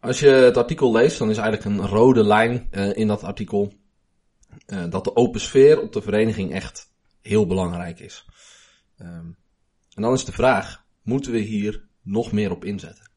Als 0.00 0.20
je 0.20 0.28
het 0.28 0.56
artikel 0.56 0.92
leest, 0.92 1.18
dan 1.18 1.30
is 1.30 1.36
eigenlijk 1.36 1.78
een 1.78 1.86
rode 1.86 2.24
lijn 2.24 2.70
in 2.70 3.06
dat 3.06 3.22
artikel 3.22 3.72
eh, 4.66 4.90
dat 4.90 5.04
de 5.04 5.16
open 5.16 5.40
sfeer 5.40 5.80
op 5.80 5.92
de 5.92 6.02
vereniging 6.02 6.52
echt 6.52 6.90
heel 7.20 7.46
belangrijk 7.46 8.00
is. 8.00 8.26
Ehm, 8.96 9.26
en 9.94 10.02
dan 10.02 10.12
is 10.12 10.24
de 10.24 10.32
vraag, 10.32 10.84
moeten 11.02 11.32
we 11.32 11.38
hier 11.38 11.88
nog 12.02 12.32
meer 12.32 12.50
op 12.50 12.64
inzetten? 12.64 13.10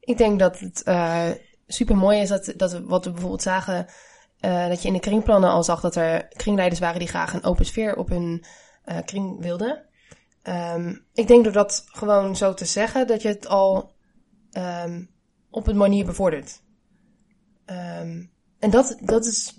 Ik 0.00 0.18
denk 0.18 0.38
dat 0.38 0.58
het 0.58 0.82
uh, 0.84 1.30
super 1.66 1.96
mooi 1.96 2.20
is 2.20 2.28
dat, 2.28 2.52
dat 2.56 2.72
we, 2.72 2.84
wat 2.84 3.04
we 3.04 3.10
bijvoorbeeld 3.10 3.42
zagen, 3.42 3.86
uh, 4.40 4.68
dat 4.68 4.82
je 4.82 4.88
in 4.88 4.94
de 4.94 5.00
kringplannen 5.00 5.50
al 5.50 5.62
zag 5.62 5.80
dat 5.80 5.96
er 5.96 6.28
kringleiders 6.28 6.80
waren 6.80 6.98
die 6.98 7.08
graag 7.08 7.34
een 7.34 7.44
open 7.44 7.66
sfeer 7.66 7.96
op 7.96 8.08
hun 8.08 8.44
kring 9.04 9.40
wilden. 9.40 9.88
Um, 10.42 11.04
ik 11.14 11.26
denk 11.26 11.44
door 11.44 11.52
dat 11.52 11.84
gewoon 11.86 12.36
zo 12.36 12.54
te 12.54 12.64
zeggen, 12.64 13.06
dat 13.06 13.22
je 13.22 13.28
het 13.28 13.46
al 13.46 13.94
um, 14.52 15.10
op 15.50 15.66
een 15.66 15.76
manier 15.76 16.04
bevordert. 16.04 16.62
Um, 17.70 18.30
en 18.58 18.70
dat, 18.70 18.96
dat 19.00 19.26
is. 19.26 19.56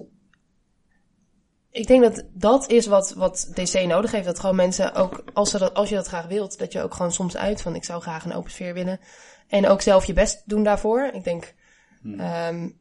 Ik 1.69 1.87
denk 1.87 2.01
dat 2.03 2.23
dat 2.33 2.69
is 2.69 2.85
wat, 2.85 3.13
wat 3.13 3.51
DC 3.53 3.85
nodig 3.85 4.11
heeft. 4.11 4.25
Dat 4.25 4.39
gewoon 4.39 4.55
mensen 4.55 4.93
ook, 4.93 5.23
als, 5.33 5.49
ze 5.49 5.57
dat, 5.57 5.73
als 5.73 5.89
je 5.89 5.95
dat 5.95 6.07
graag 6.07 6.27
wilt, 6.27 6.59
dat 6.59 6.71
je 6.71 6.81
ook 6.81 6.93
gewoon 6.93 7.11
soms 7.11 7.37
uit 7.37 7.61
van 7.61 7.75
ik 7.75 7.83
zou 7.83 8.01
graag 8.01 8.25
een 8.25 8.33
open 8.33 8.51
sfeer 8.51 8.73
willen. 8.73 8.99
En 9.47 9.67
ook 9.67 9.81
zelf 9.81 10.05
je 10.05 10.13
best 10.13 10.41
doen 10.45 10.63
daarvoor. 10.63 11.09
Ik 11.13 11.23
denk, 11.23 11.55
hmm. 12.01 12.19
um, 12.19 12.79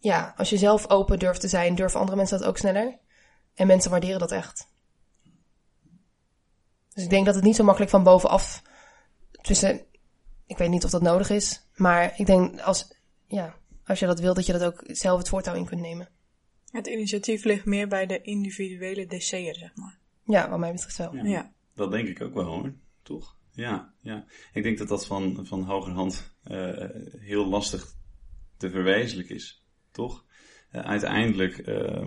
ja, 0.00 0.34
als 0.36 0.50
je 0.50 0.56
zelf 0.56 0.90
open 0.90 1.18
durft 1.18 1.40
te 1.40 1.48
zijn, 1.48 1.74
durven 1.74 2.00
andere 2.00 2.16
mensen 2.16 2.38
dat 2.38 2.48
ook 2.48 2.58
sneller. 2.58 2.98
En 3.54 3.66
mensen 3.66 3.90
waarderen 3.90 4.18
dat 4.18 4.32
echt. 4.32 4.68
Dus 6.94 7.04
ik 7.04 7.10
denk 7.10 7.26
dat 7.26 7.34
het 7.34 7.44
niet 7.44 7.56
zo 7.56 7.64
makkelijk 7.64 7.90
van 7.90 8.02
bovenaf. 8.02 8.62
Tussen, 9.30 9.80
ik 10.46 10.58
weet 10.58 10.68
niet 10.70 10.84
of 10.84 10.90
dat 10.90 11.02
nodig 11.02 11.30
is. 11.30 11.68
Maar 11.74 12.12
ik 12.16 12.26
denk 12.26 12.60
als, 12.60 12.94
ja, 13.26 13.54
als 13.88 13.98
je 13.98 14.06
dat 14.06 14.20
wil, 14.20 14.34
dat 14.34 14.46
je 14.46 14.52
dat 14.52 14.64
ook 14.64 14.82
zelf 14.86 15.18
het 15.18 15.28
voortouw 15.28 15.54
in 15.54 15.64
kunt 15.64 15.80
nemen. 15.80 16.08
Het 16.70 16.86
initiatief 16.86 17.44
ligt 17.44 17.64
meer 17.64 17.88
bij 17.88 18.06
de 18.06 18.20
individuele 18.20 19.06
DC'er, 19.06 19.54
zeg 19.54 19.74
maar. 19.74 19.98
Ja, 20.24 20.50
wat 20.50 20.58
mij 20.58 20.72
betreft 20.72 20.96
wel. 20.96 21.14
Ja, 21.14 21.24
ja. 21.24 21.52
Dat 21.74 21.90
denk 21.90 22.08
ik 22.08 22.22
ook 22.22 22.34
wel 22.34 22.44
hoor, 22.44 22.72
toch? 23.02 23.38
Ja, 23.52 23.94
ja. 24.00 24.24
Ik 24.52 24.62
denk 24.62 24.78
dat 24.78 24.88
dat 24.88 25.06
van, 25.06 25.46
van 25.46 25.62
hogerhand 25.62 26.36
uh, 26.50 26.84
heel 27.18 27.46
lastig 27.46 27.94
te 28.56 28.70
verwezenlijken 28.70 29.34
is, 29.34 29.64
toch? 29.90 30.24
Uh, 30.72 30.80
uiteindelijk 30.80 31.68
uh, 31.68 32.06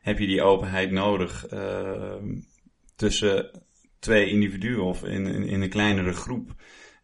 heb 0.00 0.18
je 0.18 0.26
die 0.26 0.42
openheid 0.42 0.90
nodig 0.90 1.46
ehm, 1.46 2.40
tussen 2.96 3.62
twee 3.98 4.30
individuen 4.30 4.84
of 4.84 5.04
in, 5.04 5.26
in, 5.26 5.42
in, 5.42 5.62
een 5.62 5.68
kleinere 5.68 6.12
groep. 6.12 6.54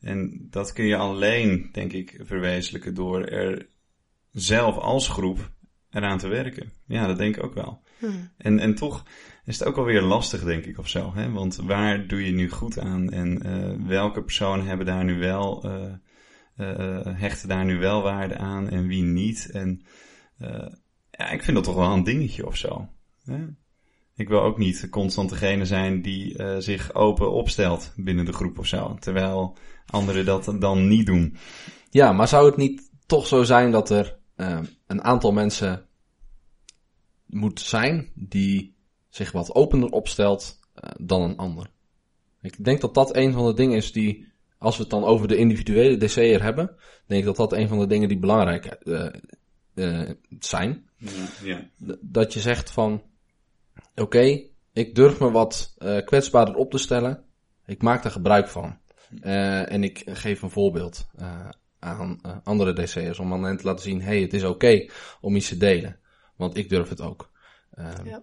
En 0.01 0.47
dat 0.51 0.73
kun 0.73 0.85
je 0.85 0.97
alleen, 0.97 1.69
denk 1.73 1.93
ik, 1.93 2.21
verwezenlijken 2.23 2.95
door 2.95 3.25
er 3.25 3.69
zelf 4.33 4.77
als 4.77 5.09
groep 5.09 5.51
eraan 5.91 6.19
te 6.19 6.29
werken. 6.29 6.73
Ja, 6.87 7.07
dat 7.07 7.19
denk 7.19 7.37
ik 7.37 7.45
ook 7.45 7.55
wel. 7.55 7.83
Hmm. 7.99 8.31
En, 8.37 8.59
en 8.59 8.75
toch 8.75 9.05
is 9.45 9.59
het 9.59 9.69
ook 9.69 9.77
alweer 9.77 10.03
lastig, 10.03 10.45
denk 10.45 10.65
ik, 10.65 10.79
of 10.79 10.89
zo. 10.89 11.15
Hè? 11.15 11.31
Want 11.31 11.57
waar 11.57 12.07
doe 12.07 12.27
je 12.27 12.33
nu 12.33 12.51
goed 12.51 12.79
aan? 12.79 13.11
En 13.11 13.47
uh, 13.47 13.87
welke 13.87 14.23
personen 14.23 14.67
hebben 14.67 14.87
daar 14.87 15.05
nu 15.05 15.19
wel, 15.19 15.67
uh, 15.67 15.93
uh, 16.57 17.01
hechten 17.05 17.49
daar 17.49 17.65
nu 17.65 17.79
wel 17.79 18.03
waarde 18.03 18.37
aan 18.37 18.69
en 18.69 18.87
wie 18.87 19.03
niet? 19.03 19.51
En 19.53 19.85
ja, 21.11 21.31
ik 21.31 21.43
vind 21.43 21.57
dat 21.57 21.65
toch 21.65 21.75
wel 21.75 21.93
een 21.93 22.05
dingetje 22.05 22.47
of 22.47 22.57
zo. 22.57 22.89
Hè? 23.25 23.47
Ik 24.15 24.29
wil 24.29 24.43
ook 24.43 24.59
niet 24.59 24.89
constant 24.91 25.29
degene 25.31 25.65
zijn 25.65 26.03
die 26.03 26.43
zich 26.59 26.95
open 26.95 27.33
opstelt 27.33 27.93
binnen 27.97 28.25
de 28.25 28.33
groep 28.33 28.59
of 28.59 28.67
zo. 28.67 28.97
Terwijl 29.01 29.57
anderen 29.87 30.25
dat 30.25 30.55
dan 30.59 30.89
niet 30.89 31.07
doen. 31.07 31.37
Ja, 31.91 32.13
maar 32.13 32.29
zou 32.29 32.47
het 32.47 32.57
niet 32.57 32.91
toch 33.07 33.27
zo 33.27 33.43
zijn 33.43 33.71
dat 33.71 33.91
er 33.91 34.20
een 34.87 35.03
aantal 35.03 35.33
mensen 35.33 35.87
moet 37.27 37.61
zijn 37.61 38.11
die 38.15 38.75
zich 39.09 39.33
wat 39.33 39.55
opener 39.55 39.89
opstelt 39.89 40.59
uh, 40.75 40.91
dan 40.99 41.23
een 41.23 41.37
ander. 41.37 41.71
Ik 42.41 42.65
denk 42.65 42.81
dat 42.81 42.95
dat 42.95 43.17
een 43.17 43.33
van 43.33 43.47
de 43.47 43.55
dingen 43.55 43.77
is 43.77 43.93
die, 43.93 44.33
als 44.59 44.77
we 44.77 44.83
het 44.83 44.91
dan 44.91 45.05
over 45.05 45.29
de 45.29 45.37
individuele 45.37 45.97
DC'er 45.97 46.43
hebben, 46.43 46.77
denk 47.07 47.21
ik 47.21 47.27
dat 47.27 47.37
dat 47.37 47.53
een 47.53 47.69
van 47.69 47.79
de 47.79 47.87
dingen 47.87 48.09
die 48.09 48.19
belangrijk 48.19 48.79
uh, 48.85 49.07
uh, 49.75 50.11
zijn. 50.39 50.89
Ja, 50.97 51.11
ja. 51.43 51.69
Dat 52.01 52.33
je 52.33 52.41
zegt 52.41 52.71
van, 52.71 53.03
oké, 53.91 54.03
okay, 54.03 54.51
ik 54.73 54.95
durf 54.95 55.21
me 55.21 55.31
wat 55.31 55.75
kwetsbaarder 56.05 56.55
op 56.55 56.71
te 56.71 56.79
stellen, 56.79 57.25
ik 57.67 57.83
maak 57.83 58.05
er 58.05 58.11
gebruik 58.11 58.49
van. 58.49 58.79
en 59.21 59.83
ik 59.85 60.03
geef 60.07 60.43
een 60.43 60.51
voorbeeld 60.51 61.07
aan 61.81 62.21
andere 62.45 62.73
DC'ers 62.73 63.19
om 63.19 63.33
aan 63.33 63.45
hen 63.45 63.57
te 63.57 63.65
laten 63.65 63.83
zien, 63.83 64.03
hey, 64.03 64.21
het 64.21 64.35
is 64.35 64.43
oké 64.43 64.53
okay 64.53 64.91
om 65.21 65.37
iets 65.37 65.49
te 65.49 65.57
delen. 65.57 65.99
Want 66.37 66.57
ik 66.57 66.69
durf 66.69 66.89
het 66.89 67.01
ook. 67.01 67.31
Uh, 67.79 67.87
ja. 68.05 68.23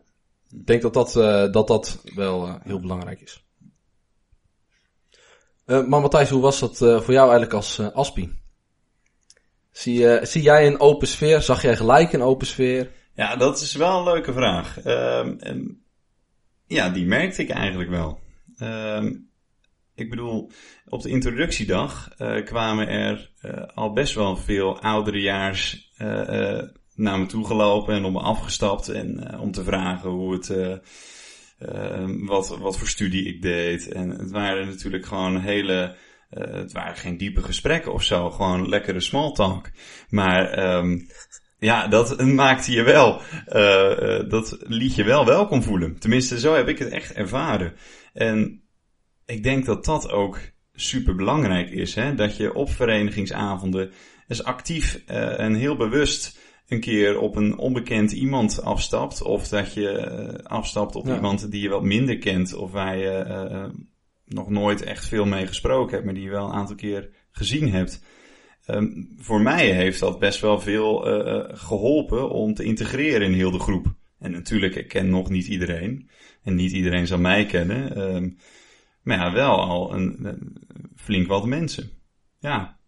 Ik 0.50 0.66
denk 0.66 0.82
dat 0.82 0.94
dat, 0.94 1.16
uh, 1.16 1.52
dat, 1.52 1.68
dat 1.68 2.02
wel 2.16 2.48
uh, 2.48 2.56
heel 2.64 2.80
belangrijk 2.80 3.22
is. 3.22 3.46
maar 5.66 6.02
Matthijs, 6.02 6.30
hoe 6.30 6.42
was 6.42 6.60
dat 6.60 6.78
voor 6.78 7.14
jou 7.14 7.30
eigenlijk 7.30 7.54
als 7.54 7.80
Aspie? 7.80 8.40
Zie, 9.72 10.26
zie 10.26 10.42
jij 10.42 10.68
een 10.68 10.80
open 10.80 11.08
sfeer? 11.08 11.42
Zag 11.42 11.62
jij 11.62 11.76
gelijk 11.76 12.14
een 12.14 12.22
open 12.22 12.48
sfeer? 12.48 12.92
Ja, 13.14 13.36
dat 13.36 13.62
is 13.62 13.76
wel 13.76 13.98
een 13.98 14.04
leuke 14.04 14.34
vraag. 14.34 14.80
Ehm, 14.80 15.36
en 15.40 15.84
ja, 16.68 16.90
die 16.90 17.06
merkte 17.06 17.42
ik 17.42 17.50
eigenlijk 17.50 17.90
wel. 17.90 18.20
Ehm, 18.58 19.14
ik 19.98 20.10
bedoel, 20.10 20.52
op 20.86 21.02
de 21.02 21.10
introductiedag 21.10 22.10
kwamen 22.44 22.88
er 22.88 23.32
al 23.74 23.94
best 23.94 24.14
wel 24.14 24.38
veel 24.38 24.82
ouderejaars 24.82 25.92
naar 26.96 27.20
me 27.20 27.26
toe 27.26 27.46
gelopen 27.46 27.96
en 27.96 28.06
op 28.06 28.12
me 28.12 28.20
afgestapt 28.20 28.90
en 28.90 29.40
om 29.40 29.52
te 29.52 29.64
vragen 29.64 30.10
hoe 30.10 30.34
het, 30.34 30.54
wat, 32.26 32.58
wat 32.58 32.78
voor 32.78 32.88
studie 32.88 33.26
ik 33.26 33.42
deed. 33.42 33.88
En 33.88 34.10
het 34.10 34.32
waren 34.32 34.68
natuurlijk 34.68 35.06
gewoon 35.06 35.40
hele, 35.40 35.96
het 36.30 36.72
waren 36.72 36.96
geen 36.96 37.18
diepe 37.18 37.42
gesprekken 37.42 37.94
of 37.94 38.04
zo, 38.04 38.30
gewoon 38.30 38.70
lekkere 38.70 39.00
small 39.00 39.32
talk. 39.32 39.70
Maar 40.10 40.76
um, 40.78 41.08
ja, 41.60 41.88
dat 41.88 42.22
maakte 42.44 42.72
je 42.72 42.84
wel, 42.84 43.22
dat 44.30 44.58
liet 44.60 44.96
je 44.96 45.04
wel 45.04 45.26
welkom 45.26 45.64
voelen. 45.64 46.00
Tenminste, 46.00 46.40
zo 46.40 46.54
heb 46.54 46.68
ik 46.68 46.80
het 46.80 46.90
echt 46.90 47.14
ervaren. 47.14 47.74
En 48.14 48.62
ik 49.28 49.44
denk 49.44 49.66
dat 49.66 49.86
dat 49.86 50.12
ook 50.12 50.40
super 50.74 51.16
belangrijk 51.16 51.70
is, 51.70 51.96
hè? 51.96 52.16
dat 52.16 52.38
je 52.38 52.54
op 52.54 52.70
verenigingsavonden 52.70 53.92
eens 54.28 54.44
actief 54.44 55.02
en 55.06 55.54
heel 55.54 55.76
bewust 55.76 56.40
een 56.68 56.80
keer 56.80 57.20
op 57.20 57.36
een 57.36 57.58
onbekend 57.58 58.12
iemand 58.12 58.62
afstapt. 58.62 59.22
Of 59.22 59.48
dat 59.48 59.74
je 59.74 60.12
uh, 60.12 60.46
afstapt 60.46 60.96
op 60.96 61.06
ja. 61.06 61.16
iemand 61.16 61.52
die 61.52 61.62
je 61.62 61.70
wat 61.70 61.84
minder 61.84 62.18
kent. 62.18 62.54
Of 62.54 62.72
waar 62.72 62.98
je 62.98 63.26
uh, 63.28 63.66
nog 64.26 64.50
nooit 64.50 64.82
echt 64.82 65.08
veel 65.08 65.26
mee 65.26 65.48
gesproken 65.48 65.94
hebt, 65.94 66.06
maar 66.06 66.14
die 66.14 66.24
je 66.24 66.30
wel 66.30 66.46
een 66.46 66.54
aantal 66.54 66.76
keer 66.76 67.10
gezien 67.32 67.72
hebt. 67.72 68.04
Um, 68.68 69.14
voor 69.18 69.42
mij 69.42 69.72
heeft 69.72 70.00
dat 70.00 70.20
best 70.20 70.42
wel 70.42 70.60
veel 70.60 71.02
geholpen 71.52 72.30
om 72.30 72.54
te 72.54 72.64
integreren 72.64 73.28
in 73.28 73.34
heel 73.34 73.52
de 73.52 73.60
groep. 73.60 73.96
En 74.20 74.32
natuurlijk, 74.32 74.76
ik 74.76 74.88
ken 74.88 75.10
nog 75.10 75.30
niet 75.30 75.48
iedereen. 75.48 76.10
En 76.44 76.56
niet 76.56 76.72
iedereen 76.72 77.08
zal 77.08 77.20
mij 77.20 77.46
kennen. 77.46 78.00
Um, 78.16 78.38
maar 79.08 79.18
ja, 79.18 79.32
wel 79.32 79.62
al 79.62 79.94
een, 79.94 80.26
een 80.26 80.58
flink 80.96 81.28
wat 81.28 81.46
mensen. 81.46 81.90
Ja, 82.40 82.80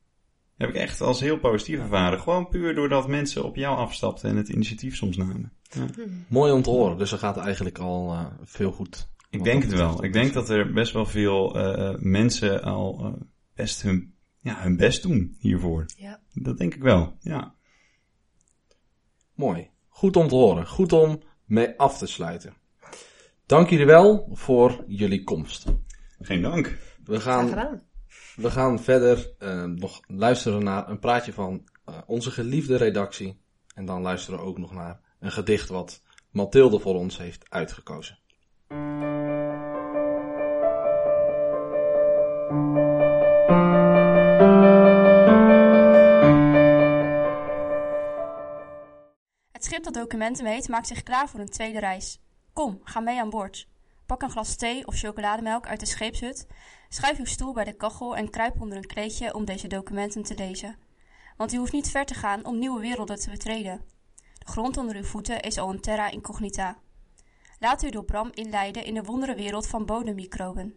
heb 0.57 0.69
ik 0.69 0.75
echt 0.75 1.01
als 1.01 1.19
heel 1.19 1.39
positief 1.39 1.79
ervaren. 1.79 2.19
Gewoon 2.19 2.49
puur 2.49 2.75
doordat 2.75 3.07
mensen 3.07 3.43
op 3.43 3.55
jou 3.55 3.77
afstapten 3.77 4.29
en 4.29 4.35
het 4.35 4.49
initiatief 4.49 4.95
soms 4.95 5.17
namen. 5.17 5.53
Ja. 5.61 5.85
Mooi 6.27 6.51
om 6.51 6.61
te 6.61 6.69
horen. 6.69 6.97
Dus 6.97 7.11
er 7.11 7.17
gaat 7.17 7.37
eigenlijk 7.37 7.77
al 7.77 8.13
uh, 8.13 8.25
veel 8.43 8.71
goed 8.71 9.09
Ik 9.29 9.43
denk 9.43 9.63
het 9.63 9.73
wel. 9.73 10.03
Ik 10.03 10.13
denk 10.13 10.33
dat 10.33 10.49
er 10.49 10.73
best 10.73 10.93
wel 10.93 11.05
veel 11.05 11.59
eh, 11.59 11.95
mensen 11.99 12.63
al 12.63 12.99
eh, 13.05 13.21
best 13.55 13.81
hun, 13.81 14.13
ja, 14.39 14.61
hun 14.61 14.77
best 14.77 15.01
doen 15.01 15.35
hiervoor. 15.39 15.85
Ja. 15.97 16.19
Dat 16.33 16.57
denk 16.57 16.75
ik 16.75 16.81
wel, 16.81 17.17
ja. 17.19 17.55
Mooi. 19.35 19.69
Goed 19.87 20.15
om 20.15 20.27
te 20.27 20.35
horen. 20.35 20.67
Goed 20.67 20.93
om 20.93 21.21
mee 21.45 21.77
af 21.77 21.97
te 21.97 22.07
sluiten. 22.07 22.53
Dank 23.45 23.69
jullie 23.69 23.85
wel 23.85 24.29
voor 24.31 24.83
jullie 24.87 25.23
komst. 25.23 25.65
Geen 26.21 26.41
dank. 26.41 26.77
We 27.03 27.19
gaan, 27.19 27.81
we 28.35 28.51
gaan 28.51 28.79
verder 28.79 29.33
eh, 29.37 29.63
nog 29.63 29.99
luisteren 30.07 30.63
naar 30.63 30.89
een 30.89 30.99
praatje 30.99 31.33
van 31.33 31.67
eh, 31.85 31.97
onze 32.05 32.31
geliefde 32.31 32.75
redactie. 32.75 33.41
En 33.75 33.85
dan 33.85 34.01
luisteren 34.01 34.39
we 34.39 34.45
ook 34.45 34.57
nog 34.57 34.73
naar 34.73 34.99
een 35.19 35.31
gedicht 35.31 35.69
wat 35.69 36.03
Mathilde 36.31 36.79
voor 36.79 36.95
ons 36.95 37.17
heeft 37.17 37.49
uitgekozen. 37.49 38.19
Het 49.51 49.63
schip 49.63 49.83
dat 49.83 49.93
documenten 49.93 50.45
heet 50.45 50.67
maakt 50.67 50.87
zich 50.87 51.03
klaar 51.03 51.29
voor 51.29 51.39
een 51.39 51.49
tweede 51.49 51.79
reis. 51.79 52.21
Kom, 52.53 52.79
ga 52.83 52.99
mee 52.99 53.19
aan 53.19 53.29
boord. 53.29 53.67
Pak 54.09 54.21
een 54.21 54.29
glas 54.29 54.55
thee 54.55 54.87
of 54.87 54.95
chocolademelk 54.95 55.67
uit 55.67 55.79
de 55.79 55.85
scheepshut, 55.85 56.47
schuif 56.87 57.17
uw 57.17 57.25
stoel 57.25 57.53
bij 57.53 57.63
de 57.63 57.73
kachel 57.73 58.15
en 58.15 58.29
kruip 58.29 58.61
onder 58.61 58.77
een 58.77 58.85
kleedje 58.85 59.33
om 59.33 59.45
deze 59.45 59.67
documenten 59.67 60.23
te 60.23 60.35
lezen. 60.35 60.77
Want 61.37 61.53
u 61.53 61.57
hoeft 61.57 61.71
niet 61.71 61.89
ver 61.89 62.05
te 62.05 62.13
gaan 62.13 62.45
om 62.45 62.59
nieuwe 62.59 62.79
werelden 62.81 63.19
te 63.19 63.29
betreden. 63.29 63.81
De 64.33 64.45
grond 64.45 64.77
onder 64.77 64.95
uw 64.95 65.03
voeten 65.03 65.39
is 65.39 65.57
al 65.57 65.69
een 65.69 65.81
terra 65.81 66.11
incognita. 66.11 66.77
Laat 67.59 67.83
u 67.83 67.89
door 67.89 68.03
Bram 68.03 68.29
inleiden 68.33 68.85
in 68.85 68.93
de 68.93 69.03
wonderenwereld 69.03 69.67
van 69.67 69.85
bodemmicroben. 69.85 70.75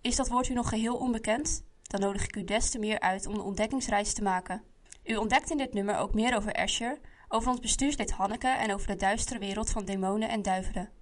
Is 0.00 0.16
dat 0.16 0.28
woord 0.28 0.48
u 0.48 0.54
nog 0.54 0.68
geheel 0.68 0.96
onbekend? 0.96 1.64
Dan 1.82 2.00
nodig 2.00 2.24
ik 2.24 2.36
u 2.36 2.44
des 2.44 2.70
te 2.70 2.78
meer 2.78 3.00
uit 3.00 3.26
om 3.26 3.34
de 3.34 3.42
ontdekkingsreis 3.42 4.12
te 4.12 4.22
maken. 4.22 4.62
U 5.04 5.16
ontdekt 5.16 5.50
in 5.50 5.58
dit 5.58 5.72
nummer 5.72 5.96
ook 5.96 6.14
meer 6.14 6.36
over 6.36 6.52
Asher, 6.52 6.98
over 7.28 7.50
ons 7.50 7.60
bestuurslid 7.60 8.10
Hanneke 8.10 8.48
en 8.48 8.74
over 8.74 8.86
de 8.86 8.96
duistere 8.96 9.38
wereld 9.38 9.70
van 9.70 9.84
demonen 9.84 10.28
en 10.28 10.42
duivelen. 10.42 11.00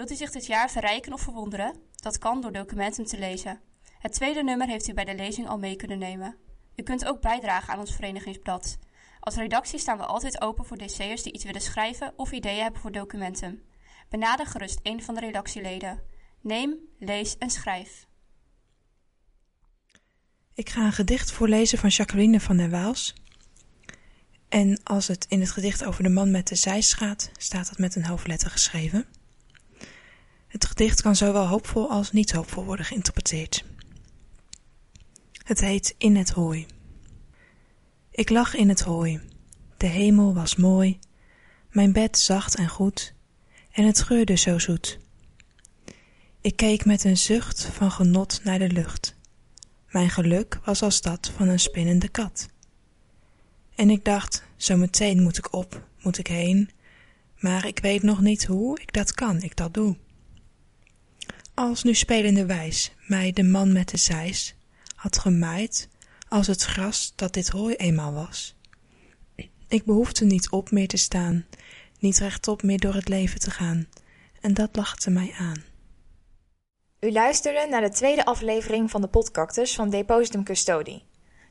Wilt 0.00 0.12
u 0.12 0.16
zich 0.16 0.30
dit 0.30 0.46
jaar 0.46 0.70
verrijken 0.70 1.12
of 1.12 1.20
verwonderen? 1.20 1.76
Dat 1.96 2.18
kan 2.18 2.40
door 2.40 2.52
documenten 2.52 3.04
te 3.04 3.18
lezen. 3.18 3.60
Het 3.98 4.12
tweede 4.12 4.42
nummer 4.42 4.66
heeft 4.66 4.88
u 4.88 4.94
bij 4.94 5.04
de 5.04 5.14
lezing 5.14 5.48
al 5.48 5.58
mee 5.58 5.76
kunnen 5.76 5.98
nemen. 5.98 6.36
U 6.76 6.82
kunt 6.82 7.06
ook 7.06 7.20
bijdragen 7.20 7.72
aan 7.72 7.78
ons 7.78 7.94
verenigingsblad. 7.94 8.78
Als 9.20 9.34
redactie 9.34 9.78
staan 9.78 9.96
we 9.96 10.04
altijd 10.04 10.40
open 10.40 10.64
voor 10.64 10.76
DC'ers 10.76 11.22
die 11.22 11.32
iets 11.32 11.44
willen 11.44 11.60
schrijven 11.60 12.12
of 12.16 12.32
ideeën 12.32 12.62
hebben 12.62 12.80
voor 12.80 12.92
documenten. 12.92 13.62
Benader 14.08 14.46
gerust 14.46 14.80
een 14.82 15.02
van 15.02 15.14
de 15.14 15.20
redactieleden. 15.20 16.02
Neem, 16.40 16.76
lees 16.98 17.38
en 17.38 17.50
schrijf. 17.50 18.06
Ik 20.54 20.68
ga 20.68 20.84
een 20.84 20.92
gedicht 20.92 21.32
voorlezen 21.32 21.78
van 21.78 21.88
Jacqueline 21.88 22.40
van 22.40 22.56
der 22.56 22.70
Waals. 22.70 23.14
En 24.48 24.80
als 24.82 25.08
het 25.08 25.26
in 25.28 25.40
het 25.40 25.50
gedicht 25.50 25.84
over 25.84 26.02
de 26.02 26.08
man 26.08 26.30
met 26.30 26.48
de 26.48 26.54
zeis 26.54 26.92
gaat, 26.92 27.30
staat 27.36 27.68
dat 27.68 27.78
met 27.78 27.96
een 27.96 28.06
hoofdletter 28.06 28.50
geschreven. 28.50 29.18
Het 30.50 30.64
gedicht 30.64 31.02
kan 31.02 31.16
zowel 31.16 31.46
hoopvol 31.46 31.90
als 31.90 32.12
niet 32.12 32.32
hoopvol 32.32 32.64
worden 32.64 32.84
geïnterpreteerd. 32.84 33.64
Het 35.44 35.60
heet 35.60 35.94
In 35.98 36.16
het 36.16 36.30
hooi. 36.30 36.66
Ik 38.10 38.30
lag 38.30 38.54
in 38.54 38.68
het 38.68 38.80
hooi. 38.80 39.20
De 39.76 39.86
hemel 39.86 40.34
was 40.34 40.56
mooi, 40.56 40.98
mijn 41.70 41.92
bed 41.92 42.18
zacht 42.18 42.56
en 42.56 42.68
goed, 42.68 43.14
en 43.72 43.86
het 43.86 44.02
geurde 44.02 44.36
zo 44.36 44.58
zoet. 44.58 44.98
Ik 46.40 46.56
keek 46.56 46.84
met 46.84 47.04
een 47.04 47.16
zucht 47.16 47.64
van 47.64 47.90
genot 47.90 48.40
naar 48.44 48.58
de 48.58 48.70
lucht. 48.70 49.16
Mijn 49.90 50.10
geluk 50.10 50.60
was 50.64 50.82
als 50.82 51.00
dat 51.00 51.32
van 51.36 51.48
een 51.48 51.60
spinnende 51.60 52.08
kat. 52.08 52.48
En 53.74 53.90
ik 53.90 54.04
dacht, 54.04 54.44
zo 54.56 54.76
meteen 54.76 55.22
moet 55.22 55.38
ik 55.38 55.52
op, 55.52 55.86
moet 56.02 56.18
ik 56.18 56.26
heen, 56.26 56.70
maar 57.38 57.66
ik 57.66 57.78
weet 57.78 58.02
nog 58.02 58.20
niet 58.20 58.44
hoe 58.44 58.80
ik 58.80 58.92
dat 58.92 59.12
kan, 59.12 59.42
ik 59.42 59.56
dat 59.56 59.74
doe. 59.74 59.96
Als 61.60 61.82
nu 61.82 61.94
spelende 61.94 62.46
wijs 62.46 62.92
mij 63.06 63.32
de 63.32 63.42
man 63.42 63.72
met 63.72 63.88
de 63.88 63.96
zeis 63.96 64.54
had 64.94 65.18
gemaaid 65.18 65.88
als 66.28 66.46
het 66.46 66.62
gras 66.62 67.12
dat 67.16 67.32
dit 67.32 67.48
hooi 67.48 67.74
eenmaal 67.74 68.12
was. 68.12 68.56
Ik 69.68 69.84
behoefde 69.84 70.24
niet 70.24 70.50
op 70.50 70.70
meer 70.70 70.88
te 70.88 70.96
staan, 70.96 71.46
niet 71.98 72.18
rechtop 72.18 72.62
meer 72.62 72.78
door 72.78 72.94
het 72.94 73.08
leven 73.08 73.40
te 73.40 73.50
gaan, 73.50 73.88
en 74.40 74.54
dat 74.54 74.76
lachte 74.76 75.10
mij 75.10 75.34
aan. 75.38 75.64
U 77.00 77.12
luisterde 77.12 77.66
naar 77.70 77.80
de 77.80 77.90
tweede 77.90 78.24
aflevering 78.24 78.90
van 78.90 79.00
de 79.00 79.08
Podcactus 79.08 79.74
van 79.74 79.90
Depositum 79.90 80.44
Custodie. 80.44 81.02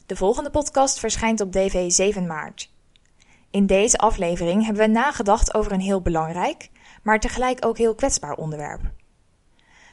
De 0.05 0.15
volgende 0.15 0.49
podcast 0.49 0.99
verschijnt 0.99 1.41
op 1.41 1.51
DV 1.51 1.91
7 1.91 2.27
maart. 2.27 2.71
In 3.51 3.65
deze 3.65 3.97
aflevering 3.97 4.65
hebben 4.65 4.85
we 4.85 4.91
nagedacht 4.91 5.53
over 5.53 5.71
een 5.71 5.79
heel 5.79 6.01
belangrijk, 6.01 6.69
maar 7.03 7.19
tegelijk 7.19 7.65
ook 7.65 7.77
heel 7.77 7.95
kwetsbaar 7.95 8.33
onderwerp. 8.35 8.97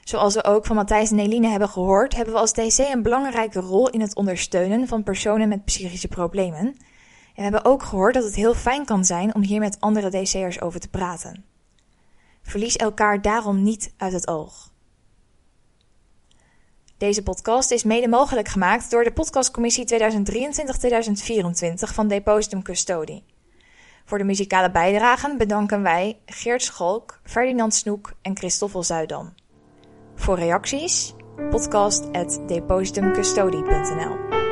Zoals 0.06 0.34
we 0.34 0.44
ook 0.44 0.66
van 0.66 0.76
Matthijs 0.76 1.10
en 1.10 1.18
Eline 1.18 1.48
hebben 1.48 1.68
gehoord, 1.68 2.14
hebben 2.14 2.34
we 2.34 2.40
als 2.40 2.52
DC 2.52 2.78
een 2.78 3.02
belangrijke 3.02 3.60
rol 3.60 3.90
in 3.90 4.00
het 4.00 4.14
ondersteunen 4.14 4.88
van 4.88 5.02
personen 5.02 5.48
met 5.48 5.64
psychische 5.64 6.08
problemen. 6.08 6.66
En 6.66 6.76
we 7.34 7.42
hebben 7.42 7.64
ook 7.64 7.82
gehoord 7.82 8.14
dat 8.14 8.24
het 8.24 8.34
heel 8.34 8.54
fijn 8.54 8.84
kan 8.84 9.04
zijn 9.04 9.34
om 9.34 9.42
hier 9.42 9.60
met 9.60 9.80
andere 9.80 10.10
DC'ers 10.10 10.60
over 10.60 10.80
te 10.80 10.88
praten. 10.88 11.44
Verlies 12.42 12.76
elkaar 12.76 13.22
daarom 13.22 13.62
niet 13.62 13.92
uit 13.96 14.12
het 14.12 14.28
oog. 14.28 14.72
Deze 16.96 17.22
podcast 17.22 17.70
is 17.70 17.84
mede 17.84 18.08
mogelijk 18.08 18.48
gemaakt 18.48 18.90
door 18.90 19.04
de 19.04 19.12
podcastcommissie 19.12 19.86
2023-2024 19.94 19.94
van 21.74 22.08
Depositum 22.08 22.62
Custodie. 22.62 23.24
Voor 24.04 24.18
de 24.18 24.24
muzikale 24.24 24.70
bijdragen 24.70 25.38
bedanken 25.38 25.82
wij 25.82 26.18
Geert 26.26 26.62
Schalk, 26.62 27.20
Ferdinand 27.24 27.74
Snoek 27.74 28.12
en 28.22 28.36
Christoffel 28.36 28.82
Zuidam. 28.82 29.34
Voor 30.16 30.38
reacties 30.38 31.14
podcast@depositumcustodie.nl 31.50 34.45